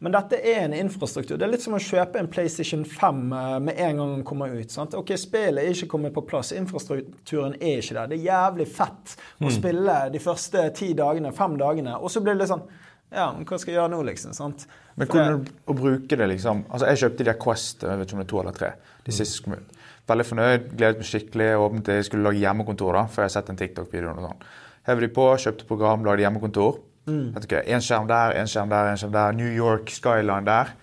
Men 0.00 0.14
dette 0.14 0.38
er 0.40 0.62
en 0.64 0.74
infrastruktur. 0.74 1.36
Det 1.36 1.44
er 1.44 1.50
litt 1.52 1.64
som 1.64 1.76
å 1.76 1.80
kjøpe 1.82 2.20
en 2.20 2.28
PlayStation 2.32 2.86
5 2.88 3.18
eh, 3.36 3.56
med 3.66 3.80
en 3.84 3.98
gang 4.00 4.12
den 4.14 4.26
kommer 4.26 4.52
ut. 4.52 4.72
Sant? 4.72 4.96
Ok, 4.96 5.12
Spillet 5.20 5.60
er 5.60 5.74
ikke 5.74 5.90
kommet 5.92 6.14
på 6.16 6.24
plass. 6.28 6.54
Infrastrukturen 6.56 7.58
er 7.60 7.82
ikke 7.82 7.98
der. 7.98 8.08
Det 8.08 8.16
er 8.16 8.30
jævlig 8.30 8.68
fett 8.72 9.16
å 9.18 9.48
mm. 9.48 9.50
spille 9.58 9.96
de 10.14 10.22
første 10.24 10.64
ti 10.78 10.94
dagene, 10.96 11.34
fem 11.36 11.58
dagene, 11.60 11.98
og 12.00 12.12
så 12.12 12.24
blir 12.24 12.36
det 12.36 12.46
litt 12.46 12.54
sånn 12.54 12.64
ja, 13.10 13.26
hva 13.34 13.56
skal 13.58 13.72
jeg 13.72 13.74
gjøre 13.74 13.90
nå, 13.90 14.04
liksom? 14.06 14.34
sant? 14.36 14.68
Men 14.94 15.08
hvordan 15.10 15.40
å 15.66 15.74
bruke 15.74 16.14
det, 16.14 16.28
liksom 16.30 16.60
Altså, 16.68 16.86
Jeg 16.86 17.00
kjøpte 17.00 17.18
de 17.18 17.26
der 17.26 17.38
Quest 17.42 17.82
jeg 17.82 17.98
vet 17.98 18.06
ikke 18.06 18.16
om 18.16 18.20
det 18.20 18.26
er 18.26 18.30
to 18.30 18.42
eller 18.44 18.54
tre, 18.54 18.68
de 19.02 19.10
mm. 19.10 19.16
siste 19.16 19.42
kom 19.44 19.56
ut. 19.58 19.78
Veldig 20.10 20.26
fornøyd, 20.26 20.68
gledet 20.78 21.02
meg 21.02 21.08
skikkelig. 21.10 21.48
Åpnet 21.64 21.90
jeg 21.92 22.06
skulle 22.08 22.26
lage 22.26 22.40
hjemmekontor, 22.40 22.96
da, 22.96 23.02
før 23.10 23.24
jeg 23.24 23.30
har 23.30 23.34
sett 23.36 23.50
en 23.52 23.58
TikTok-video. 23.60 24.14
og 24.14 24.24
sånn. 24.26 24.46
Hever 24.88 25.04
de 25.04 25.10
på, 25.18 25.26
kjøpte 25.44 25.66
program, 25.68 26.06
lagde 26.06 26.24
hjemmekontor. 26.24 26.80
Mm. 27.08 27.34
En 27.34 27.82
skjerm 27.82 28.08
der, 28.10 28.36
en 28.38 28.48
skjerm 28.50 28.70
der, 28.70 28.90
en 28.90 29.00
skjerm 29.00 29.12
der. 29.14 29.36
New 29.36 29.50
York 29.50 29.90
skyline 29.90 30.46
der. 30.46 30.74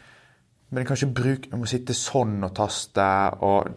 Men 0.70 0.82
jeg 0.82 0.88
kan 0.88 0.98
ikke 1.00 1.16
bruke 1.22 1.52
Jeg 1.52 1.60
må 1.60 1.68
sitte 1.70 1.96
sånn 1.96 2.42
og 2.44 2.56
taste 2.58 3.12
og 3.46 3.76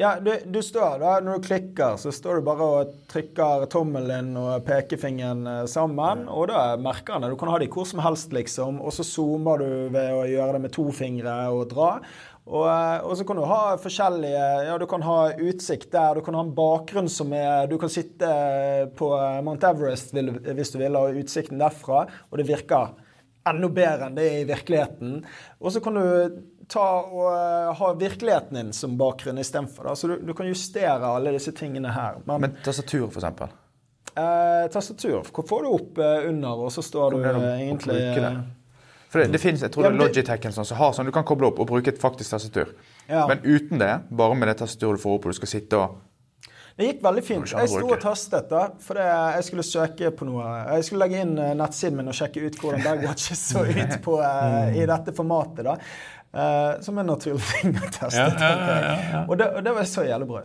Ja, 0.00 0.14
du, 0.24 0.30
du, 0.48 0.62
står 0.64 1.02
da, 1.02 1.18
Når 1.20 1.36
du 1.36 1.46
klikker, 1.50 1.98
så 2.00 2.08
står 2.14 2.40
du 2.40 2.46
bare 2.46 2.68
og 2.78 2.94
trykker 3.12 3.66
tommelen 3.68 4.30
og 4.40 4.64
pekefingeren 4.64 5.42
eh, 5.44 5.66
sammen. 5.68 6.24
Og 6.32 6.48
da 6.48 6.78
merker 6.80 7.18
han 7.18 7.26
det. 7.26 7.34
Du 7.34 7.36
kan 7.36 7.52
ha 7.52 7.58
det 7.60 7.68
hvor 7.74 7.84
som 7.84 8.00
helst, 8.00 8.32
liksom. 8.32 8.80
Og 8.80 8.96
så 8.96 9.04
zoomer 9.04 9.60
du 9.60 9.68
ved 9.92 10.14
å 10.16 10.24
gjøre 10.24 10.56
det 10.56 10.62
med 10.64 10.72
to 10.72 10.86
fingre 10.96 11.36
og 11.52 11.66
dra. 11.74 11.90
Og, 12.42 12.64
eh, 12.66 13.04
og, 13.06 13.12
så 13.18 13.24
kan 13.26 13.38
du 13.38 13.44
ha 13.46 13.60
forskjellige 13.78 14.46
Ja, 14.66 14.74
du 14.78 14.86
kan 14.90 15.04
ha 15.06 15.18
utsikt 15.38 15.92
der. 15.94 16.18
Du 16.18 16.24
kan 16.26 16.34
ha 16.34 16.42
en 16.42 16.54
bakgrunn 16.56 17.10
som 17.10 17.30
er 17.36 17.68
Du 17.70 17.76
kan 17.78 17.92
sitte 17.92 18.30
på 18.98 19.10
Mount 19.46 19.62
Everest 19.68 20.10
hvis 20.12 20.74
du 20.74 20.80
vil, 20.80 20.98
ha 20.98 21.22
utsikten 21.22 21.62
derfra, 21.62 22.04
og 22.30 22.40
det 22.40 22.48
virker 22.48 22.96
enda 23.48 23.68
bedre 23.74 24.06
enn 24.06 24.16
det 24.18 24.26
er 24.28 24.40
i 24.42 24.46
virkeligheten. 24.46 25.14
Og 25.62 25.72
så 25.74 25.80
kan 25.82 25.96
du 25.98 26.04
ta 26.70 26.84
og 27.02 27.24
uh, 27.26 27.72
ha 27.74 27.88
virkeligheten 27.98 28.58
din 28.58 28.70
som 28.76 28.94
bakgrunn 28.98 29.40
istedenfor. 29.42 29.88
Så 29.98 30.12
du, 30.12 30.14
du, 30.22 30.30
kan 30.36 30.46
justere 30.46 31.10
alle 31.10 31.34
disse 31.34 31.50
tingene 31.58 31.90
her. 31.90 32.20
Men, 32.28 32.46
Men 32.46 32.54
tastatur, 32.62 33.08
for 33.08 33.22
eksempel? 33.22 33.58
tastatur. 34.12 35.26
Hvor 35.32 35.46
får 35.48 35.64
du 35.64 35.70
opp 35.72 35.98
uh, 35.98 36.28
under, 36.28 36.66
og 36.66 36.72
så 36.74 36.84
står 36.86 37.16
du 37.16 37.22
egentlig 37.24 37.98
For 39.12 39.20
det, 39.20 39.34
det 39.34 39.42
finnes, 39.42 39.60
jeg 39.60 39.72
tror 39.74 39.84
ja, 39.84 39.90
det 39.92 39.98
er 39.98 40.06
Logitech 40.06 40.46
sånn, 40.54 40.64
som 40.64 40.78
har 40.78 40.94
sånn 40.96 41.10
du 41.10 41.12
kan 41.12 41.26
koble 41.28 41.50
opp 41.50 41.60
og 41.60 41.68
bruke 41.68 41.92
et 41.92 42.00
faktisk 42.00 42.32
tastatur. 42.32 42.72
Ja. 43.10 43.26
Men 43.28 43.44
uten 43.44 43.82
det, 43.82 43.92
bare 44.08 44.38
med 44.38 44.48
det 44.48 44.56
tastaturet 44.62 44.96
du 44.96 45.04
får 45.04 45.18
opp, 45.18 45.28
og 45.28 45.34
du 45.34 45.40
skal 45.42 45.52
sitte 45.52 45.82
og 45.82 46.00
det 46.72 46.86
gikk 46.86 47.02
veldig 47.04 47.22
fint. 47.26 47.50
Jeg 47.52 47.68
sto 47.68 47.84
og 47.84 47.98
tastet, 48.00 48.46
da, 48.48 48.62
for 48.80 48.96
jeg 48.96 49.44
skulle 49.44 49.64
søke 49.66 50.08
på 50.16 50.24
noe. 50.24 50.46
Jeg 50.78 50.86
skulle 50.86 51.04
legge 51.04 51.20
inn 51.20 51.34
nettsiden 51.36 51.98
min 51.98 52.08
og 52.08 52.16
sjekke 52.16 52.46
ut 52.46 52.56
hvordan 52.56 52.80
Bagwatches 52.86 53.42
så 53.52 53.66
ut 53.68 53.92
på, 54.06 54.16
i 54.80 54.86
dette 54.88 55.12
formatet. 55.12 55.66
da. 55.68 55.76
Uh, 56.32 56.80
som 56.80 56.96
en 56.96 57.10
naturlig 57.12 57.44
ting 57.60 57.74
å 57.76 57.88
teste. 57.92 58.16
Ja, 58.16 58.30
ja, 58.32 58.76
ja, 59.12 59.18
og, 59.26 59.34
det, 59.36 59.50
og, 59.52 59.58
det, 59.66 59.74
var 59.76 59.84
så 59.84 60.06
jævlig 60.06 60.30
bra 60.30 60.40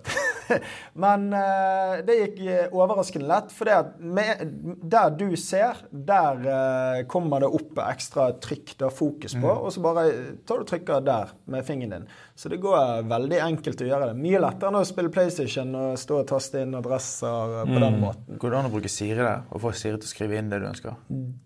Men 1.04 1.28
uh, 1.34 1.98
det 2.08 2.18
gikk 2.22 2.40
eh, 2.46 2.76
overraskende 2.76 3.28
lett. 3.30 3.54
For 3.56 3.68
der 3.68 5.16
du 5.18 5.28
ser, 5.40 5.82
der 5.92 6.46
uh, 6.46 7.02
kommer 7.12 7.44
det 7.44 7.52
opp 7.60 7.82
ekstra 7.88 8.30
trykk, 8.44 8.76
da, 8.82 8.92
fokus 8.94 9.36
på. 9.38 9.46
Mm. 9.46 9.64
Og 9.64 9.74
så 9.74 9.84
bare 9.84 10.06
tar 10.48 10.62
du 10.62 10.70
trykker 10.70 11.04
der 11.06 11.34
med 11.52 11.68
fingeren 11.68 11.96
din. 11.98 12.08
Så 12.38 12.52
det 12.54 12.62
går 12.62 13.04
veldig 13.10 13.42
enkelt 13.48 13.82
å 13.82 13.90
gjøre 13.90 14.12
det. 14.12 14.22
Mye 14.22 14.42
lettere 14.44 14.72
enn 14.72 14.80
å 14.80 14.86
spille 14.88 15.14
PlayStation 15.14 15.74
og 15.78 16.00
stå 16.00 16.22
og 16.22 16.30
taste 16.30 16.64
inn 16.64 16.78
adresser 16.78 17.60
på 17.64 17.76
mm. 17.76 17.84
den 17.84 18.00
måten. 18.04 18.40
Går 18.42 18.54
det 18.54 18.62
an 18.62 18.70
å 18.70 18.74
bruke 18.74 18.92
Siri 18.92 19.20
der? 19.20 19.46
Og 19.52 19.64
få 19.64 19.74
Siri 19.76 20.00
til 20.00 20.10
å 20.10 20.14
skrive 20.14 20.40
inn 20.40 20.52
det 20.54 20.62
du 20.64 20.68
ønsker? 20.70 20.98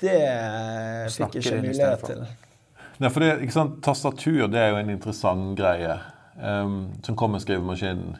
Det 0.01 0.17
fikk 1.17 1.37
jeg 1.39 1.45
ikke 1.45 1.61
mulighet 1.63 2.07
til. 2.11 2.25
Ja, 3.01 3.09
for 3.09 3.23
det, 3.23 3.31
ikke 3.41 3.55
sant, 3.55 3.79
Tastatur 3.81 4.43
det 4.51 4.59
er 4.61 4.75
jo 4.75 4.81
en 4.81 4.91
interessant 4.93 5.55
greie 5.57 5.95
um, 6.37 6.91
som 7.01 7.15
kommer 7.17 7.39
med 7.39 7.45
skrivemaskinen. 7.45 8.19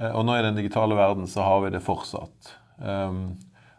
Uh, 0.00 0.10
og 0.10 0.24
nå 0.26 0.36
i 0.38 0.44
den 0.46 0.58
digitale 0.58 0.96
verden 0.98 1.28
så 1.30 1.46
har 1.46 1.64
vi 1.64 1.74
det 1.74 1.82
fortsatt. 1.84 2.54
Um, 2.78 3.34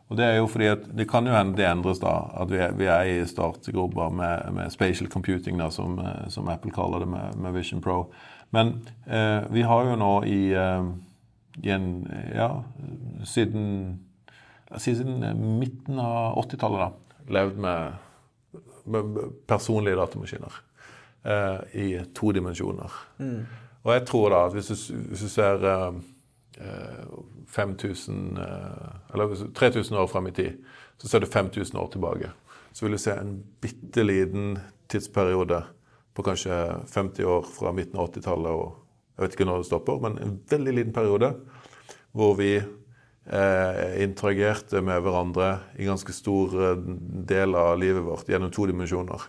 og 0.05 0.19
Det 0.19 0.25
er 0.25 0.35
jo 0.37 0.47
fordi 0.47 0.67
at 0.69 0.83
det 0.93 1.07
kan 1.09 1.25
jo 1.25 1.33
hende 1.33 1.57
det 1.57 1.65
endres, 1.65 1.99
da. 1.99 2.13
At 2.37 2.51
vi 2.51 2.59
er, 2.61 2.75
vi 2.77 2.85
er 2.85 3.09
i 3.09 3.25
startgropa 3.25 4.11
med, 4.13 4.53
med, 4.53 4.71
spatial 4.71 5.09
computing, 5.09 5.57
da, 5.57 5.71
som, 5.73 5.97
eh, 5.97 6.27
som, 6.29 6.49
Apple 6.49 6.71
kaller 6.71 7.01
det 7.01 7.07
med, 7.09 7.39
med 7.41 7.55
Vision 7.57 7.81
Pro. 7.81 8.11
Men 8.53 8.85
uh, 9.09 9.49
vi 9.49 9.65
har 9.65 9.89
jo 9.89 9.95
nå 9.97 10.11
i, 10.29 10.53
uh, 10.53 10.85
i 11.63 11.73
en 11.73 12.05
Ja, 12.35 12.51
siden, 13.25 14.05
siden 14.77 15.25
midten 15.59 15.99
av 15.99 16.37
80-tallet, 16.45 16.85
da, 16.85 17.33
levd 17.39 17.57
med 17.65 17.97
personlige 19.47 19.97
datamaskiner 19.97 20.61
eh, 21.25 21.81
i 21.81 21.87
to 22.13 22.31
dimensjoner. 22.31 22.91
Mm. 23.17 23.45
Og 23.85 23.93
jeg 23.93 24.05
tror 24.09 24.33
da 24.33 24.43
at 24.47 24.55
hvis 24.57 24.71
du, 24.71 24.75
hvis 25.11 25.25
du 25.25 25.29
ser 25.29 25.65
eh, 25.69 25.99
5000 27.55 28.39
eh, 28.41 28.87
Eller 29.13 29.35
3000 29.55 29.97
år 29.97 30.07
frem 30.07 30.27
i 30.27 30.35
tid, 30.35 30.63
så 30.97 31.07
ser 31.07 31.23
du 31.23 31.29
5000 31.29 31.79
år 31.79 31.91
tilbake. 31.93 32.31
Så 32.73 32.85
vil 32.85 32.97
du 32.97 33.01
se 33.01 33.13
en 33.13 33.37
bitte 33.61 34.03
liten 34.03 34.57
tidsperiode 34.91 35.61
på 36.15 36.23
kanskje 36.23 36.55
50 36.87 37.25
år 37.25 37.45
fra 37.59 37.71
midten 37.75 37.99
av 37.99 38.09
80-tallet 38.09 38.51
og 38.51 38.81
jeg 39.15 39.23
vet 39.23 39.35
ikke 39.37 39.47
når 39.47 39.61
det 39.61 39.67
stopper, 39.69 39.99
men 40.03 40.17
en 40.19 40.33
veldig 40.51 40.73
liten 40.75 40.95
periode 40.95 41.29
hvor 42.15 42.33
vi 42.39 42.51
eh, 42.59 44.01
interagerte 44.03 44.81
med 44.83 45.03
hverandre 45.03 45.51
i 45.79 45.87
ganske 45.87 46.15
stor 46.15 46.55
eh, 46.71 46.83
del 47.31 47.55
av 47.59 47.77
livet 47.79 48.03
vårt 48.03 48.27
gjennom 48.31 48.51
to 48.55 48.67
dimensjoner. 48.67 49.23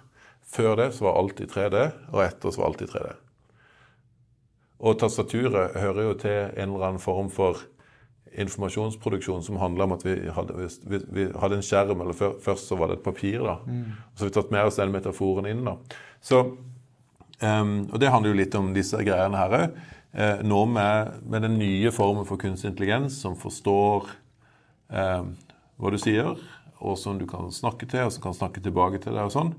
Før 0.46 0.74
det 0.82 0.88
så 0.94 1.06
var 1.06 1.20
alt 1.20 1.42
i 1.42 1.46
3D, 1.50 1.86
og 2.14 2.22
etter 2.22 2.54
så 2.54 2.62
var 2.62 2.72
alt 2.72 2.82
i 2.82 2.90
3D. 2.90 3.14
Og 4.80 4.98
tastaturet 5.00 5.76
hører 5.80 6.02
jo 6.08 6.14
til 6.20 6.36
en 6.36 6.68
eller 6.68 6.90
annen 6.90 7.02
form 7.02 7.30
for 7.32 7.62
informasjonsproduksjon 8.36 9.44
som 9.44 9.56
handler 9.56 9.86
om 9.86 9.94
at 9.96 10.04
vi 10.04 10.16
hadde, 10.36 10.68
vi, 10.84 11.00
vi 11.16 11.26
hadde 11.40 11.56
en 11.56 11.64
skjerm, 11.64 12.02
eller 12.04 12.16
før, 12.16 12.34
først 12.44 12.68
så 12.68 12.76
var 12.76 12.90
det 12.90 12.98
et 12.98 13.06
papir. 13.06 13.40
da. 13.40 13.58
Mm. 13.64 13.92
Og 13.96 14.18
så 14.18 14.24
har 14.24 14.30
vi 14.30 14.36
tatt 14.36 14.52
med 14.52 14.68
oss 14.68 14.80
den 14.80 14.92
metaforen 14.92 15.48
inn. 15.48 15.64
da. 15.64 15.76
Så, 16.20 16.42
um, 17.40 17.76
og 17.88 18.00
det 18.02 18.12
handler 18.12 18.34
jo 18.34 18.40
litt 18.42 18.58
om 18.58 18.74
disse 18.76 19.00
greiene 19.06 19.40
her 19.40 19.60
òg. 19.60 19.78
Eh, 20.16 20.38
nå 20.48 20.62
med, 20.64 21.16
med, 21.28 21.42
den 21.44 21.58
nye 21.60 21.90
formen 21.92 22.24
for 22.24 22.40
kunstig 22.40 22.70
intelligens 22.70 23.18
som 23.20 23.34
forstår 23.36 24.06
eh, 24.88 25.26
hva 25.76 25.90
du 25.92 25.98
sier, 26.00 26.38
og 26.80 26.96
som 26.96 27.18
du 27.20 27.26
kan 27.28 27.50
snakke 27.52 27.84
til, 27.90 28.06
og 28.06 28.14
som 28.14 28.24
kan 28.24 28.36
snakke 28.38 28.62
tilbake 28.64 29.02
til 29.02 29.12
deg 29.12 29.28
og 29.28 29.34
sånn, 29.34 29.52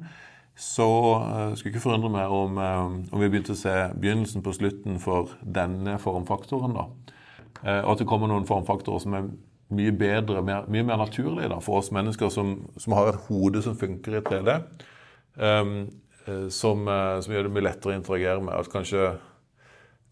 så 0.57 0.89
uh, 1.21 1.55
skulle 1.55 1.69
ikke 1.69 1.83
forundre 1.83 2.09
meg 2.09 2.31
om, 2.33 2.57
eh, 2.57 2.79
om, 3.13 3.21
vi 3.21 3.29
begynte 3.29 3.53
å 3.53 3.59
se 3.59 3.73
begynnelsen 3.93 4.41
på 4.41 4.55
slutten 4.57 4.97
for 4.97 5.35
denne 5.41 5.99
formfaktoren. 6.01 6.73
da. 6.73 6.87
Eh, 7.61 7.83
og 7.83 7.91
at 7.91 8.01
det 8.01 8.07
kommer 8.09 8.31
noen 8.31 8.47
formfaktorer 8.49 9.03
som 9.03 9.13
er 9.13 9.27
mye 9.77 9.93
bedre, 9.93 10.41
mer, 10.41 10.65
mye 10.65 10.87
mer 10.87 10.97
naturlige 11.03 11.51
da, 11.51 11.59
for 11.61 11.83
oss 11.83 11.91
mennesker 11.93 12.33
som, 12.33 12.55
som, 12.77 12.95
har 12.97 13.11
et 13.11 13.27
hode 13.27 13.61
som 13.61 13.77
funker 13.77 14.17
i 14.17 14.23
3D. 14.25 14.57
Um, 15.37 15.75
eh, 16.25 16.47
som, 16.49 16.89
som, 16.89 17.33
gjør 17.33 17.45
det 17.45 17.53
mye 17.53 17.67
lettere 17.67 17.93
å 17.93 17.99
interagere 17.99 18.41
med. 18.41 18.57
At 18.57 18.73
kanskje 18.73 19.15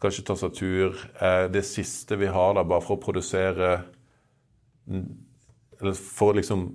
Kanskje 0.03 0.25
tastatur 0.27 0.97
er 1.23 1.45
det 1.47 1.61
siste 1.65 2.17
vi 2.19 2.27
har 2.27 2.51
da, 2.53 2.65
bare 2.67 2.83
for 2.83 2.97
å 2.97 3.01
produsere 3.01 3.69
Eller 4.91 5.95
for 5.95 6.33
å 6.33 6.35
liksom 6.35 6.65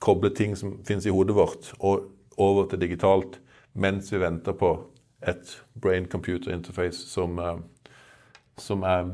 koble 0.00 0.30
ting 0.34 0.56
som 0.56 0.78
finnes 0.88 1.04
i 1.06 1.12
hodet 1.12 1.36
vårt, 1.36 1.68
og 1.78 2.15
over 2.36 2.68
til 2.70 2.80
digitalt 2.80 3.40
mens 3.76 4.12
vi 4.12 4.20
venter 4.22 4.56
på 4.56 4.72
et 5.26 5.56
brain 5.74 6.06
computer 6.08 6.52
interface 6.52 7.08
som, 7.08 7.38
eh, 7.38 7.58
som 8.56 8.84
er 8.88 9.08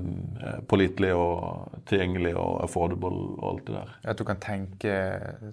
eh, 0.47 0.59
pålitelig 0.69 1.15
og 1.19 1.79
tilgjengelig 1.87 2.35
og 2.37 2.63
affordable 2.67 3.15
og 3.39 3.47
alt 3.53 3.67
det 3.67 3.79
der. 3.79 3.95
At 4.05 4.19
du 4.19 4.25
kan 4.25 4.43
tenke, 4.43 4.97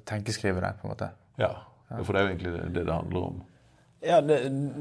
tenkeskrive 0.06 0.62
det, 0.62 0.76
på 0.82 0.88
en 0.88 0.94
måte? 0.94 1.14
Ja, 1.40 1.54
for 2.04 2.14
det 2.14 2.22
er 2.22 2.28
jo 2.28 2.36
egentlig 2.36 2.76
det 2.76 2.86
det 2.86 2.94
handler 2.94 3.32
om. 3.32 3.40
Ja, 4.00 4.22
det, 4.24 4.38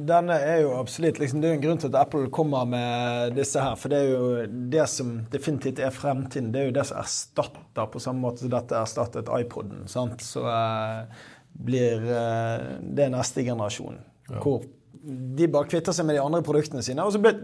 denne 0.06 0.36
er 0.46 0.60
jo 0.62 0.76
absolutt 0.78 1.16
liksom, 1.18 1.40
Det 1.42 1.48
er 1.48 1.56
jo 1.56 1.58
en 1.58 1.62
grunn 1.64 1.80
til 1.82 1.90
at 1.90 1.96
Apple 2.04 2.28
kommer 2.30 2.68
med 2.70 3.32
disse 3.34 3.58
her. 3.62 3.74
For 3.74 3.90
det 3.90 3.98
er 3.98 4.12
jo 4.12 4.28
det 4.70 4.84
som 4.92 5.16
definitivt 5.32 5.82
er 5.82 5.94
fremtiden. 5.94 6.52
Det 6.54 6.60
er 6.60 6.68
jo 6.68 6.76
det 6.76 6.84
som 6.86 7.00
erstatter 7.00 7.90
på 7.90 8.02
samme 8.02 8.22
måte 8.22 8.44
som 8.44 8.52
dette 8.52 8.78
erstattet 8.78 9.32
iPoden. 9.40 9.88
Sant? 9.90 10.22
Så 10.22 10.44
uh, 10.46 11.26
blir 11.58 12.04
uh, 12.06 12.78
det 12.82 13.08
neste 13.14 13.44
generasjon. 13.46 13.98
Ja. 14.28 14.40
Hvor 14.42 14.66
de 15.08 15.46
bare 15.48 15.68
kvitter 15.70 15.94
seg 15.94 16.08
med 16.08 16.18
de 16.18 16.22
andre 16.22 16.42
produktene 16.44 16.82
sine. 16.84 17.04
Og 17.06 17.14
så 17.14 17.20
blir 17.22 17.38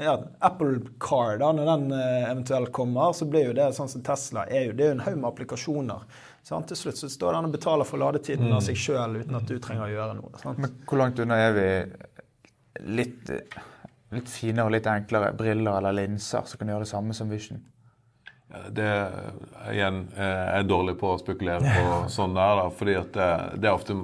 ja, 0.00 0.16
Apple 0.44 0.80
Car, 1.02 1.38
da, 1.40 1.52
når 1.56 1.70
den 1.70 1.94
uh, 1.94 2.30
eventuelt 2.30 2.72
kommer, 2.74 3.14
så 3.16 3.28
blir 3.30 3.50
jo 3.50 3.56
det 3.56 3.70
sånn 3.76 3.90
som 3.92 4.04
Tesla 4.04 4.46
er 4.48 4.68
jo, 4.68 4.74
det 4.76 4.86
er 4.86 4.92
jo 4.92 4.98
en 4.98 5.06
haug 5.06 5.18
med 5.20 5.30
applikasjoner 5.30 6.04
Sant? 6.42 6.70
Til 6.70 6.78
slutt 6.78 7.00
så 7.00 7.08
står 7.12 7.36
den 7.36 7.48
og 7.50 7.54
betaler 7.54 7.88
for 7.88 8.00
ladetiden 8.00 8.48
mm. 8.48 8.54
av 8.56 8.62
seg 8.64 8.78
sjøl 8.80 9.18
uten 9.20 9.36
at 9.36 9.48
du 9.48 9.58
trenger 9.62 9.86
å 9.86 9.90
gjøre 9.92 10.16
noe. 10.18 10.40
Sant? 10.40 10.60
Men 10.62 10.72
hvor 10.88 11.02
langt 11.02 11.20
unna 11.20 11.36
er 11.38 11.56
vi 11.56 11.66
litt, 13.00 13.32
litt 14.14 14.30
finere 14.32 14.68
og 14.68 14.74
litt 14.74 14.88
enklere 14.90 15.34
briller 15.36 15.78
eller 15.78 15.98
linser 16.00 16.48
som 16.48 16.60
kan 16.60 16.72
gjøre 16.72 16.86
det 16.86 16.92
samme 16.92 17.16
som 17.16 17.30
Vision? 17.32 17.60
Det 18.50 18.90
igjen, 19.70 20.02
jeg 20.16 20.58
er 20.58 20.66
dårlig 20.66 20.96
på 20.98 21.12
å 21.12 21.20
spekulere 21.20 21.62
på 21.62 22.00
sånn 22.16 22.34
der, 22.34 22.58
da, 22.58 22.66
fordi 22.74 22.96
at 22.98 23.12
det, 23.14 23.30
det 23.62 23.70
er 23.70 23.76
ofte, 23.76 23.94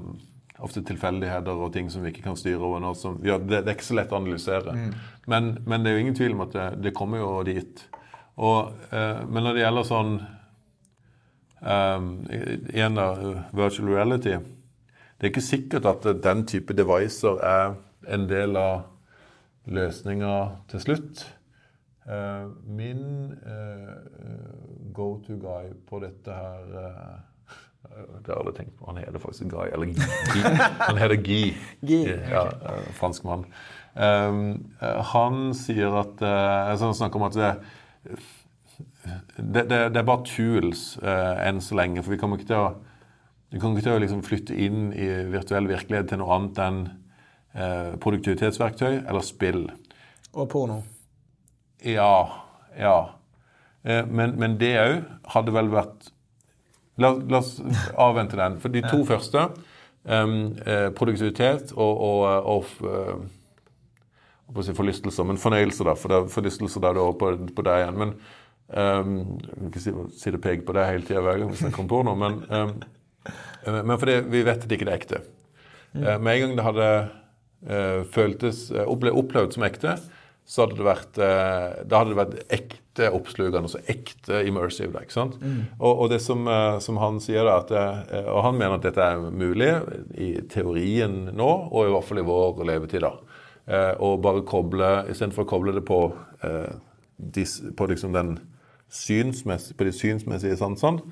ofte, 0.63 0.85
tilfeldigheter 0.87 1.65
og 1.67 1.73
ting 1.75 1.91
som 1.91 2.05
vi 2.07 2.13
ikke 2.15 2.29
kan 2.29 2.39
styre 2.39 2.63
over 2.63 2.83
nå. 2.85 2.95
Som, 2.99 3.19
ja, 3.27 3.41
det, 3.43 3.65
det, 3.65 3.73
er 3.73 3.79
ikke 3.79 3.91
så 3.91 3.99
lett 3.99 4.15
å 4.15 4.21
analysere. 4.21 4.77
Mm. 4.77 4.97
Men, 5.27 5.53
men, 5.67 5.83
det 5.83 5.91
er 5.91 5.99
jo 5.99 6.07
ingen 6.07 6.19
tvil 6.19 6.39
om 6.39 6.47
at 6.47 6.55
det, 6.55 6.71
det 6.87 6.95
kommer 6.97 7.25
jo 7.25 7.33
dit. 7.49 7.85
Og, 8.37 8.75
eh, 8.93 9.23
men 9.27 9.49
når 9.49 9.57
det 9.57 9.65
gjelder 9.65 9.91
sånn 9.91 10.17
um, 11.61 12.11
igjen 12.75 12.99
da, 12.99 13.09
virtual 13.53 13.89
reality. 13.89 14.37
Det 15.17 15.27
er 15.27 15.33
ikke 15.33 15.45
sikkert 15.45 15.89
at 15.89 16.07
den 16.23 16.45
type 16.49 16.77
devices 16.77 17.41
er 17.41 17.77
en 18.13 18.27
del 18.31 18.57
av 18.61 18.85
løsninga 19.67 20.35
til 20.71 20.85
slutt. 20.85 21.25
Uh, 22.07 22.53
min 22.71 23.33
uh, 23.43 24.93
go 24.95 25.17
to 25.27 25.35
guy 25.43 25.73
på 25.89 25.99
dette 26.05 26.31
her 26.31 26.69
uh, 26.77 27.17
Det 27.87 28.31
har 28.31 28.35
jeg 28.35 28.43
aldri 28.43 28.55
tenkt 28.57 28.77
på. 28.79 28.87
Han 28.91 29.01
heter 29.01 29.23
faktisk 29.23 29.51
Guy. 29.51 29.69
Eller 29.73 29.87
Guy. 29.87 30.43
Han 30.89 30.99
heter 31.01 31.17
Guy. 31.17 31.53
Guy, 31.81 32.03
Ja, 32.31 32.47
eh, 32.47 32.89
fransk 32.99 33.25
mann. 33.25 33.45
Um, 33.95 34.73
eh, 34.83 35.03
han 35.13 35.55
sier 35.57 35.95
at 36.03 36.21
uh, 36.21 36.77
Han 36.77 36.95
snakker 36.95 37.21
om 37.21 37.27
at 37.29 37.39
det, 37.39 37.53
det, 39.39 39.63
det, 39.71 39.79
det 39.95 40.03
er 40.03 40.09
bare 40.09 40.27
tools 40.29 40.99
uh, 41.03 41.47
enn 41.47 41.63
så 41.65 41.79
lenge. 41.79 42.03
For 42.03 42.15
vi 42.15 42.21
kommer 42.21 42.41
ikke 42.41 42.51
til 42.51 42.61
å, 42.61 42.75
vi 43.55 43.63
kommer 43.63 43.79
ikke 43.79 43.89
til 43.89 43.97
å 43.97 44.03
liksom 44.05 44.27
flytte 44.27 44.59
inn 44.67 44.91
i 44.93 45.09
virtuell 45.33 45.71
virkelighet 45.71 46.11
til 46.13 46.21
noe 46.21 46.37
annet 46.37 46.61
enn 46.67 46.83
uh, 47.57 47.95
produktivitetsverktøy 48.03 49.07
eller 49.07 49.25
spill. 49.25 49.65
Og 50.35 50.51
porno. 50.53 50.83
Ja. 51.85 52.45
Ja. 52.79 52.99
Eh, 53.83 54.05
men, 54.07 54.37
men 54.41 54.59
det 54.61 54.75
òg 54.81 55.01
hadde 55.35 55.55
vel 55.55 55.73
vært 55.73 56.11
la, 57.01 57.13
la 57.15 57.41
oss 57.41 57.57
avvente 58.09 58.39
den. 58.39 58.59
For 58.63 58.73
de 58.73 58.83
to 58.87 59.03
første, 59.09 59.49
eh, 60.07 60.89
produktivitet 60.97 61.75
og, 61.77 62.03
og, 62.09 62.49
og 62.57 62.89
eh, 62.91 64.63
si 64.63 64.75
forlystelser, 64.77 65.29
men 65.29 65.41
fornøyelse, 65.41 65.85
da. 65.87 65.95
For 65.99 66.13
det 66.13 66.19
er 66.21 66.35
forlystelser 66.35 66.85
da 66.85 66.93
er 66.95 67.17
på, 67.21 67.33
på 67.57 67.67
deg 67.67 67.85
igjen. 67.85 68.03
Men 68.03 68.13
um, 68.69 69.17
Jeg 69.43 69.57
kan 69.57 69.71
ikke 69.71 69.85
si, 69.85 69.95
si 70.21 70.35
det 70.35 70.43
pek 70.45 70.67
på 70.67 70.77
deg 70.77 70.91
hele 70.91 71.09
tida 71.09 71.25
hver 71.25 71.41
gang 71.41 71.53
vi 71.53 71.63
snakker 71.63 71.85
om 71.85 71.91
porno, 71.91 72.17
men, 72.19 72.43
um, 72.51 72.77
men 73.83 73.97
fordi 73.99 74.21
vi 74.31 74.45
vet 74.47 74.63
at 74.63 74.69
det 74.69 74.79
ikke 74.79 74.89
er 74.89 74.99
ekte. 74.99 75.23
Eh, 75.97 76.19
med 76.21 76.35
en 76.35 76.43
gang 76.45 76.59
det 76.59 76.67
hadde 76.67 76.91
uh, 77.67 78.03
føltes 78.13 78.69
opple 78.85 79.13
opplevd 79.17 79.57
som 79.57 79.67
ekte, 79.67 79.97
så 80.47 80.63
hadde 80.63 80.79
det 80.79 80.87
vært 80.87 81.19
eh, 81.19 81.85
Da 81.91 82.01
hadde 82.01 82.13
det 82.13 82.19
vært 82.21 82.53
ekte 82.55 83.09
oppslukende, 83.13 83.67
altså 83.67 83.81
ekte 83.91 84.41
immersive. 84.47 84.93
Da, 84.95 85.03
ikke 85.03 85.17
sant? 85.17 85.35
Og, 85.81 85.91
og 85.91 86.11
det 86.13 86.21
som, 86.23 86.47
eh, 86.49 86.79
som 86.85 87.01
han 87.03 87.19
sier, 87.23 87.43
da, 87.49 87.57
at 87.65 87.73
eh, 87.75 88.29
Og 88.31 88.45
han 88.47 88.59
mener 88.59 88.79
at 88.79 88.87
dette 88.87 89.03
er 89.03 89.25
mulig 89.27 89.73
i 90.15 90.31
teorien 90.53 91.25
nå, 91.35 91.49
og 91.67 91.89
i 91.89 91.95
hvert 91.95 92.09
fall 92.09 92.23
i 92.23 92.27
vår 92.27 92.63
levetid. 92.71 93.03
da. 93.05 93.17
Og 94.07 94.21
bare 94.23 94.45
koble 94.47 94.91
Istedenfor 95.11 95.43
å 95.43 95.51
koble 95.51 95.75
det 95.75 95.83
på, 95.89 95.99
eh, 96.47 96.77
på 97.75 97.89
liksom 97.91 98.15
den 98.15 98.37
synsmessige, 98.87 99.75
på 99.75 99.89
de 99.89 99.95
synsmessige 99.99 100.61
sansene, 100.61 101.03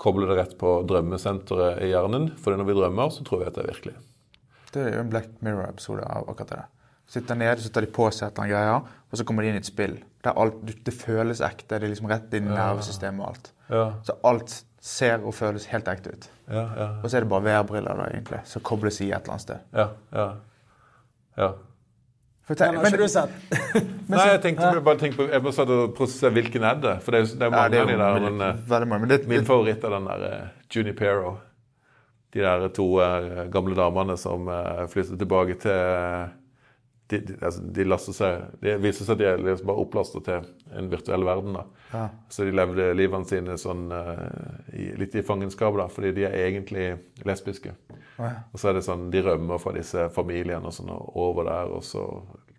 koble 0.00 0.26
det 0.26 0.38
rett 0.40 0.58
på 0.58 0.80
drømmesenteret 0.88 1.78
i 1.86 1.92
hjernen. 1.92 2.32
For 2.42 2.58
når 2.58 2.72
vi 2.72 2.78
drømmer, 2.80 3.14
så 3.14 3.22
tror 3.22 3.44
vi 3.44 3.48
at 3.52 3.54
det 3.54 3.64
er 3.68 3.70
virkelig. 3.70 3.96
Det 4.74 4.82
er 4.82 4.94
jo 4.96 5.04
en 5.04 5.14
Black 5.14 5.30
Mirror-episode 5.46 6.02
av 6.10 6.26
akkurat 6.30 6.54
det. 6.56 6.62
Sitter 7.10 7.38
nede, 7.38 7.58
så 7.62 7.72
tar 7.74 7.82
de 7.82 7.90
på 7.90 8.06
seg 8.14 8.28
et 8.28 8.36
eller 8.36 8.44
annet 8.44 8.54
greier, 8.54 8.98
og 9.10 9.18
så 9.18 9.26
kommer 9.26 9.42
de 9.42 9.50
inn 9.50 9.58
i 9.58 9.62
et 9.62 9.68
spill. 9.68 9.96
Der 10.22 10.36
alt, 10.38 10.60
det 10.86 10.94
føles 10.94 11.40
ekte. 11.42 11.72
Det 11.74 11.88
er 11.88 11.90
liksom 11.90 12.10
rett 12.10 12.36
inn 12.38 12.46
i 12.46 12.52
nervesystemet 12.54 13.24
og 13.24 13.32
alt. 13.32 13.50
Ja, 13.70 13.86
Så 14.06 14.14
alt 14.30 14.54
ser 14.80 15.24
og 15.26 15.34
føles 15.34 15.66
helt 15.72 15.88
ekte 15.90 16.14
ut. 16.14 16.28
ja, 16.50 16.62
ja. 16.76 16.86
Og 17.02 17.10
så 17.10 17.18
er 17.18 17.26
det 17.26 17.30
bare 17.32 17.44
VR-briller 17.48 17.98
da, 17.98 18.06
egentlig, 18.14 18.40
som 18.44 18.62
kobles 18.62 19.00
i 19.00 19.10
et 19.10 19.18
eller 19.18 19.34
annet 19.34 19.46
sted. 19.48 19.66
ja, 19.74 19.88
ja. 20.14 20.28
ja. 21.38 21.50
For 22.50 22.72
men, 22.72 22.80
men, 22.82 22.96
du 22.98 23.06
sett? 23.06 23.34
Nei, 24.10 24.24
jeg 24.26 24.40
tenkte 24.42 24.80
bare 24.82 24.98
tenkte 24.98 25.20
på, 25.20 25.26
jeg 25.30 25.42
må 25.44 25.52
satt 25.54 25.70
og 25.70 25.92
prosessere 25.94 26.34
hvilken 26.34 26.64
er 26.66 26.80
det. 26.82 26.96
For 27.04 27.14
det 27.14 27.20
er, 27.20 27.28
det 27.38 27.46
er 27.46 27.52
mange 27.54 27.70
det 27.70 27.78
er 27.78 27.84
av 27.84 27.90
de 27.90 27.98
der. 28.00 28.24
Men, 28.24 28.40
eh, 28.48 28.88
mange. 28.90 28.98
Men 29.04 29.12
det, 29.12 29.20
min 29.30 29.46
favoritt 29.46 29.86
er 29.86 29.94
den 29.94 30.08
der 30.10 30.24
uh, 30.26 30.48
Junipero. 30.66 31.36
De 32.34 32.42
der 32.42 32.66
to 32.74 32.88
eh, 33.02 33.44
gamle 33.54 33.78
damene 33.78 34.16
som 34.18 34.50
uh, 34.50 34.82
flytter 34.90 35.18
tilbake 35.18 35.56
til 35.62 35.74
eh, 35.74 36.26
de, 37.10 37.18
de, 37.26 37.36
altså, 37.42 37.62
de 37.62 37.98
seg 38.14 38.42
Det 38.62 38.76
viser 38.82 39.06
seg 39.06 39.16
at 39.16 39.20
de 39.20 39.28
er 39.28 39.42
liksom 39.42 39.70
bare 39.70 39.84
opplasta 39.84 40.22
til 40.26 40.46
en 40.78 40.90
virtuell 40.92 41.24
verden. 41.26 41.58
Ja. 41.92 42.04
Så 42.30 42.46
de 42.46 42.54
levde 42.54 42.90
livene 42.94 43.26
sine 43.28 43.56
sånn 43.58 43.88
uh, 43.90 44.60
i, 44.72 44.92
litt 45.00 45.16
i 45.18 45.24
fangenskap, 45.26 45.74
da, 45.78 45.88
fordi 45.90 46.12
de 46.20 46.26
er 46.28 46.36
egentlig 46.44 46.86
lesbiske. 47.26 47.74
ja. 48.20 48.30
Og 48.52 48.62
så 48.62 48.70
er 48.70 48.78
det 48.78 48.84
sånn, 48.86 49.08
De 49.10 49.24
rømmer 49.26 49.58
fra 49.62 49.74
disse 49.76 50.06
familiene 50.14 50.70
og 50.70 50.76
sånn 50.76 50.92
og 50.94 51.16
over 51.18 51.50
der, 51.50 51.74
og 51.74 51.84
så 51.86 52.06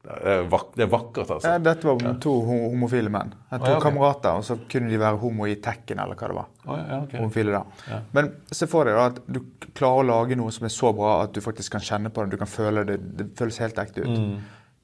Det 0.02 0.16
er, 0.26 0.40
vak 0.50 0.72
det 0.74 0.82
er 0.88 0.90
vakkert, 0.90 1.30
altså. 1.36 1.50
ja, 1.52 1.60
dette 1.62 1.86
var 1.86 2.16
to 2.24 2.32
homofile 2.48 3.12
menn. 3.14 3.36
To 3.52 3.58
ja, 3.60 3.60
okay. 3.60 3.82
kamerater, 3.84 4.40
og 4.40 4.46
så 4.48 4.56
kunne 4.72 4.90
de 4.90 4.98
være 4.98 5.20
homo 5.22 5.46
i 5.46 5.60
Tekken, 5.62 6.00
eller 6.02 6.18
hva 6.18 6.30
det 6.32 6.38
var. 6.40 6.48
Å, 6.66 6.78
ja, 6.80 6.98
ok. 7.04 7.14
homofile 7.20 7.54
da. 7.54 8.00
Men 8.18 8.32
se 8.50 8.66
for 8.72 8.90
deg 8.90 8.98
da 8.98 9.04
at 9.12 9.20
du 9.30 9.44
klarer 9.78 10.02
å 10.02 10.08
lage 10.10 10.40
noe 10.40 10.54
som 10.56 10.66
er 10.66 10.74
så 10.74 10.90
bra 10.98 11.20
at 11.28 11.36
du 11.38 11.42
faktisk 11.46 11.78
kan 11.78 11.86
kjenne 11.86 12.10
på 12.10 12.26
det, 12.26 12.34
du 12.34 12.42
kan 12.42 12.50
føle 12.50 12.84
det, 12.90 12.98
det 13.20 13.28
føles 13.38 13.62
helt 13.62 13.78
ekte 13.84 14.08
ut. 14.08 14.18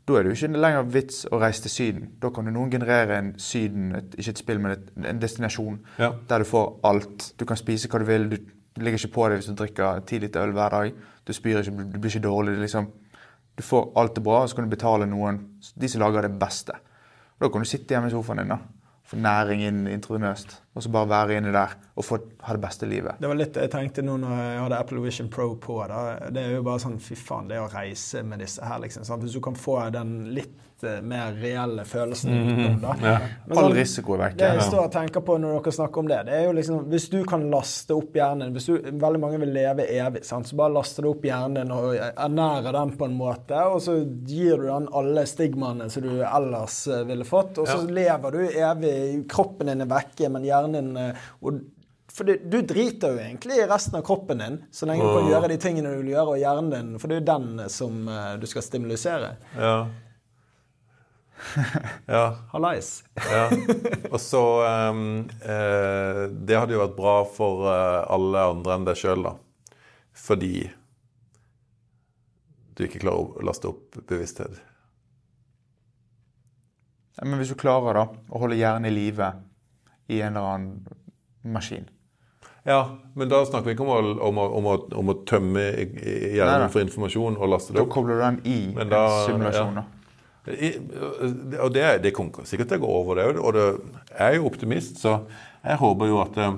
Da 0.08 0.20
er 0.20 0.24
det 0.24 0.36
jo 0.36 0.38
ikke 0.38 0.62
lenger 0.62 0.86
vits 0.94 1.18
å 1.34 1.40
reise 1.42 1.66
til 1.66 1.74
Syden. 1.74 2.06
Da 2.22 2.30
kan 2.32 2.46
jo 2.48 2.54
noen 2.56 2.70
generere 2.72 3.18
en 3.18 3.34
Syden, 3.42 3.90
et, 3.98 4.14
ikke 4.22 4.36
et 4.36 4.44
spill, 4.44 4.62
men 4.64 4.76
et, 4.78 4.86
en 5.02 5.20
destinasjon, 5.20 5.82
Ja. 5.98 6.14
der 6.30 6.46
du 6.46 6.48
får 6.48 6.70
alt. 6.88 7.32
Du 7.42 7.44
kan 7.50 7.58
spise 7.60 7.90
hva 7.92 8.00
du 8.00 8.06
vil, 8.08 8.30
du 8.30 8.38
ligger 8.80 9.02
ikke 9.02 9.16
på 9.18 9.28
deg 9.28 9.42
hvis 9.42 9.50
du 9.50 9.58
drikker 9.58 10.06
ti 10.08 10.22
liter 10.24 10.46
øl 10.46 10.54
hver 10.56 10.78
dag. 10.78 11.04
Du 11.28 11.34
spyr 11.36 11.60
ikke, 11.60 11.90
du 11.92 11.98
blir 12.00 12.14
ikke 12.14 12.24
dårlig. 12.30 12.56
liksom. 12.62 12.88
Du 13.58 13.64
får 13.66 13.92
alt 13.98 14.16
det 14.16 14.24
bra, 14.26 14.44
og 14.44 14.50
så 14.50 14.58
kan 14.58 14.68
du 14.68 14.74
betale 14.74 15.08
noen, 15.10 15.40
de 15.74 15.90
som 15.90 16.04
lager 16.04 16.28
det 16.28 16.36
beste. 16.40 16.76
Og 17.38 17.46
da 17.46 17.52
kan 17.54 17.64
du 17.64 17.70
sitte 17.70 17.96
hjemme 17.96 18.12
i 18.12 18.14
sofaen 18.14 18.44
din 18.44 18.54
da, 18.54 18.60
få 19.08 19.18
næring 19.22 19.64
inn 19.66 19.80
intravenøst, 19.90 20.60
og 20.78 20.84
så 20.86 20.92
bare 20.94 21.10
være 21.12 21.40
inne 21.42 21.52
der 21.56 21.74
og 21.98 22.06
få 22.06 22.20
ha 22.46 22.54
det 22.54 22.62
beste 22.62 22.86
livet. 22.90 23.18
Det 23.20 23.28
var 23.32 23.40
litt 23.40 23.58
jeg 23.58 23.72
tenkte 23.74 24.04
nå 24.06 24.20
når 24.22 24.38
jeg 24.38 24.62
hadde 24.62 24.78
Apple 24.84 25.02
Vision 25.02 25.32
Pro 25.34 25.50
på. 25.58 25.80
Da. 25.90 26.04
Det 26.30 26.44
er 26.46 26.56
jo 26.60 26.64
bare 26.68 26.84
sånn 26.86 27.00
Fy 27.02 27.18
faen, 27.18 27.50
det 27.50 27.58
å 27.60 27.68
reise 27.74 28.22
med 28.24 28.40
disse 28.46 28.62
her, 28.64 28.78
liksom. 28.86 29.04
Sant? 29.08 29.26
Hvis 29.26 29.34
du 29.34 29.42
kan 29.42 29.58
få 29.58 29.80
den 29.96 30.12
litt 30.38 30.84
eh, 30.86 31.00
mer 31.02 31.34
reelle 31.42 31.82
følelsen 31.90 32.36
utenom, 32.38 32.76
da. 32.84 32.94
Ja. 33.02 33.16
Men 33.48 33.58
All 33.58 33.72
sånn- 33.72 33.78
risiko 33.80 34.14
er 34.14 34.22
vekk. 34.28 34.36
Det 34.38 34.50
jeg 34.54 34.68
står 34.68 34.84
og 34.84 34.92
tenker 34.94 35.24
på 35.26 35.38
når 35.42 35.56
dere 35.58 35.74
snakker 35.80 36.04
om 36.04 36.12
det, 36.12 36.20
det 36.30 36.36
er 36.38 36.44
jo 36.46 36.54
liksom 36.60 36.84
Hvis 36.94 37.08
du 37.16 37.18
kan 37.26 37.48
laste 37.50 37.98
opp 37.98 38.14
hjernen 38.20 38.54
hvis 38.54 38.70
du, 38.70 38.76
Veldig 39.02 39.22
mange 39.24 39.40
vil 39.42 39.54
leve 39.58 39.88
evig, 39.98 40.22
sant? 40.28 40.46
så 40.52 40.60
bare 40.62 40.76
laster 40.78 41.02
du 41.08 41.10
opp 41.16 41.26
hjernen 41.26 41.72
og 41.74 41.96
ernærer 41.98 42.78
den 42.78 42.94
på 43.00 43.06
en 43.10 43.18
måte, 43.18 43.58
og 43.74 43.82
så 43.82 43.98
gir 44.30 44.62
du 44.62 44.68
den 44.70 44.88
alle 44.94 45.26
stigmaene 45.26 45.90
som 45.90 46.06
du 46.06 46.14
ellers 46.22 46.78
eh, 46.94 47.02
ville 47.10 47.26
fått, 47.26 47.58
og 47.58 47.66
så 47.74 47.82
Ja. 47.82 47.90
lever 47.98 48.32
du 48.38 48.40
evig. 48.46 49.28
Kroppen 49.34 49.68
din 49.74 49.82
er 49.82 49.90
vekke, 49.90 50.30
men 50.30 50.44
hjernen 50.46 50.67
eh, 50.76 51.28
og 51.42 51.62
for 52.18 52.26
du, 52.26 52.34
du 52.50 52.62
driter 52.66 53.14
jo 53.14 53.22
egentlig 53.22 53.60
i 53.62 53.68
resten 53.70 54.00
av 54.00 54.04
kroppen 54.08 54.40
din, 54.42 54.58
så 54.72 54.88
lenge 54.90 55.06
du 55.06 55.14
kan 55.14 55.30
gjøre 55.30 55.52
de 55.52 55.58
tingene 55.62 55.92
du 55.94 56.00
vil 56.02 56.16
gjøre, 56.16 56.34
og 56.34 56.42
hjernen 56.42 56.72
din, 56.74 56.92
for 56.98 57.12
det 57.12 57.18
er 57.18 57.22
jo 57.22 57.30
den 57.30 57.70
som 57.70 58.08
eh, 58.10 58.32
du 58.42 58.48
skal 58.50 58.66
stimulisere. 58.66 59.32
Ja. 59.54 59.76
ja. 62.16 62.24
Hallais. 62.54 63.04
Ja. 63.30 63.44
Og 64.10 64.18
så 64.22 64.42
um, 64.90 65.28
eh, 65.46 66.24
Det 66.32 66.58
hadde 66.58 66.74
jo 66.74 66.82
vært 66.82 66.96
bra 66.98 67.18
for 67.30 67.68
eh, 67.70 68.00
alle 68.16 68.48
andre 68.56 68.80
enn 68.80 68.88
deg 68.88 68.98
sjøl, 68.98 69.28
da. 69.28 69.36
Fordi 70.18 70.56
du 72.78 72.86
ikke 72.86 73.04
klarer 73.04 73.38
å 73.38 73.46
laste 73.46 73.70
opp 73.70 74.00
bevissthet. 74.10 74.58
Ja, 77.18 77.26
Men 77.26 77.38
hvis 77.42 77.54
du 77.54 77.60
klarer 77.60 77.98
da, 77.98 78.08
å 78.30 78.42
holde 78.42 78.58
hjernen 78.58 78.90
i 78.90 78.94
live 78.94 79.32
i 80.08 80.22
en 80.22 80.36
eller 80.38 80.48
annen 80.56 80.88
maskin 81.44 81.86
Ja, 82.68 82.82
men 83.16 83.30
da 83.32 83.44
snakker 83.48 83.70
vi 83.70 83.76
ikke 83.78 83.86
om 83.86 83.92
å, 83.96 84.00
om 84.28 84.40
å, 84.44 84.48
om 84.60 84.66
å, 84.68 84.78
om 85.00 85.12
å 85.14 85.18
tømme 85.30 85.62
hjernen 86.36 86.70
for 86.74 86.84
informasjon 86.84 87.38
og 87.40 87.52
laste 87.54 87.72
det 87.76 87.80
opp. 87.80 87.88
Da 87.88 87.94
kobler 87.94 88.18
du 88.20 88.24
den 88.26 88.40
i 88.44 88.58
Men 88.76 88.90
da- 88.92 89.04
en 89.22 89.30
simulasjon. 89.30 89.78
ja. 89.80 89.86
I, 90.48 90.70
og 91.60 91.74
det, 91.76 91.86
det 92.06 92.12
kommer 92.16 92.46
sikkert 92.48 92.70
til 92.72 92.80
å 92.80 92.84
gå 92.86 92.90
over, 93.02 93.18
det 93.20 93.26
òg. 93.28 93.40
Og 93.44 93.56
det, 93.56 93.64
jeg 94.14 94.28
er 94.30 94.36
jo 94.38 94.46
optimist, 94.48 95.00
så 95.04 95.18
jeg 95.64 95.80
håper 95.82 96.08
jo 96.12 96.20
at 96.24 96.38
eh, 96.40 96.54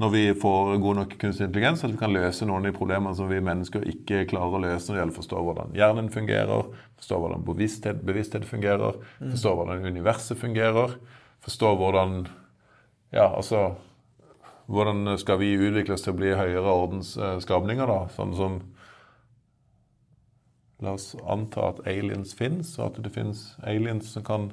når 0.00 0.12
vi 0.14 0.22
får 0.40 0.70
god 0.80 0.96
nok 1.02 1.16
kunstig 1.20 1.44
intelligens, 1.48 1.82
at 1.84 1.92
vi 1.92 2.00
kan 2.00 2.12
løse 2.14 2.46
noen 2.48 2.62
av 2.64 2.70
de 2.70 2.76
problemene 2.78 3.12
som 3.18 3.28
vi 3.28 3.40
mennesker 3.44 3.84
ikke 3.92 4.22
klarer 4.30 4.56
å 4.56 4.62
løse 4.64 4.88
når 4.88 4.96
det 4.96 5.00
gjelder 5.02 5.14
å 5.16 5.18
forstå 5.18 5.42
hvordan 5.48 5.76
hjernen 5.76 6.08
fungerer, 6.14 6.68
forstå 7.02 7.20
hvordan 7.24 7.44
bevissthet, 7.48 8.00
bevissthet 8.08 8.48
fungerer, 8.48 8.96
forstå 9.20 9.54
hvordan 9.60 9.88
universet 9.92 10.40
fungerer, 10.40 10.96
forstå 11.44 11.72
hvordan 11.82 12.20
Ja, 13.14 13.28
altså 13.36 13.74
Hvordan 14.68 15.14
skal 15.16 15.38
vi 15.40 15.54
utvikles 15.56 16.02
til 16.04 16.12
å 16.12 16.18
bli 16.18 16.34
høyere 16.36 16.72
ordens 16.72 17.14
eh, 17.16 17.38
skapninger, 17.40 17.88
da? 17.88 18.02
Sånn 18.12 18.34
som 18.36 18.58
La 20.78 20.92
oss 20.94 21.16
anta 21.26 21.72
at 21.72 21.80
aliens 21.90 22.36
fins, 22.38 22.76
og 22.78 22.92
at 22.92 22.98
det 23.02 23.10
fins 23.10 23.48
aliens 23.66 24.12
som 24.12 24.22
kan 24.22 24.44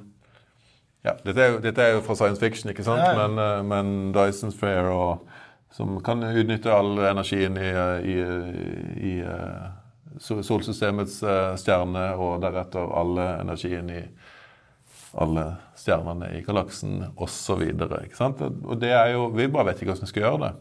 ja, 1.06 1.12
dette, 1.22 1.38
er 1.38 1.52
jo, 1.52 1.58
dette 1.62 1.82
er 1.84 1.92
jo 1.94 2.00
fra 2.02 2.16
science 2.18 2.42
fiction, 2.42 2.72
ikke 2.72 2.82
sant? 2.82 2.98
Ja. 2.98 3.12
Men, 3.14 3.38
eh, 3.38 3.60
men 3.62 3.90
Dyson 4.16 4.50
Sphere 4.50 4.90
og, 4.90 5.28
som 5.70 6.00
kan 6.02 6.24
utnytte 6.26 6.72
all 6.74 6.98
energien 6.98 7.58
i, 7.60 7.68
i, 8.10 8.16
i, 8.16 9.12
i 9.12 9.12
eh, 9.22 9.68
solsystemets 10.18 11.20
eh, 11.22 11.52
stjerne, 11.60 12.08
og 12.18 12.40
deretter 12.42 12.90
alle 12.98 13.28
energien 13.44 13.90
i 13.92 14.02
alle 15.16 15.44
stjernene 15.78 16.28
i 16.36 16.42
galaksen 16.44 16.98
osv. 17.16 17.62
Vi 17.64 17.72
bare 17.72 19.68
vet 19.70 19.80
ikke 19.80 19.92
hvordan 19.92 20.04
vi 20.04 20.10
skal 20.10 20.26
gjøre 20.26 20.42
det. 20.44 20.54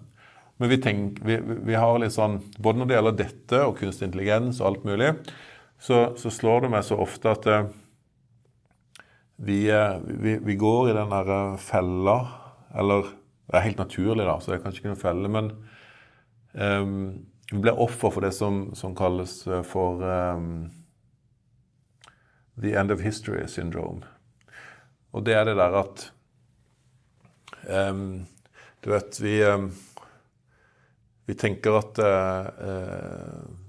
Men 0.58 0.72
vi, 0.72 0.78
tenker, 0.82 1.26
vi, 1.28 1.39
vi 1.68 1.76
har 1.76 1.97
litt 1.99 2.16
sånn, 2.16 2.39
både 2.64 2.80
når 2.80 2.88
det 2.88 2.95
gjelder 2.95 3.18
dette 3.20 3.60
og 3.68 3.76
kunstig 3.80 4.08
intelligens 4.08 4.62
og 4.62 4.70
alt 4.70 4.86
mulig, 4.88 5.10
så, 5.84 6.14
så 6.16 6.32
slår 6.32 6.64
det 6.64 6.72
meg 6.72 6.86
så 6.88 6.95
ofte 7.03 7.34
at 7.36 7.47
eh, 7.51 7.68
vi, 9.43 9.66
eh, 9.68 9.97
vi, 10.24 10.38
vi 10.39 10.56
går 10.56 10.93
i 10.93 10.95
den 10.95 11.12
der 11.12 11.32
eh, 11.36 11.58
fella 11.60 12.16
Eller 12.72 13.12
det 13.51 13.60
er 13.60 13.68
helt 13.68 13.84
naturlig, 13.84 14.24
da, 14.24 14.39
så 14.39 14.51
det 14.51 14.58
er 14.58 14.64
kanskje 14.64 14.82
ikke 14.82 14.93
noen 14.93 15.03
felle, 15.03 15.30
men 15.32 15.51
um, 16.58 16.95
vi 17.51 17.60
blir 17.62 17.78
offer 17.80 18.10
for 18.12 18.26
det 18.26 18.32
som, 18.36 18.72
som 18.76 18.95
kalles 18.97 19.36
for 19.70 20.01
um, 20.01 20.72
the 22.58 22.74
end 22.74 22.91
of 22.91 23.06
history 23.06 23.45
syndrome. 23.47 24.01
Og 25.16 25.24
det 25.26 25.36
er 25.39 25.47
det 25.47 25.57
der 25.57 25.80
at 25.80 26.07
um, 27.89 28.26
Du 28.84 28.91
vet, 28.91 29.20
vi 29.24 29.39
vi 31.26 31.34
tenker 31.34 31.80
at 31.80 31.99
eh, 32.05 32.49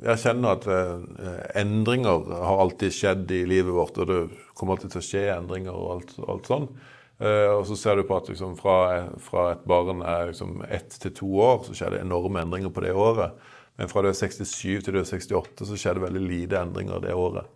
Jeg 0.04 0.20
kjenner 0.20 0.58
at 0.58 0.66
eh, 0.68 1.38
endringer 1.62 2.26
har 2.44 2.60
alltid 2.60 2.92
skjedd 2.92 3.32
i 3.32 3.46
livet 3.48 3.72
vårt, 3.72 3.96
og 3.96 4.10
det 4.10 4.18
kommer 4.52 4.76
alltid 4.76 4.92
til 4.92 5.00
å 5.00 5.06
skje 5.06 5.22
endringer 5.32 5.72
og 5.72 5.94
alt, 5.94 6.12
alt 6.28 6.50
sånn. 6.50 6.68
Eh, 7.16 7.48
og 7.48 7.64
så 7.70 7.78
ser 7.80 7.96
du 7.96 8.04
på 8.08 8.18
at 8.18 8.28
liksom, 8.28 8.58
fra, 8.60 9.06
fra, 9.24 9.46
et 9.54 9.64
barn 9.68 10.04
er 10.04 10.34
liksom, 10.34 10.60
ett 10.68 10.98
til 11.00 11.14
to 11.16 11.30
år, 11.46 11.62
så 11.64 11.78
skjer 11.78 11.96
det 11.96 12.02
enorme 12.04 12.44
endringer 12.44 12.74
på 12.76 12.84
det 12.84 12.92
året. 12.92 13.40
Men 13.80 13.88
fra 13.88 14.04
du 14.04 14.10
er 14.10 14.18
67 14.20 14.84
til 14.84 14.92
du 14.92 15.00
er 15.00 15.08
68, 15.08 15.64
så 15.64 15.80
skjer 15.80 15.96
det 15.96 16.04
veldig 16.04 16.24
lite 16.26 16.60
endringer 16.60 17.00
det 17.04 17.16
året. 17.16 17.48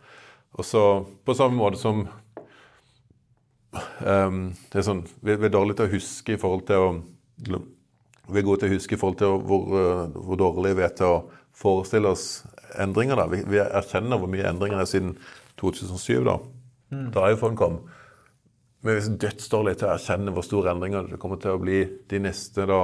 Og 0.57 0.65
så 0.67 0.85
på 1.29 1.37
samme 1.37 1.61
måte 1.61 1.81
som 1.81 2.07
um, 3.73 4.41
det 4.73 4.81
er 4.81 4.87
sånn, 4.87 5.05
vi, 5.23 5.37
vi 5.37 5.49
er 5.49 5.55
dårlige 5.55 5.81
til 5.81 5.89
å 5.89 5.95
huske 5.95 6.35
i 6.35 6.41
forhold 6.41 6.67
til 6.69 6.87
å 6.87 7.61
vi 8.31 8.41
er 8.41 8.47
gode 8.47 8.63
til 8.63 8.71
å 8.71 8.77
huske 8.77 8.97
i 8.97 9.01
forhold 9.01 9.19
til 9.21 9.39
hvor, 9.47 9.71
eh, 9.79 10.03
hvor 10.15 10.39
dårlige 10.39 10.79
vi 10.79 10.87
er 10.87 10.93
til 10.97 11.15
å 11.17 11.23
forestille 11.57 12.11
oss 12.11 12.45
endringer. 12.79 13.19
da. 13.19 13.27
Vi, 13.31 13.43
vi 13.47 13.63
erkjenner 13.63 14.21
hvor 14.21 14.31
mye 14.31 14.47
endringer 14.49 14.83
er 14.83 14.89
siden 14.89 15.17
2007, 15.61 16.21
da, 16.29 16.37
mm. 16.95 17.09
da 17.17 17.31
iPhone 17.33 17.59
kom. 17.59 17.81
Men 18.81 18.97
vi 18.97 19.03
er 19.03 19.19
dødsdårlige 19.27 19.81
til 19.81 19.89
å 19.89 19.95
erkjenne 19.97 20.35
hvor 20.37 20.47
store 20.47 20.73
endringer 20.73 21.11
det 21.11 21.19
kommer 21.21 21.41
til 21.43 21.57
å 21.57 21.63
bli 21.63 21.83
de 22.11 22.23
neste 22.23 22.65
da, 22.71 22.81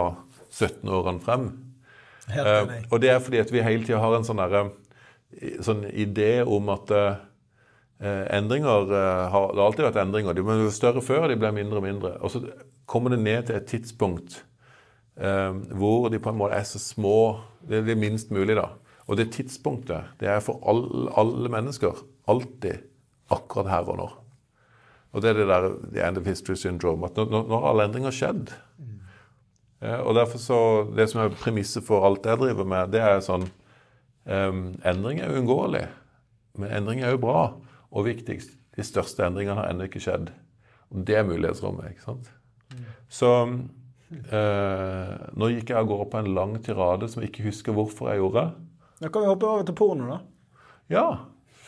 17 0.51 0.91
årene 0.93 1.25
frem. 1.25 1.47
Uh, 2.27 2.83
og 2.91 2.99
det 3.03 3.13
er 3.13 3.23
fordi 3.23 3.39
at 3.39 3.53
vi 3.55 3.63
hele 3.63 3.87
tida 3.87 4.01
har 4.03 4.17
en 4.17 4.27
sånn, 4.27 4.41
der, 4.43 4.73
sånn 5.63 5.85
idé 5.95 6.41
om 6.43 6.73
at 6.75 6.91
uh, 6.91 7.21
endringer 8.01 8.91
uh, 8.91 9.29
har, 9.33 9.47
Det 9.53 9.61
har 9.61 9.67
alltid 9.67 9.87
vært 9.87 10.03
endringer. 10.03 10.37
De 10.37 10.45
ble 10.45 10.71
større 10.75 11.01
før, 11.05 11.25
og 11.25 11.33
de 11.33 11.39
ble 11.41 11.53
mindre 11.57 11.81
og 11.81 11.87
mindre. 11.87 12.13
Og 12.21 12.35
så 12.35 12.43
kommer 12.87 13.15
det 13.15 13.23
ned 13.23 13.49
til 13.49 13.57
et 13.57 13.71
tidspunkt 13.71 14.43
Ehm, 15.17 15.63
hvor 15.73 16.09
de 16.09 16.21
på 16.21 16.31
en 16.31 16.37
måte 16.37 16.55
er 16.55 16.65
så 16.69 16.79
små 16.79 17.41
Det 17.67 17.79
er 17.79 17.87
det 17.87 17.99
minst 17.99 18.31
mulig, 18.31 18.55
da. 18.57 18.69
Og 19.09 19.17
det 19.17 19.33
tidspunktet, 19.33 20.05
det 20.21 20.29
er 20.29 20.41
for 20.41 20.61
alle, 20.63 21.11
alle 21.19 21.49
mennesker. 21.51 21.99
Alltid 22.29 22.85
akkurat 23.31 23.71
her 23.71 23.89
og 23.91 23.97
nå. 23.99 24.07
Og 25.13 25.23
det 25.23 25.31
er 25.31 25.35
det 25.35 25.49
der 25.49 25.69
the 25.93 26.07
end 26.07 26.19
of 26.19 26.25
history 26.25 26.55
syndrome. 26.55 27.07
At 27.07 27.17
nå, 27.17 27.43
har 27.49 27.71
alle 27.71 27.85
endringer 27.85 28.11
skjedd 28.11 28.53
mm. 28.79 29.01
Og 30.05 30.15
derfor 30.15 30.39
så, 30.39 30.87
Det 30.97 31.11
som 31.11 31.21
er 31.21 31.29
premisset 31.29 31.85
for 31.85 32.07
alt 32.07 32.27
jeg 32.27 32.39
driver 32.39 32.65
med, 32.65 32.93
det 32.93 33.01
er 33.01 33.21
sånn 33.21 33.49
um, 34.25 34.77
Endring 34.85 35.21
er 35.21 35.35
uunngåelig. 35.35 35.87
Men 36.59 36.71
endring 36.71 37.03
er 37.03 37.11
jo 37.11 37.19
bra. 37.19 37.57
Og 37.97 38.05
viktigst, 38.05 38.53
de 38.77 38.85
største 38.85 39.25
endringene 39.25 39.57
har 39.63 39.73
ennå 39.73 39.89
ikke 39.89 40.03
skjedd. 40.05 40.31
Og 40.93 41.03
det 41.09 41.17
er 41.17 41.27
mulighetsrommet. 41.27 41.97
ikke 41.97 42.05
sant? 42.05 42.31
Så 43.09 43.31
Eh, 44.07 45.15
nå 45.35 45.49
gikk 45.51 45.73
jeg 45.73 45.81
av 45.81 45.87
gårde 45.91 46.05
på 46.13 46.19
en 46.21 46.35
lang 46.37 46.53
tirade 46.63 47.09
som 47.11 47.23
jeg 47.23 47.33
ikke 47.33 47.49
husker 47.49 47.75
hvorfor 47.75 48.13
jeg 48.13 48.23
gjorde. 48.23 48.45
Da 49.01 49.11
kan 49.11 49.25
vi 49.25 49.31
hoppe 49.33 49.49
over 49.49 49.65
til 49.67 49.77
porno, 49.77 50.11
da. 50.13 50.19
Ja. 50.93 51.07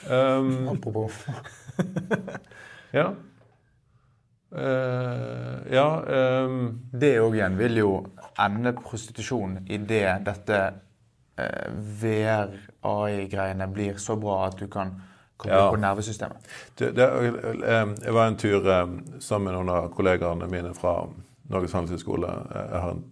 Um, 0.07 0.69
Apropos. 0.73 1.17
ja. 2.99 3.11
Uh, 4.49 5.59
ja 5.69 5.89
um, 6.47 6.79
Det 6.89 7.19
òg 7.21 7.35
igjen 7.37 7.59
vil 7.59 7.83
jo 7.83 7.91
ende 8.41 8.73
prostitusjon 8.79 9.59
idet 9.67 10.23
dette 10.25 10.61
uh, 11.37 11.67
VR-AI-greiene 12.01 13.67
blir 13.75 13.99
så 14.01 14.17
bra 14.17 14.47
at 14.47 14.57
du 14.63 14.71
kan 14.73 14.95
komme 15.39 15.55
ja. 15.55 15.71
på 15.71 15.81
nervesystemet. 15.81 16.49
Det, 16.79 16.91
det, 16.99 17.09
um, 17.13 17.95
jeg 18.05 18.15
var 18.15 18.27
en 18.27 18.39
tur 18.41 18.69
sammen 19.23 19.49
med 19.49 19.57
noen 19.57 19.73
av 19.75 19.91
kollegaene 19.95 20.49
mine 20.51 20.75
fra 20.77 21.01
Norges 21.49 21.77
handelshøyskole. 21.79 22.33
Jeg 22.55 22.83
har 22.85 22.97
en 22.97 23.05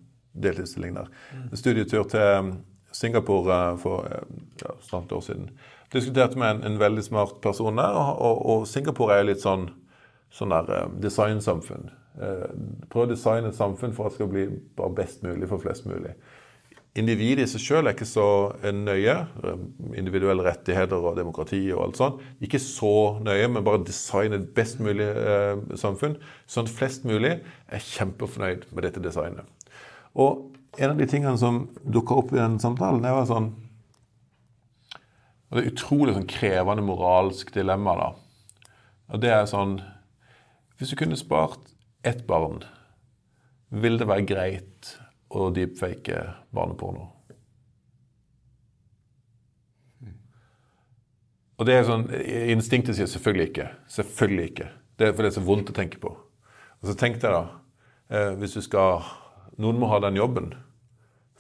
deltidsstilling 0.47 0.97
der. 0.99 1.13
En 1.47 1.61
studietur 1.61 2.09
til 2.13 2.27
um, 2.41 2.53
Singapore 2.93 3.61
uh, 3.73 3.79
for 3.81 4.09
uh, 4.11 4.39
ja, 4.63 4.75
snart 4.83 5.09
et 5.09 5.17
år 5.17 5.27
siden. 5.29 5.51
Diskuterte 5.93 6.39
med 6.39 6.57
en, 6.57 6.65
en, 6.73 6.81
veldig 6.83 7.05
smart 7.07 7.39
person 7.43 7.79
der, 7.79 7.95
og, 7.95 8.43
og, 8.47 8.67
Singapore 8.67 9.21
er 9.21 9.29
litt 9.29 9.45
sånn, 9.45 9.69
sånn 10.35 10.51
der 10.51 10.91
designsamfunn. 10.99 11.93
Eh, 12.17 12.49
prøv 12.91 13.05
å 13.05 13.11
designe 13.11 13.51
et 13.53 13.59
samfunn 13.59 13.93
for 13.95 14.09
at 14.09 14.15
det 14.15 14.23
skal 14.23 14.31
bli 14.33 14.47
best 14.97 15.23
mulig 15.23 15.49
for 15.51 15.61
flest 15.61 15.85
mulig 15.85 16.15
individet 16.97 17.45
i 17.45 17.51
seg 17.51 17.63
sjøl 17.63 17.89
er 17.89 17.95
ikke 17.97 18.09
så 18.09 18.27
nøye. 18.73 19.17
Individuelle 19.99 20.45
rettigheter 20.47 20.97
og 20.97 21.19
demokrati 21.19 21.61
og 21.75 21.85
alt 21.87 22.01
sånt. 22.01 22.25
Ikke 22.45 22.61
så 22.63 23.19
nøye, 23.25 23.51
men 23.53 23.67
bare 23.67 23.85
designe 23.85 24.41
et 24.41 24.49
best 24.57 24.81
mulig 24.83 25.07
eh, 25.07 25.61
samfunn. 25.79 26.17
Sånn 26.51 26.69
at 26.69 26.75
flest 26.79 27.07
mulig 27.09 27.37
er 27.41 27.87
kjempefornøyd 27.93 28.69
med 28.73 28.89
dette 28.89 29.03
designet. 29.05 29.47
Og 30.17 30.57
en 30.77 30.93
av 30.93 30.99
de 31.01 31.09
tingene 31.09 31.37
som 31.41 31.67
dukka 31.85 32.17
opp 32.21 32.35
i 32.35 32.41
den 32.41 32.59
samtalen, 32.63 33.05
det 33.05 33.15
var 33.15 33.29
sånn 33.29 33.53
og 35.47 35.55
Det 35.55 35.63
er 35.63 35.71
utrolig 35.71 36.15
sånn 36.17 36.27
krevende 36.27 36.83
moralsk 36.83 37.53
dilemma, 37.55 37.93
da. 37.95 38.09
Og 39.15 39.21
det 39.23 39.31
er 39.31 39.45
sånn 39.47 39.79
Hvis 40.77 40.91
du 40.91 40.99
kunne 40.99 41.17
spart 41.17 41.71
ett 42.07 42.27
barn, 42.27 42.61
vil 43.71 43.97
det 43.99 44.09
være 44.11 44.27
greit 44.27 44.91
og 45.31 45.55
deepfake 45.57 46.23
barneporno. 46.55 47.11
Og 51.57 51.65
det 51.65 51.79
er 51.79 51.87
sånn, 51.89 52.05
Instinktet 52.53 52.99
sier 52.99 53.09
selvfølgelig 53.09 53.51
ikke. 53.51 53.69
Selvfølgelig 53.89 54.49
ikke. 54.51 54.69
Det 54.97 55.07
er 55.07 55.15
fordi 55.15 55.29
det 55.29 55.33
er 55.33 55.39
så 55.39 55.47
vondt 55.47 55.73
å 55.73 55.77
tenke 55.77 56.01
på. 56.03 56.13
Og 56.83 56.91
så 56.91 56.97
tenkte 56.99 57.29
jeg 57.29 57.33
da 57.33 57.45
eh, 58.13 58.33
Hvis 58.37 58.57
du 58.59 58.61
skal 58.65 59.07
Noen 59.57 59.79
må 59.81 59.89
ha 59.89 60.03
den 60.05 60.19
jobben. 60.19 60.51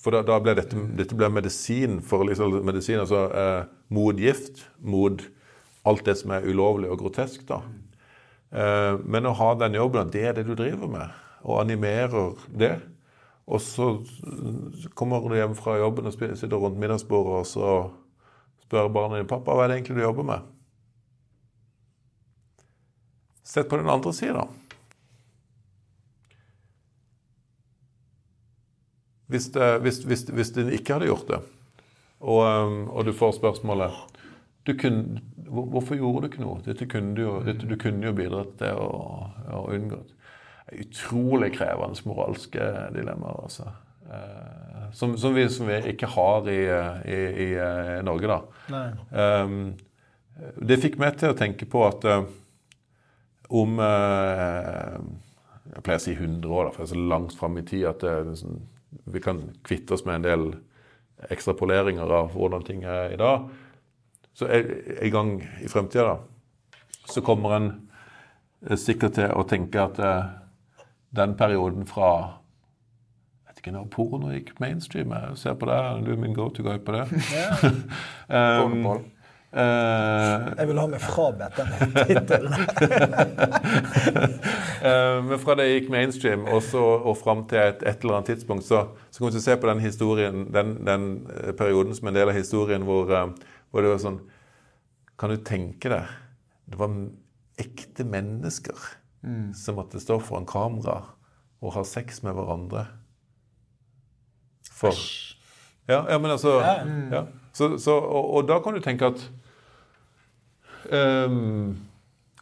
For 0.00 0.14
da, 0.14 0.22
da 0.24 0.38
ble 0.40 0.54
dette, 0.56 0.78
dette 0.96 1.16
ble 1.18 1.28
medisin 1.32 1.98
for 2.04 2.24
liksom, 2.24 2.62
medisin, 2.64 3.02
altså 3.02 3.26
eh, 3.28 3.66
motgift 3.92 4.62
mot 4.80 5.20
alt 5.86 6.04
det 6.08 6.14
som 6.22 6.32
er 6.32 6.46
ulovlig 6.48 6.88
og 6.88 7.02
grotesk. 7.02 7.44
da. 7.48 7.60
Eh, 8.56 8.94
men 9.04 9.28
å 9.28 9.34
ha 9.36 9.50
den 9.60 9.76
jobben, 9.76 10.08
det 10.14 10.24
er 10.30 10.36
det 10.38 10.46
du 10.48 10.54
driver 10.56 10.88
med, 10.88 11.12
og 11.44 11.60
animerer 11.60 12.38
det, 12.48 12.72
og 13.46 13.62
så 13.62 14.04
kommer 14.98 15.28
du 15.28 15.36
hjem 15.38 15.54
fra 15.54 15.76
jobben 15.78 16.08
og 16.08 16.14
sitter 16.16 16.58
rundt 16.58 16.80
middagsbordet, 16.82 17.40
og 17.40 17.46
så 17.46 17.74
spør 18.66 18.90
barna 18.90 19.20
dine 19.20 19.30
pappa 19.30 19.54
hva 19.54 19.64
er 19.66 19.70
det 19.70 19.80
egentlig 19.80 20.00
du 20.00 20.02
jobber 20.02 20.26
med. 20.26 20.48
Sett 23.46 23.68
på 23.70 23.78
den 23.78 23.90
andre 23.90 24.12
sida. 24.12 24.48
Hvis, 29.30 29.46
hvis, 29.54 30.02
hvis, 30.06 30.26
hvis 30.34 30.52
du 30.54 30.60
ikke 30.66 30.96
hadde 30.96 31.10
gjort 31.10 31.30
det, 31.30 31.40
og, 32.20 32.42
um, 32.42 32.76
og 32.90 33.06
du 33.06 33.12
får 33.14 33.38
spørsmålet 33.38 33.94
du 34.66 34.74
kunne, 34.74 35.20
Hvorfor 35.46 35.94
gjorde 35.94 36.24
du 36.24 36.26
ikke 36.26 36.42
noe? 36.42 36.58
Dette 36.66 36.88
kunne 36.90 37.14
du, 37.14 37.22
dette, 37.46 37.68
du 37.70 37.76
kunne 37.78 38.02
jo 38.02 38.14
bidratt 38.16 38.56
til 38.58 38.74
å, 38.82 38.88
å 39.54 39.60
unngå 39.70 40.00
utrolig 40.72 41.52
krevende 41.54 42.08
moralske 42.08 42.70
dilemmaer. 42.94 43.42
altså. 43.42 43.70
Uh, 44.06 44.92
som, 44.92 45.18
som, 45.18 45.34
vi, 45.34 45.48
som, 45.50 45.66
vi, 45.66 45.80
ikke 45.92 46.06
har 46.06 46.48
i, 46.48 46.60
i, 47.10 47.20
i, 47.44 47.46
eh, 47.58 47.96
Norge, 48.06 48.30
da. 48.30 48.82
Um, 49.10 49.74
det 50.62 50.78
fikk 50.82 50.98
meg 51.00 51.18
til 51.18 51.32
å 51.32 51.38
tenke 51.38 51.66
på 51.70 51.82
at 51.86 52.06
uh, 52.06 52.22
om 53.56 53.80
uh, 53.80 54.96
Jeg 55.72 55.82
pleier 55.82 56.00
å 56.00 56.04
si 56.04 56.14
100 56.14 56.46
år, 56.48 56.68
da, 56.68 56.74
for 56.74 56.84
jeg 56.84 56.88
er 56.88 56.92
så 56.94 57.08
langt 57.12 57.36
fram 57.36 57.58
i 57.58 57.66
tid 57.66 57.86
at 57.90 58.06
liksom, 58.06 58.60
vi 59.10 59.22
kan 59.22 59.42
kvitte 59.66 59.96
oss 59.96 60.06
med 60.06 60.20
en 60.20 60.26
del 60.26 60.46
ekstrapoleringer 61.32 62.12
av 62.20 62.30
hvordan 62.36 62.64
ting 62.64 62.84
er 62.86 63.12
i 63.12 63.18
dag. 63.20 63.48
Så 64.36 64.48
en 64.52 65.12
gang 65.12 65.32
i 65.64 65.68
fremtida, 65.72 66.14
da, 66.14 66.78
så 67.10 67.22
kommer 67.26 67.56
en 67.56 67.70
sikkert 68.78 69.16
til 69.18 69.32
å 69.34 69.44
tenke 69.48 69.82
at 69.82 70.00
den 71.16 71.36
perioden 71.38 71.86
fra 71.88 72.10
jeg 73.46 73.50
vet 73.50 73.60
ikke 73.62 73.72
når 73.72 73.84
porno 73.92 74.30
gikk 74.34 74.56
mainstream. 74.60 75.12
Jeg 75.16 75.36
ser 75.40 75.54
på 75.56 75.68
det. 75.70 75.76
Du 76.04 76.10
er 76.12 76.18
min 76.20 76.34
go 76.36 76.48
to 76.52 76.62
guy 76.62 76.76
på 76.76 76.92
det. 76.92 77.04
Ja. 77.32 77.70
um, 78.66 78.74
uh, 79.56 80.58
jeg 80.58 80.68
vil 80.68 80.80
ha 80.80 80.86
meg 80.90 81.00
frabedt 81.00 81.56
den 81.56 81.70
tittelen. 82.10 82.52
uh, 84.82 85.24
men 85.28 85.40
fra 85.40 85.56
det 85.56 85.70
gikk 85.70 85.88
mainstream 85.94 86.44
og, 86.44 86.60
så, 86.66 86.82
og 86.82 87.16
fram 87.20 87.46
til 87.48 87.62
et, 87.62 87.80
et, 87.80 88.04
eller 88.04 88.18
annet 88.18 88.34
tidspunkt, 88.34 88.66
så, 88.68 88.82
så 89.08 89.22
kommer 89.22 89.32
vi 89.32 89.38
til 89.38 89.44
å 89.44 89.48
se 89.48 89.58
på 89.62 89.70
den 89.70 89.84
historien, 89.86 90.44
den, 90.52 90.76
den, 90.86 91.08
eh, 91.38 91.52
perioden 91.56 91.96
som 91.96 92.10
en 92.10 92.18
del 92.18 92.28
av 92.28 92.36
historien 92.36 92.84
hvor, 92.84 93.08
uh, 93.08 93.56
hvor 93.70 93.86
det 93.86 93.94
var 93.94 94.02
sånn 94.04 94.20
Kan 95.16 95.32
du 95.32 95.40
tenke 95.40 95.88
deg? 95.88 96.12
Det 96.68 96.76
var 96.76 96.92
ekte 97.56 98.04
mennesker 98.04 98.76
mm. 99.26 99.54
som 99.54 99.78
måtte 99.78 100.00
stå 100.00 100.18
foran 100.22 100.46
kamera 100.48 101.00
og 101.60 101.74
ha 101.74 101.82
sex 101.86 102.22
med 102.22 102.36
hverandre. 102.36 102.86
For 104.76 104.94
Ja, 105.86 106.02
ja 106.10 106.18
men 106.18 106.30
altså 106.30 106.58
ja. 106.60 107.26
Så, 107.52 107.78
så, 107.78 107.94
og, 107.96 108.30
og 108.36 108.48
da 108.48 108.58
kan 108.60 108.74
du 108.76 108.82
tenke 108.84 109.08
at 109.08 109.22
um, 110.92 111.76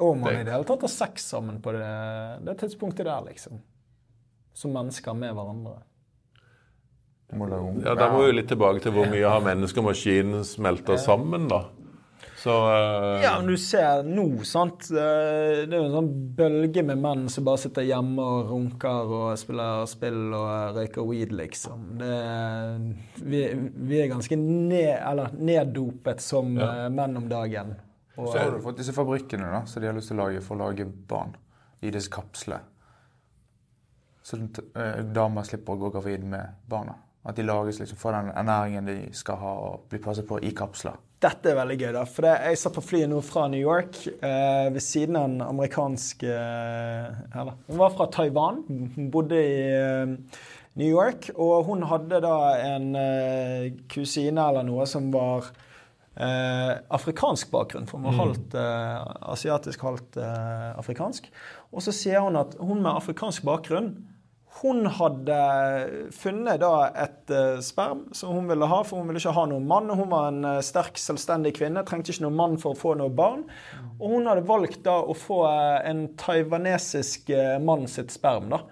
Om 0.01 0.21
man 0.21 0.33
Det- 0.33 0.41
i 0.41 0.45
det 0.45 0.53
hele 0.53 0.67
tatt 0.67 0.81
har 0.83 0.91
sex 0.91 1.29
sammen 1.31 1.61
på 1.63 1.73
det, 1.73 1.91
det 2.47 2.59
tidspunktet 2.59 3.07
der, 3.07 3.21
liksom. 3.29 3.61
Som 4.55 4.73
mennesker 4.75 5.15
med 5.15 5.35
hverandre. 5.35 5.77
Det 7.31 7.87
Ja, 7.87 7.95
Da 7.95 8.11
må 8.13 8.27
vi 8.27 8.33
litt 8.33 8.49
tilbake 8.49 8.83
til 8.83 8.93
hvor 8.93 9.07
mye 9.11 9.29
har 9.29 9.41
menneske 9.41 9.79
og 9.79 9.85
maskinen 9.93 10.45
smelta 10.45 10.97
sammen, 10.99 11.49
da. 11.49 11.65
Så 12.45 12.53
uh... 12.53 13.23
Ja, 13.25 13.31
men 13.41 13.47
du 13.49 13.57
ser 13.57 14.03
nå, 14.05 14.25
sant. 14.45 14.91
Eh, 14.93 15.63
Det 15.65 15.73
er 15.73 15.79
jo 15.79 15.87
en 15.87 15.95
sånn 15.95 16.11
bølge 16.37 16.83
med 16.85 17.01
menn 17.01 17.23
som 17.33 17.47
bare 17.47 17.63
sitter 17.63 17.87
hjemme 17.89 18.21
og 18.21 18.51
runker 18.51 19.13
og 19.17 19.39
spiller 19.41 19.87
spill 19.89 20.35
og 20.37 20.77
røyker 20.77 21.07
weed, 21.09 21.33
liksom. 21.39 21.87
Det, 22.03 22.19
vi, 23.25 23.41
vi 23.89 24.03
er 24.03 24.11
ganske 24.13 24.37
ned, 24.37 24.91
eller 24.99 25.33
neddopet 25.41 26.21
som 26.21 26.53
Ja. 26.61 26.69
eh, 26.85 26.91
menn 26.93 27.17
om 27.23 27.31
dagen. 27.33 27.73
Og, 28.19 28.29
Så 28.29 28.39
har 28.43 28.53
du 28.53 28.61
fått 28.63 28.77
disse 28.83 28.93
fabrikkene 28.95 29.49
da, 29.51 29.65
som 29.67 29.81
de 29.83 29.89
har 29.89 29.97
lyst 29.97 30.13
til 30.13 30.21
å 30.21 30.27
lage 30.27 30.45
for 30.45 30.59
å 30.59 30.67
lage 30.69 30.85
barn 31.09 31.33
i 31.83 31.91
disse 31.91 32.13
kapslene. 32.13 32.61
Så 34.25 34.39
damer 35.13 35.45
slipper 35.49 35.75
å 35.75 35.81
gå 35.87 35.91
gravid 35.97 36.23
med 36.29 36.61
barna. 36.69 36.95
At 37.25 37.37
de 37.37 37.43
lages 37.45 37.81
liksom 37.81 37.99
for 38.01 38.13
den 38.13 38.31
ernæringen 38.37 38.87
de 38.89 38.99
skal 39.17 39.37
ha 39.41 39.51
og 39.67 39.89
bli 39.89 39.99
passet 40.05 40.29
på 40.29 40.39
i 40.45 40.53
kapsler. 40.57 40.97
Dette 41.25 41.53
er 41.53 41.57
veldig 41.57 41.77
gøy, 41.81 41.91
da. 41.97 42.03
For 42.09 42.27
jeg 42.29 42.59
satt 42.61 42.75
på 42.77 42.83
flyet 42.85 43.09
nå 43.09 43.23
fra 43.25 43.47
New 43.49 43.63
York 43.63 43.97
eh, 44.13 44.67
ved 44.75 44.83
siden 44.85 45.17
av 45.17 45.29
en 45.31 45.39
amerikansk 45.47 46.25
eh. 46.29 47.23
Hun 47.71 47.81
var 47.81 47.95
fra 47.97 48.11
Taiwan, 48.13 48.61
hun 48.69 49.09
bodde 49.15 49.39
i 49.41 49.55
eh, 49.73 50.13
New 50.81 50.91
York. 50.91 51.31
Og 51.35 51.65
hun 51.71 51.87
hadde 51.89 52.21
da 52.25 52.35
en 52.67 52.91
eh, 53.01 53.71
kusine 53.89 54.51
eller 54.51 54.67
noe 54.69 54.85
som 54.91 55.09
var 55.15 55.49
eh, 56.19 56.75
afrikansk 56.99 57.53
bakgrunn. 57.55 57.89
For 57.89 58.03
hun 58.03 58.11
var 58.11 58.21
halvt 58.21 58.59
eh, 58.61 59.13
asiatisk, 59.33 59.87
halvt 59.89 60.21
eh, 60.21 60.73
afrikansk. 60.83 61.31
Og 61.73 61.87
så 61.87 61.95
sier 61.95 62.27
hun 62.27 62.37
at 62.43 62.59
hun 62.61 62.85
med 62.85 62.93
afrikansk 62.93 63.47
bakgrunn 63.49 63.95
hun 64.65 64.87
hadde 64.89 65.39
funnet 66.17 66.63
da 66.63 66.87
et 67.05 67.33
eh, 67.35 67.59
sperm 67.61 68.07
som 68.17 68.33
hun 68.33 68.47
ville 68.49 68.65
ha, 68.71 68.79
for 68.87 69.03
hun 69.03 69.11
ville 69.11 69.21
ikke 69.21 69.35
ha 69.37 69.45
noen 69.51 69.67
mann. 69.69 69.93
Hun 69.93 70.09
var 70.09 70.31
en 70.31 70.47
eh, 70.49 70.61
sterk, 70.65 70.97
selvstendig 71.01 71.53
kvinne, 71.59 71.83
trengte 71.85 72.15
ikke 72.15 72.25
noen 72.25 72.39
mann 72.39 72.57
for 72.63 72.73
å 72.73 72.81
få 72.81 72.95
noe 72.97 73.13
barn. 73.13 73.43
Og 73.99 74.15
hun 74.17 74.31
hadde 74.31 74.47
valgt 74.49 74.81
da 74.87 74.97
å 75.05 75.17
få 75.19 75.43
eh, 75.51 75.83
en 75.91 76.07
taiwanesisk 76.21 77.35
mann 77.61 77.85
sitt 77.93 78.15
sperm, 78.15 78.49
da. 78.55 78.65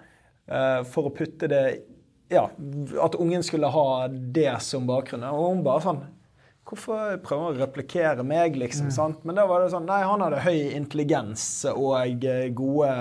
For 0.91 1.07
å 1.07 1.11
putte 1.15 1.47
det 1.47 1.65
Ja, 2.33 2.49
at 2.99 3.13
ungen 3.15 3.45
skulle 3.45 3.69
ha 3.71 4.07
det 4.09 4.57
som 4.65 4.89
bakgrunn. 4.89 5.23
Og 5.29 5.53
hun 5.53 5.61
bare 5.63 5.83
sånn 5.85 6.01
Hvorfor 6.63 7.17
prøver 7.19 7.43
han 7.43 7.57
å 7.57 7.59
replikere 7.59 8.23
meg, 8.23 8.55
liksom? 8.55 8.87
sant? 8.95 9.25
Men 9.27 9.35
da 9.35 9.43
var 9.49 9.61
det 9.61 9.73
sånn 9.73 9.83
Nei, 9.89 9.99
han 10.07 10.23
hadde 10.23 10.45
høy 10.45 10.71
intelligens 10.77 11.43
og 11.73 12.23
eh, 12.23 12.47
gode 12.55 12.93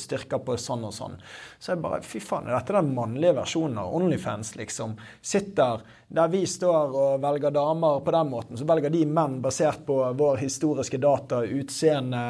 styrker 0.00 0.40
på 0.44 0.56
sånn 0.56 0.86
og 0.88 0.94
sånn. 0.96 1.18
Så 1.60 1.74
jeg 1.74 1.82
bare 1.84 2.00
Fy 2.06 2.22
faen, 2.24 2.48
er 2.48 2.56
dette 2.56 2.78
den 2.78 2.94
mannlige 2.96 3.36
versjonen 3.42 3.82
av 3.82 3.92
Onlyfans, 3.98 4.54
liksom? 4.56 4.96
Sitter 5.20 5.84
der 6.08 6.28
vi 6.32 6.46
står 6.48 6.94
og 6.96 7.20
velger 7.20 7.52
damer 7.52 8.00
på 8.00 8.12
den 8.14 8.30
måten, 8.30 8.56
så 8.56 8.64
velger 8.68 8.92
de 8.92 9.02
menn 9.04 9.38
basert 9.44 9.84
på 9.86 9.98
vår 10.16 10.40
historiske 10.40 11.00
data, 11.02 11.42
utseende, 11.44 12.22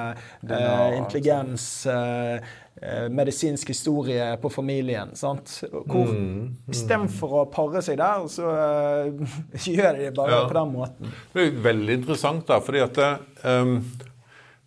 eh, 0.42 0.96
intelligens 0.98 1.86
eh, 1.86 2.34
eh, 2.34 2.56
medisinsk 3.10 3.68
historie 3.72 4.36
på 4.42 4.50
familien. 4.50 5.14
sant? 5.16 5.64
Hvor 5.70 6.12
Istedenfor 6.70 7.34
å 7.40 7.44
pare 7.50 7.82
seg 7.82 7.98
der, 7.98 8.26
så 8.30 8.52
uh, 8.52 9.38
gjør 9.64 9.98
de 9.98 10.04
det 10.06 10.12
bare 10.16 10.30
Ja. 10.36 10.44
på 10.48 10.54
den 10.58 10.72
måten. 10.74 11.12
Det 11.34 11.46
er 11.46 11.58
veldig 11.64 11.96
interessant, 12.00 12.46
da, 12.46 12.60
fordi 12.60 12.84
at 12.84 13.00
ehm, 13.44 13.80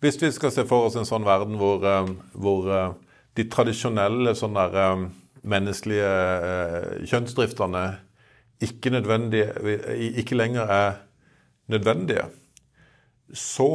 Hvis 0.02 0.18
vi 0.22 0.32
skal 0.34 0.50
se 0.50 0.64
for 0.66 0.88
oss 0.88 0.96
en 0.98 1.06
sånn 1.06 1.24
verden 1.24 1.54
hvor, 1.60 1.84
um, 1.86 2.16
hvor 2.34 2.66
uh, 2.66 2.94
de 3.38 3.44
tradisjonelle 3.46 4.34
sånn 4.34 4.56
der, 4.58 4.74
um, 4.92 5.04
menneskelige 5.42 6.08
uh, 6.42 7.06
kjønnsdriftene 7.06 7.84
ikke, 8.62 8.90
ikke 10.18 10.36
lenger 10.38 10.70
er 10.70 10.92
nødvendige, 11.70 12.26
så, 13.32 13.68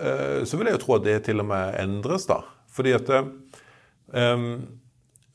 eh, 0.00 0.44
så 0.44 0.56
vil 0.56 0.70
jeg 0.70 0.78
jo 0.78 0.82
tro 0.84 0.96
at 0.96 1.04
det 1.04 1.18
til 1.26 1.42
og 1.42 1.48
med 1.50 1.76
endres, 1.82 2.26
da. 2.30 2.40
Fordi 2.70 2.94
at 2.96 3.10
eh, 3.12 3.28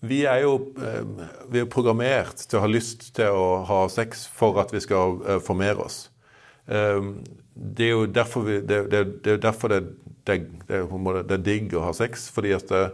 vi 0.06 0.24
er 0.28 0.42
jo 0.44 0.58
eh, 0.82 1.06
vi 1.52 1.62
er 1.62 1.72
programmert 1.72 2.44
til 2.46 2.60
å 2.60 2.66
ha 2.66 2.70
lyst 2.70 3.10
til 3.18 3.34
å 3.36 3.48
ha 3.68 3.86
sex 3.92 4.26
for 4.32 4.60
at 4.62 4.74
vi 4.74 4.82
skal 4.84 5.20
eh, 5.24 5.42
formere 5.44 5.86
oss. 5.86 6.06
Eh, 6.68 7.12
det 7.56 7.88
er 7.88 7.94
jo 7.94 8.06
derfor, 8.12 8.46
vi, 8.48 8.60
det, 8.68 8.82
det, 8.92 9.04
det, 9.24 9.38
er 9.38 9.44
derfor 9.44 9.72
det, 9.72 9.82
er 10.28 11.44
digg 11.46 11.76
å 11.78 11.86
ha 11.88 11.94
sex. 11.96 12.28
Fordi 12.34 12.54
at 12.58 12.74
eh, 12.76 12.90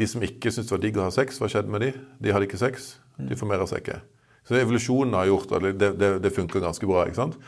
de 0.00 0.08
som 0.10 0.24
ikke 0.26 0.52
syntes 0.52 0.70
det 0.70 0.76
var 0.76 0.84
digg 0.84 1.00
å 1.00 1.06
ha 1.06 1.14
sex, 1.14 1.40
hva 1.40 1.50
skjedde 1.50 1.72
med 1.72 1.86
de? 1.86 1.92
De 2.20 2.34
hadde 2.34 2.48
ikke 2.48 2.60
sex. 2.60 2.94
De 3.16 3.38
formerer 3.38 3.68
seg 3.70 3.84
ikke. 3.84 4.00
Så 4.44 4.58
evolusjonen 4.60 5.16
har 5.16 5.30
gjort 5.30 5.54
at 5.56 5.68
det, 5.80 5.92
det, 5.96 6.10
det 6.20 6.34
funker 6.34 6.60
ganske 6.60 6.88
bra. 6.88 7.06
ikke 7.08 7.22
sant? 7.22 7.38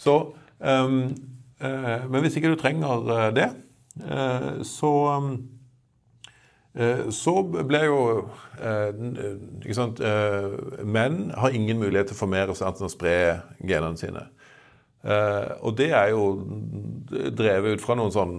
Så, 0.00 0.16
um, 0.58 0.96
uh, 1.62 2.06
men 2.10 2.24
hvis 2.24 2.40
ikke 2.40 2.50
du 2.50 2.58
trenger 2.58 3.04
det, 3.36 3.50
uh, 4.02 4.64
så 4.66 4.90
ehm, 5.12 5.34
Eh, 5.36 5.59
Så 7.10 7.32
ble 7.50 7.80
jo 7.82 7.98
eh, 8.62 8.90
ikke 9.64 9.74
sant, 9.74 9.98
eh, 10.06 10.52
Menn 10.86 11.32
har 11.34 11.50
ingen 11.50 11.80
mulighet 11.82 12.12
til 12.12 12.14
å 12.14 12.20
formere 12.20 12.54
seg 12.54 12.68
annet 12.68 12.82
enn 12.84 12.86
å 12.86 12.92
spre 12.92 13.14
genene 13.58 13.98
sine. 13.98 14.22
Eh, 15.02 15.50
Og 15.66 15.74
det 15.80 15.90
er 15.90 16.12
jo 16.12 16.28
drevet 17.34 17.74
ut 17.74 17.82
fra 17.82 17.98
noen 17.98 18.14
sånn 18.14 18.36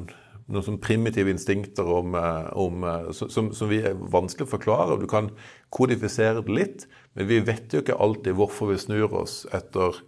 noen 0.52 0.66
sånn 0.66 0.80
primitive 0.84 1.32
instinkter 1.32 1.88
om, 1.88 2.16
eh, 2.16 2.50
om, 2.60 2.84
eh, 2.84 3.12
som, 3.16 3.52
som 3.56 3.70
vi 3.72 3.82
er 3.88 3.96
vanskelig 3.96 4.48
å 4.48 4.54
forklare. 4.58 5.00
Du 5.00 5.08
kan 5.08 5.30
kodifisere 5.74 6.44
det 6.44 6.56
litt, 6.56 6.88
men 7.16 7.30
vi 7.30 7.40
vet 7.46 7.72
jo 7.74 7.82
ikke 7.84 8.00
alltid 8.00 8.36
hvorfor 8.36 8.72
vi 8.72 8.80
snur 8.82 9.14
oss 9.22 9.46
etter, 9.56 10.02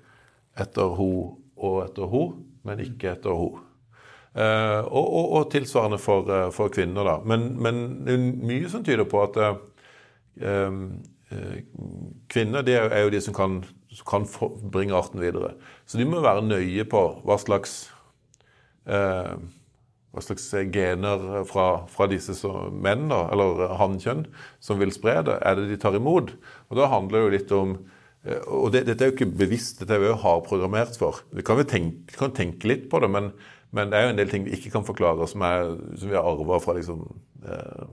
etter 0.60 0.96
ho 0.98 1.12
og 1.56 1.78
etter 1.86 2.10
ho, 2.12 2.24
men 2.68 2.84
ikke 2.84 3.14
etter 3.14 3.36
ho. 3.38 3.54
Eh, 4.34 4.80
og, 4.90 5.06
og, 5.14 5.26
og 5.38 5.50
tilsvarende 5.54 6.00
for, 6.02 6.26
eh, 6.34 6.48
for 6.56 6.72
kvinner, 6.74 7.06
da. 7.06 7.18
Men, 7.30 7.52
men 7.62 7.82
det 8.08 8.16
er 8.16 8.24
mye 8.50 8.70
som 8.72 8.86
tyder 8.86 9.06
på 9.10 9.22
at 9.28 9.38
eh, 9.44 10.78
kvinner 12.34 12.66
det 12.66 12.76
er, 12.80 13.00
jo- 13.04 13.14
de 13.14 13.22
som 13.22 13.34
kan, 13.38 13.60
kan 14.10 14.26
bringe 14.74 14.96
arten 14.98 15.22
videre. 15.22 15.54
Så 15.86 15.98
de 16.02 16.06
må 16.10 16.22
være 16.22 16.46
nøye 16.46 16.86
på 16.90 17.04
hva 17.26 17.38
slags 17.42 17.84
hva 18.84 20.22
slags 20.22 20.50
gener 20.76 21.22
fra, 21.48 21.86
fra 21.90 22.06
disse 22.12 22.36
som, 22.36 22.74
menn, 22.84 23.06
da, 23.10 23.22
eller 23.32 23.72
hannkjønn, 23.80 24.26
som 24.62 24.78
vil 24.82 24.92
spre 24.94 25.22
det, 25.26 25.38
er 25.40 25.56
det 25.56 25.70
de 25.72 25.78
tar 25.80 25.96
imot. 25.98 26.34
Og 26.68 26.78
da 26.78 26.90
handler 26.92 27.16
det 27.18 27.24
jo 27.24 27.34
litt 27.38 27.54
om 27.56 27.76
Og 28.48 28.70
det, 28.72 28.86
dette 28.88 29.04
er 29.04 29.10
jo 29.10 29.16
ikke 29.18 29.34
bevisst, 29.36 29.80
dette 29.82 29.96
er 29.98 30.00
vi 30.04 30.08
jo 30.08 30.20
hardprogrammert 30.22 30.96
for. 31.00 31.18
Vi 31.36 31.44
kan 31.44 31.58
jo 31.60 31.66
tenke, 31.68 32.06
vi 32.12 32.20
kan 32.20 32.32
tenke 32.36 32.70
litt 32.70 32.86
på 32.92 33.02
det, 33.04 33.10
men, 33.12 33.32
men 33.74 33.90
det 33.90 33.98
er 33.98 34.06
jo 34.06 34.14
en 34.14 34.22
del 34.22 34.30
ting 34.30 34.46
vi 34.46 34.54
ikke 34.58 34.72
kan 34.76 34.86
forklare, 34.86 35.26
som, 35.30 35.44
er, 35.48 35.74
som 35.98 36.12
vi 36.12 36.18
har 36.18 36.28
arva 36.30 36.60
fra 36.62 36.76
liksom, 36.78 37.04
eh, 37.42 37.86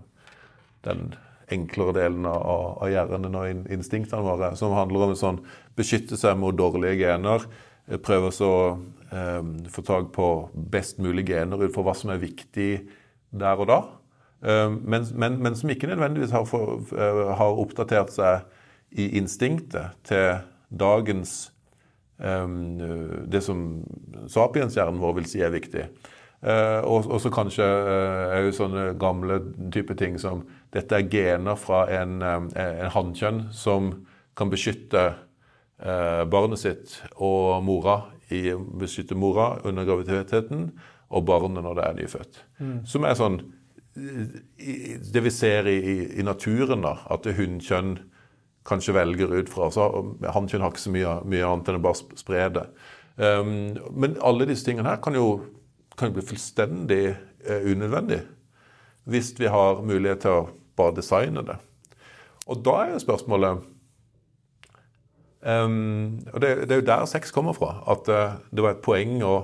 den 0.85 1.15
enklere 1.51 1.95
delen 1.97 2.27
av, 2.29 2.77
av 2.85 2.91
hjernen 2.93 3.39
og 3.39 3.71
instinktene 3.73 4.23
våre, 4.25 4.53
som 4.61 4.77
handler 4.77 5.07
om 5.07 5.15
en 5.15 5.21
sånn 5.21 5.41
beskytte 5.79 6.19
seg 6.21 6.37
mot 6.39 6.57
dårlige 6.57 7.01
gener, 7.01 7.47
eh, 7.89 7.97
prøve 7.97 8.29
å 8.31 8.53
eh, 9.11 9.41
få 9.73 9.87
tak 9.87 10.13
på 10.17 10.29
best 10.53 11.01
mulig 11.03 11.27
gener 11.33 11.65
ut 11.65 11.73
fra 11.75 11.87
hva 11.87 11.97
som 11.97 12.13
er 12.13 12.23
viktig 12.23 12.71
der 13.41 13.63
og 13.65 13.71
da, 13.71 13.81
eh, 14.45 14.69
men, 14.69 15.09
men, 15.15 15.41
men 15.41 15.57
som 15.59 15.73
ikke 15.73 15.89
nødvendigvis 15.91 16.35
har, 16.37 16.45
for, 16.51 16.85
eh, 16.93 17.23
har 17.41 17.65
oppdatert 17.65 18.13
seg 18.15 18.45
i 19.01 19.13
instinktet 19.19 19.97
til 20.05 20.43
dagens 20.71 21.50
det 22.21 23.41
som 23.41 23.61
sapienshjernen 24.29 25.01
vår 25.01 25.15
vil 25.17 25.29
si 25.31 25.41
er 25.41 25.55
viktig. 25.55 25.87
Eh, 26.41 26.81
og 26.89 27.19
så 27.21 27.29
kanskje 27.33 27.65
òg 27.69 28.47
jo 28.47 28.53
sånne 28.57 28.85
gamle 29.01 29.43
type 29.75 29.93
ting 30.01 30.17
som 30.21 30.47
dette 30.73 30.97
er 30.97 31.09
gener 31.13 31.59
fra 31.61 31.83
en, 31.93 32.23
eh, 32.25 32.47
en 32.57 32.93
hannkjønn 32.95 33.43
som 33.53 33.91
kan 34.37 34.49
beskytte 34.49 35.03
eh, 35.85 36.25
barnet 36.25 36.63
sitt 36.63 36.97
og 37.17 37.61
mora 37.65 37.99
i 38.33 38.55
beskytte 38.57 39.19
mora 39.19 39.59
under 39.69 39.85
graviditeten 39.85 40.71
og 41.11 41.27
barnet 41.29 41.67
når 41.67 41.77
det 41.77 41.85
er 41.85 41.99
nyfødt. 41.99 42.43
Som 42.89 43.05
er 43.05 43.19
sånn 43.19 43.41
det 43.93 45.21
vi 45.21 45.33
ser 45.35 45.67
i, 45.67 46.21
i, 46.21 46.23
naturen, 46.23 46.87
da, 46.87 46.95
at 47.11 47.27
hunnkjønn 47.27 47.97
kanskje 48.71 48.95
velger 48.97 49.33
ut 49.35 49.51
fra. 49.53 49.69
Så 49.75 49.87
Hannkjønn 50.35 50.65
har 50.65 50.73
ikke 50.73 50.85
så 50.87 50.95
mye, 50.95 51.17
mye 51.29 51.47
annet 51.47 51.71
enn 51.71 51.81
å 51.81 51.85
bare 51.85 51.99
sp- 52.01 52.19
spre 52.21 52.47
det. 52.55 52.67
Um, 53.21 53.75
men 53.93 54.15
alle 54.25 54.47
disse 54.49 54.65
tingene 54.67 54.89
her 54.95 55.03
kan 55.05 55.17
jo, 55.19 55.41
kan 55.99 56.15
bli 56.15 56.25
fullstendig 56.25 57.03
uh, 57.13 57.67
unødvendig 57.67 58.23
hvis 59.11 59.33
vi 59.41 59.49
har 59.51 59.81
mulighet 59.83 60.23
til 60.23 60.37
å 60.37 60.49
bare 60.79 60.95
designe 61.01 61.43
det. 61.45 61.57
Og 62.47 62.61
da 62.65 62.77
er 62.85 62.95
jo 62.95 63.05
spørsmålet 63.05 63.69
Um, 65.41 66.21
og 66.35 66.43
det, 66.43 66.69
det, 66.69 66.75
er 66.75 66.81
jo 66.83 66.85
der 66.85 67.05
sex 67.09 67.31
kommer 67.33 67.55
fra. 67.57 67.79
At 67.89 68.09
uh, 68.13 68.37
det 68.53 68.61
var 68.61 68.75
et 68.75 68.83
poeng 68.85 69.23
å 69.25 69.35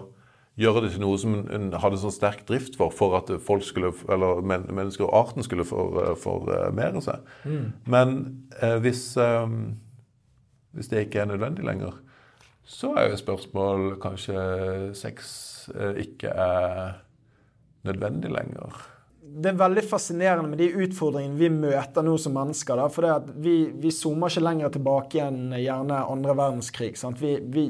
gjøre 0.56 0.86
det 0.86 0.94
til 0.94 1.02
noe 1.04 1.18
som 1.20 1.34
en 1.52 1.68
hadde 1.76 2.00
sånn 2.00 2.14
sterk 2.14 2.46
drift 2.48 2.78
for, 2.80 2.94
for 2.94 3.16
at 3.18 3.30
folk 3.44 3.64
skulle, 3.66 3.92
eller 4.12 4.40
men, 4.40 4.64
mennesker 4.72 5.04
og 5.04 5.14
arten 5.18 5.44
skulle 5.44 5.66
formere 5.68 6.16
for, 6.20 6.48
seg. 7.04 7.30
Mm. 7.44 7.66
Men 7.92 8.16
eh, 8.60 8.78
hvis, 8.84 9.04
eh, 9.20 9.46
hvis 10.76 10.92
det 10.92 11.06
ikke 11.06 11.24
er 11.24 11.30
nødvendig 11.32 11.66
lenger, 11.66 12.00
så 12.66 12.96
er 12.98 13.10
jo 13.10 13.20
spørsmål 13.20 13.96
kanskje 14.02 14.40
sex 14.98 15.30
eh, 15.76 16.02
ikke 16.06 16.32
er 16.32 17.00
nødvendig 17.86 18.32
lenger 18.34 18.84
det 19.26 19.50
er 19.50 19.58
veldig 19.58 19.82
fascinerende 19.84 20.48
med 20.48 20.60
de 20.62 20.68
utfordringene 20.84 21.38
vi 21.38 21.48
møter 21.52 22.04
nå 22.04 22.14
som 22.20 22.34
mennesker. 22.36 22.78
Da, 22.78 22.86
for 22.92 23.28
vi, 23.42 23.56
vi, 23.74 23.92
zoomer 23.92 24.32
ikke 24.32 24.44
lenger 24.44 24.72
tilbake 24.76 25.18
igjen 25.18 25.40
gjerne 25.58 26.02
andre 26.06 26.36
verdenskrig. 26.38 26.94
Vi, 27.20 27.32
vi, 27.52 27.66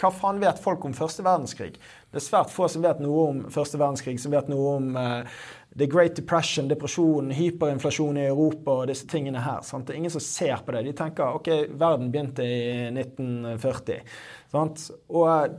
hva 0.00 0.10
faen 0.12 0.40
vet 0.42 0.60
folk 0.62 0.84
om 0.88 0.96
første 0.96 1.24
verdenskrig? 1.26 1.76
Det 2.16 2.22
er 2.22 2.30
svært 2.30 2.52
få 2.54 2.64
som 2.72 2.80
vet 2.80 3.00
noe 3.04 3.24
om 3.28 3.40
første 3.52 3.76
verdenskrig, 3.76 4.16
som 4.22 4.32
vet 4.32 4.46
noe 4.48 4.70
om 4.78 4.94
uh, 4.96 5.40
The 5.76 5.84
Great 5.84 6.16
Depression, 6.16 6.70
depresjon, 6.70 7.28
hyperinflasjon 7.36 8.16
i 8.16 8.24
Europa 8.30 8.78
og 8.80 8.86
disse 8.88 9.04
tingene 9.10 9.42
her. 9.44 9.60
Sant? 9.66 9.84
Det 9.84 9.92
er 9.92 9.98
ingen 10.00 10.14
som 10.14 10.24
ser 10.24 10.62
på 10.64 10.72
det. 10.72 10.86
De 10.86 10.94
tenker 10.96 11.36
OK, 11.36 11.50
verden 11.76 12.08
begynte 12.14 12.46
i 12.46 12.86
1940. 12.88 14.16
Sant? 14.54 14.86
Og 15.12 15.26
eh, 15.34 15.58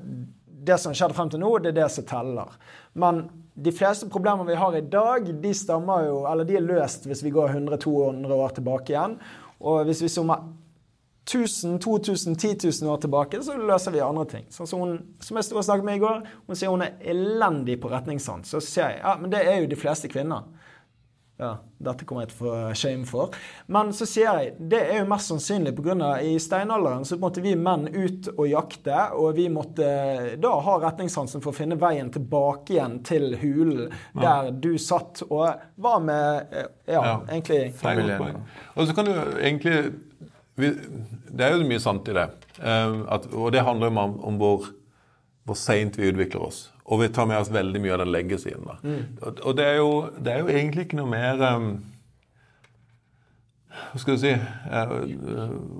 det 0.65 0.79
som 0.81 0.97
skjedde 0.97 1.13
frem 1.19 1.29
til 1.29 1.43
nå, 1.43 1.51
det 1.61 1.75
er 1.75 1.77
det 1.83 1.91
som 1.93 2.07
teller. 2.09 2.57
Men 2.97 3.27
de 3.53 3.75
fleste 3.77 4.09
problemer 4.09 4.49
vi 4.49 4.57
har 4.57 4.73
i 4.79 4.81
dag, 4.81 5.29
de 5.43 5.53
stammer 5.53 6.07
jo, 6.09 6.23
eller 6.31 6.49
de 6.49 6.57
er 6.57 6.65
løst 6.65 7.05
hvis 7.05 7.21
vi 7.27 7.35
går 7.37 7.53
100-200 7.53 8.41
år 8.41 8.57
tilbake 8.57 8.95
igjen. 8.95 9.19
Og 9.61 9.85
hvis 9.85 10.01
vi 10.01 10.09
zoomer 10.09 10.49
1000, 11.27 11.79
2000, 11.83 12.35
10 12.35 12.57
000 12.81 12.93
år 12.93 13.01
tilbake, 13.03 13.41
så 13.43 13.57
løser 13.59 13.91
vi 13.91 13.99
andre 14.03 14.25
ting. 14.31 14.45
Sånn 14.53 14.69
som, 14.69 14.83
hun, 14.83 14.99
som 15.19 15.39
jeg 15.39 15.49
snakket 15.51 15.87
med 15.87 15.99
i 15.99 16.03
går, 16.05 16.21
hun 16.47 16.59
sier 16.59 16.71
hun 16.71 16.85
er 16.85 16.95
elendig 17.03 17.81
på 17.83 17.91
retningssans. 17.91 18.53
Så 18.53 18.63
sier 18.63 18.93
jeg 18.93 19.01
ja, 19.03 19.17
men 19.19 19.33
det 19.33 19.43
er 19.43 19.59
jo 19.59 19.71
de 19.71 19.79
fleste 19.79 20.11
kvinner. 20.11 20.47
Ja, 21.37 21.51
dette 21.77 22.01
kommer 22.09 22.23
jeg 22.23 22.31
til 22.31 22.37
å 22.39 22.49
få 22.49 22.51
shame 22.73 23.03
for. 23.05 23.35
Men 23.69 23.91
så 23.93 24.07
sier 24.09 24.39
jeg 24.39 24.69
det 24.71 24.79
er 24.87 25.03
jo 25.03 25.09
mest 25.11 25.29
sannsynlig 25.29 25.75
pga. 25.77 26.15
i 26.25 26.31
steinalderen 26.41 27.05
så 27.05 27.19
måtte 27.21 27.43
vi 27.45 27.51
menn 27.53 27.85
ut 27.93 28.31
og 28.33 28.47
jakte, 28.49 29.03
og 29.13 29.37
vi 29.37 29.45
måtte 29.53 29.85
da 30.41 30.55
ha 30.65 30.77
retningssansen 30.81 31.43
for 31.43 31.53
å 31.53 31.57
finne 31.59 31.77
veien 31.77 32.09
tilbake 32.09 32.73
igjen 32.73 33.03
til 33.05 33.37
hulen 33.37 33.93
der 34.17 34.49
du 34.49 34.79
satt 34.81 35.21
og 35.29 35.45
var 35.75 36.01
med 36.01 36.57
eh, 36.57 36.71
ja, 36.89 37.03
ja 37.05 37.15
egentlig 37.29 37.61
familien. 37.77 38.41
Og 38.73 38.89
så 38.89 38.97
kan 38.97 39.05
du 39.05 39.13
egentlig 39.37 39.77
Det 40.57 41.43
er 41.45 41.53
jo 41.53 41.67
mye 41.69 41.81
sant 41.81 42.07
i 42.09 42.15
det. 42.17 42.29
Eh, 42.57 42.95
at, 43.13 43.27
og 43.33 43.51
det 43.53 43.65
handler 43.65 43.91
jo 43.91 43.99
om, 44.01 44.15
om 44.31 44.39
hvor, 44.41 44.71
hvor 45.45 45.59
seint 45.59 45.99
vi 45.99 46.09
utvikler 46.09 46.47
oss. 46.49 46.63
Og 46.87 47.03
vi 47.03 47.11
tar 47.13 47.27
med 47.29 47.41
oss 47.41 47.51
veldig 47.53 47.83
mye 47.83 47.93
av 47.93 48.05
den 48.05 48.13
da. 48.65 48.79
Mm. 48.81 49.03
Og, 49.21 49.43
og 49.43 49.53
det, 49.59 49.67
er 49.67 49.77
jo, 49.77 49.93
det, 50.17 50.33
er 50.33 50.41
jo, 50.41 50.49
egentlig 50.55 50.87
ikke 50.87 50.99
noe 51.01 51.11
mer 51.11 51.43
um, 51.43 51.69
Hva 53.77 53.99
skal 54.01 54.15
du 54.15 54.21
si 54.23 54.31
uh, 54.33 54.93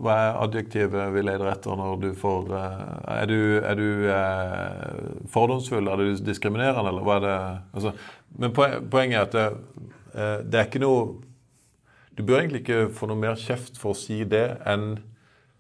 Hva 0.04 0.18
er 0.18 0.42
adjektivet 0.44 1.14
vi 1.16 1.24
leder 1.26 1.50
etter 1.50 1.80
når 1.80 2.02
du 2.04 2.10
får 2.20 2.52
Er 2.54 3.32
du, 3.32 3.40
er 3.64 3.80
du 3.80 5.24
fordomsfull? 5.32 5.88
Er 5.88 6.04
du 6.04 6.26
diskriminerende, 6.28 6.92
eller 6.92 7.08
hva 7.08 7.18
er 7.18 7.26
det 7.26 7.38
altså, 7.72 7.96
Men 8.36 8.54
poenget 8.54 9.18
er 9.18 9.24
at 9.24 9.40
det, 9.40 9.48
det, 10.44 10.60
er 10.60 10.68
ikke 10.68 10.84
noe 10.84 11.08
Du 12.18 12.24
bør 12.26 12.42
egentlig 12.42 12.64
ikke 12.64 12.88
få 12.98 13.10
noe 13.10 13.20
mer 13.20 13.38
kjeft 13.38 13.78
for 13.78 13.94
å 13.94 13.98
si 13.98 14.24
det 14.26 14.46
enn, 14.68 14.96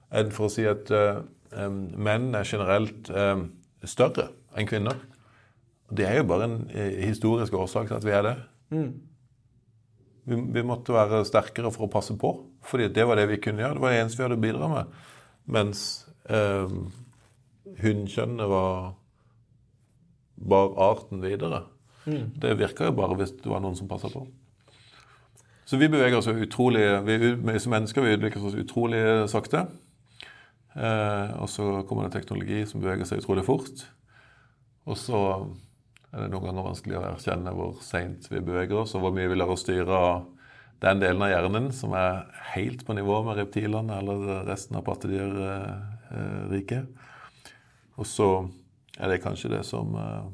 enn 0.10 0.32
for 0.34 0.47
å 0.47 0.53
si 0.53 0.66
at 0.66 0.89
uh, 0.89 1.22
menn 1.53 2.32
er 2.38 2.47
generelt 2.49 3.12
uh, 3.14 3.45
større 3.86 4.32
enn 4.58 4.70
kvinner. 4.70 4.97
Det 5.93 6.08
er 6.08 6.20
jo 6.20 6.28
bare 6.28 6.47
en 6.49 6.58
eh, 6.76 7.05
historisk 7.05 7.53
årsak 7.55 7.88
til 7.88 7.95
at 7.95 8.05
vi 8.05 8.16
er 8.16 8.26
det. 8.26 8.36
Mm. 8.76 8.89
Vi, 10.28 10.39
vi, 10.58 10.64
måtte 10.68 10.95
være 10.95 11.24
sterkere 11.28 11.72
for 11.72 11.86
å 11.86 11.91
passe 11.91 12.18
på, 12.20 12.34
fordi 12.68 12.89
det 12.91 13.05
var 13.08 13.20
det 13.20 13.30
vi 13.30 13.39
kunne 13.39 13.64
gjøre. 13.64 13.78
Det 13.78 13.84
var 13.86 13.93
det 13.93 14.01
eneste 14.01 14.20
vi 14.20 14.26
hadde 14.26 14.39
å 14.39 14.43
bidra 14.43 14.72
med. 14.74 14.97
Mens 15.55 15.84
eh, 16.28 16.74
hunnkjønnet 17.86 18.51
var 18.51 18.97
bar 20.38 20.76
arten 20.89 21.24
videre. 21.24 21.64
Mm. 22.08 22.34
Det 22.36 22.58
virka 22.60 22.89
jo 22.89 22.97
bare 22.97 23.16
hvis 23.20 23.38
det 23.39 23.47
var 23.51 23.64
noen 23.64 23.78
som 23.80 23.88
passa 23.89 24.12
på. 24.12 24.26
Så 25.68 25.78
vi 25.78 25.89
beveger 25.91 26.15
oss 26.18 26.28
utrolig 26.32 26.86
vi, 27.03 27.59
Som 27.59 27.74
mennesker 27.76 28.01
vi 28.01 28.13
utvikler 28.15 28.45
oss 28.47 28.55
utrolig 28.55 29.03
sakte. 29.28 29.65
Eh, 30.78 31.30
og 31.41 31.49
så 31.51 31.84
kommer 31.89 32.07
det 32.07 32.13
teknologi 32.15 32.65
som 32.70 32.82
beveger 32.82 33.05
seg 33.09 33.20
utrolig 33.20 33.43
fort. 33.43 33.84
Og 34.88 34.95
så 34.95 35.20
er 36.13 36.24
det 36.24 36.30
noen 36.32 36.45
ganger 36.47 36.70
vanskelig 36.70 36.95
å 36.99 37.07
erkjenne 37.09 37.51
hvor 37.57 37.76
seint 37.84 38.32
vi 38.32 38.39
beveger 38.39 38.78
oss, 38.80 38.95
og 38.95 39.01
hvor 39.03 39.13
mye 39.15 39.28
vi 39.28 39.36
lar 39.36 39.51
oss 39.51 39.63
styre 39.65 39.91
av 39.91 40.26
den 40.86 41.01
delen 41.01 41.24
av 41.26 41.32
hjernen 41.34 41.72
som 41.74 41.91
er 41.97 42.13
helt 42.53 42.86
på 42.88 42.93
nivå 42.95 43.15
med 43.26 43.38
reptilene 43.41 43.93
eller 43.97 44.18
resten 44.47 44.78
av 44.78 44.86
pattedyrriket. 44.88 46.84
Og 47.97 48.05
så 48.07 48.30
er 49.01 49.07
det 49.11 49.24
kanskje 49.24 49.51
det 49.57 49.63
som 49.68 49.95
eh, 49.97 50.26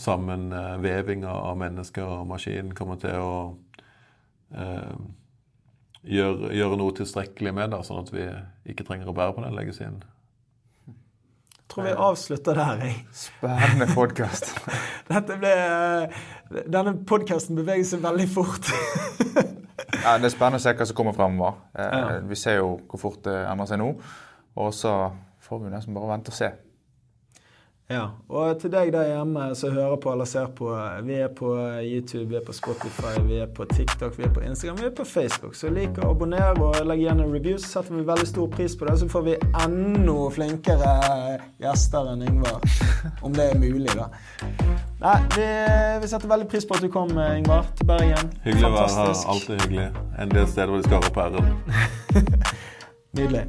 sammenvevinga 0.00 1.32
av 1.32 1.56
mennesker 1.60 2.06
og 2.08 2.28
maskin 2.30 2.70
kommer 2.76 3.00
til 3.02 3.16
å 3.20 3.32
eh, 4.56 4.94
gjøre, 6.08 6.52
gjøre, 6.56 6.78
noe 6.80 6.94
tilstrekkelig 6.96 7.52
med, 7.56 7.74
da, 7.74 7.82
sånn 7.84 8.04
at 8.04 8.14
vi 8.14 8.28
ikke 8.72 8.86
trenger 8.88 9.10
å 9.10 9.16
bære 9.16 9.36
på 9.36 9.44
den 9.44 9.58
legesiden 9.58 10.00
tror 11.78 11.86
vi 11.86 11.92
avslutter 11.92 12.54
der, 12.54 12.80
jeg. 12.82 12.94
Spennende 13.12 13.86
podkast. 13.94 14.50
Denne 16.74 16.94
podkasten 17.06 17.58
beveger 17.58 17.84
seg 17.86 18.02
veldig 18.02 18.26
fort. 18.32 18.70
ja, 20.04 20.16
Det 20.18 20.26
er 20.26 20.32
spennende 20.32 20.58
å 20.58 20.64
se 20.64 20.74
hva 20.74 20.86
som 20.88 20.98
kommer 20.98 21.14
fremover. 21.16 21.60
Eh, 21.78 22.16
vi 22.28 22.38
ser 22.40 22.58
jo 22.58 22.72
hvor 22.88 23.02
fort 23.02 23.20
det 23.28 23.36
endrer 23.44 23.70
seg 23.70 23.82
nå. 23.82 23.92
Og 24.58 24.72
så 24.74 24.94
får 25.44 25.62
vi 25.62 25.74
nesten 25.74 25.94
bare 25.94 26.10
vente 26.10 26.34
og 26.34 26.38
se. 26.40 26.50
Ja, 27.88 28.02
og 28.28 28.58
til 28.60 28.68
deg 28.68 28.90
der 28.92 29.06
hjemme 29.08 29.46
som 29.56 29.72
hører 29.72 29.94
på 29.96 30.10
eller 30.12 30.26
ser 30.28 30.50
på, 30.52 30.66
vi 31.06 31.14
er 31.24 31.30
på 31.32 31.54
YouTube, 31.80 32.26
vi 32.28 32.36
er 32.36 32.42
på 32.44 32.52
Spotify, 32.52 33.14
vi 33.24 33.38
er 33.40 33.46
på 33.48 33.64
TikTok, 33.64 34.18
vi 34.18 34.26
er 34.26 34.32
på 34.34 34.42
Instagram, 34.44 34.80
vi 34.82 34.88
er 34.90 34.92
på 34.98 35.06
Facebook. 35.08 35.54
Så 35.56 35.70
lik 35.72 35.96
å 35.96 36.10
abonnere 36.10 36.52
og 36.60 36.82
legge 36.84 37.06
igjen 37.06 37.22
en 37.24 37.32
review, 37.32 37.56
så 37.56 37.78
setter 37.78 37.96
vi 37.96 38.02
veldig 38.10 38.26
stor 38.28 38.50
pris 38.52 38.74
på 38.76 38.84
det. 38.84 38.98
Så 39.00 39.08
får 39.08 39.24
vi 39.24 39.36
enda 39.62 40.16
flinkere 40.34 40.90
gjester 41.64 42.10
enn 42.12 42.26
Yngvar. 42.28 42.66
Om 43.24 43.38
det 43.38 43.46
er 43.54 43.62
mulig, 43.62 43.94
da. 43.96 44.10
Nei, 45.00 45.14
vi, 45.32 45.46
vi 46.02 46.10
setter 46.12 46.28
veldig 46.34 46.48
pris 46.52 46.68
på 46.68 46.76
at 46.76 46.84
du 46.84 46.90
kom, 46.92 47.14
Yngvar, 47.16 47.70
til 47.78 47.88
Bergen. 47.88 48.34
Hyggelig 48.44 48.68
å 48.68 48.74
være 48.74 48.90
her. 48.98 49.14
Alltid 49.32 49.64
hyggelig. 49.64 49.88
En 50.20 50.36
del 50.36 50.44
steder 50.52 50.74
hvor 50.74 50.84
de 50.84 50.90
skal 50.90 51.00
være 51.06 51.16
på 51.16 51.24
æren. 51.24 52.44
Nydelig. 53.16 53.46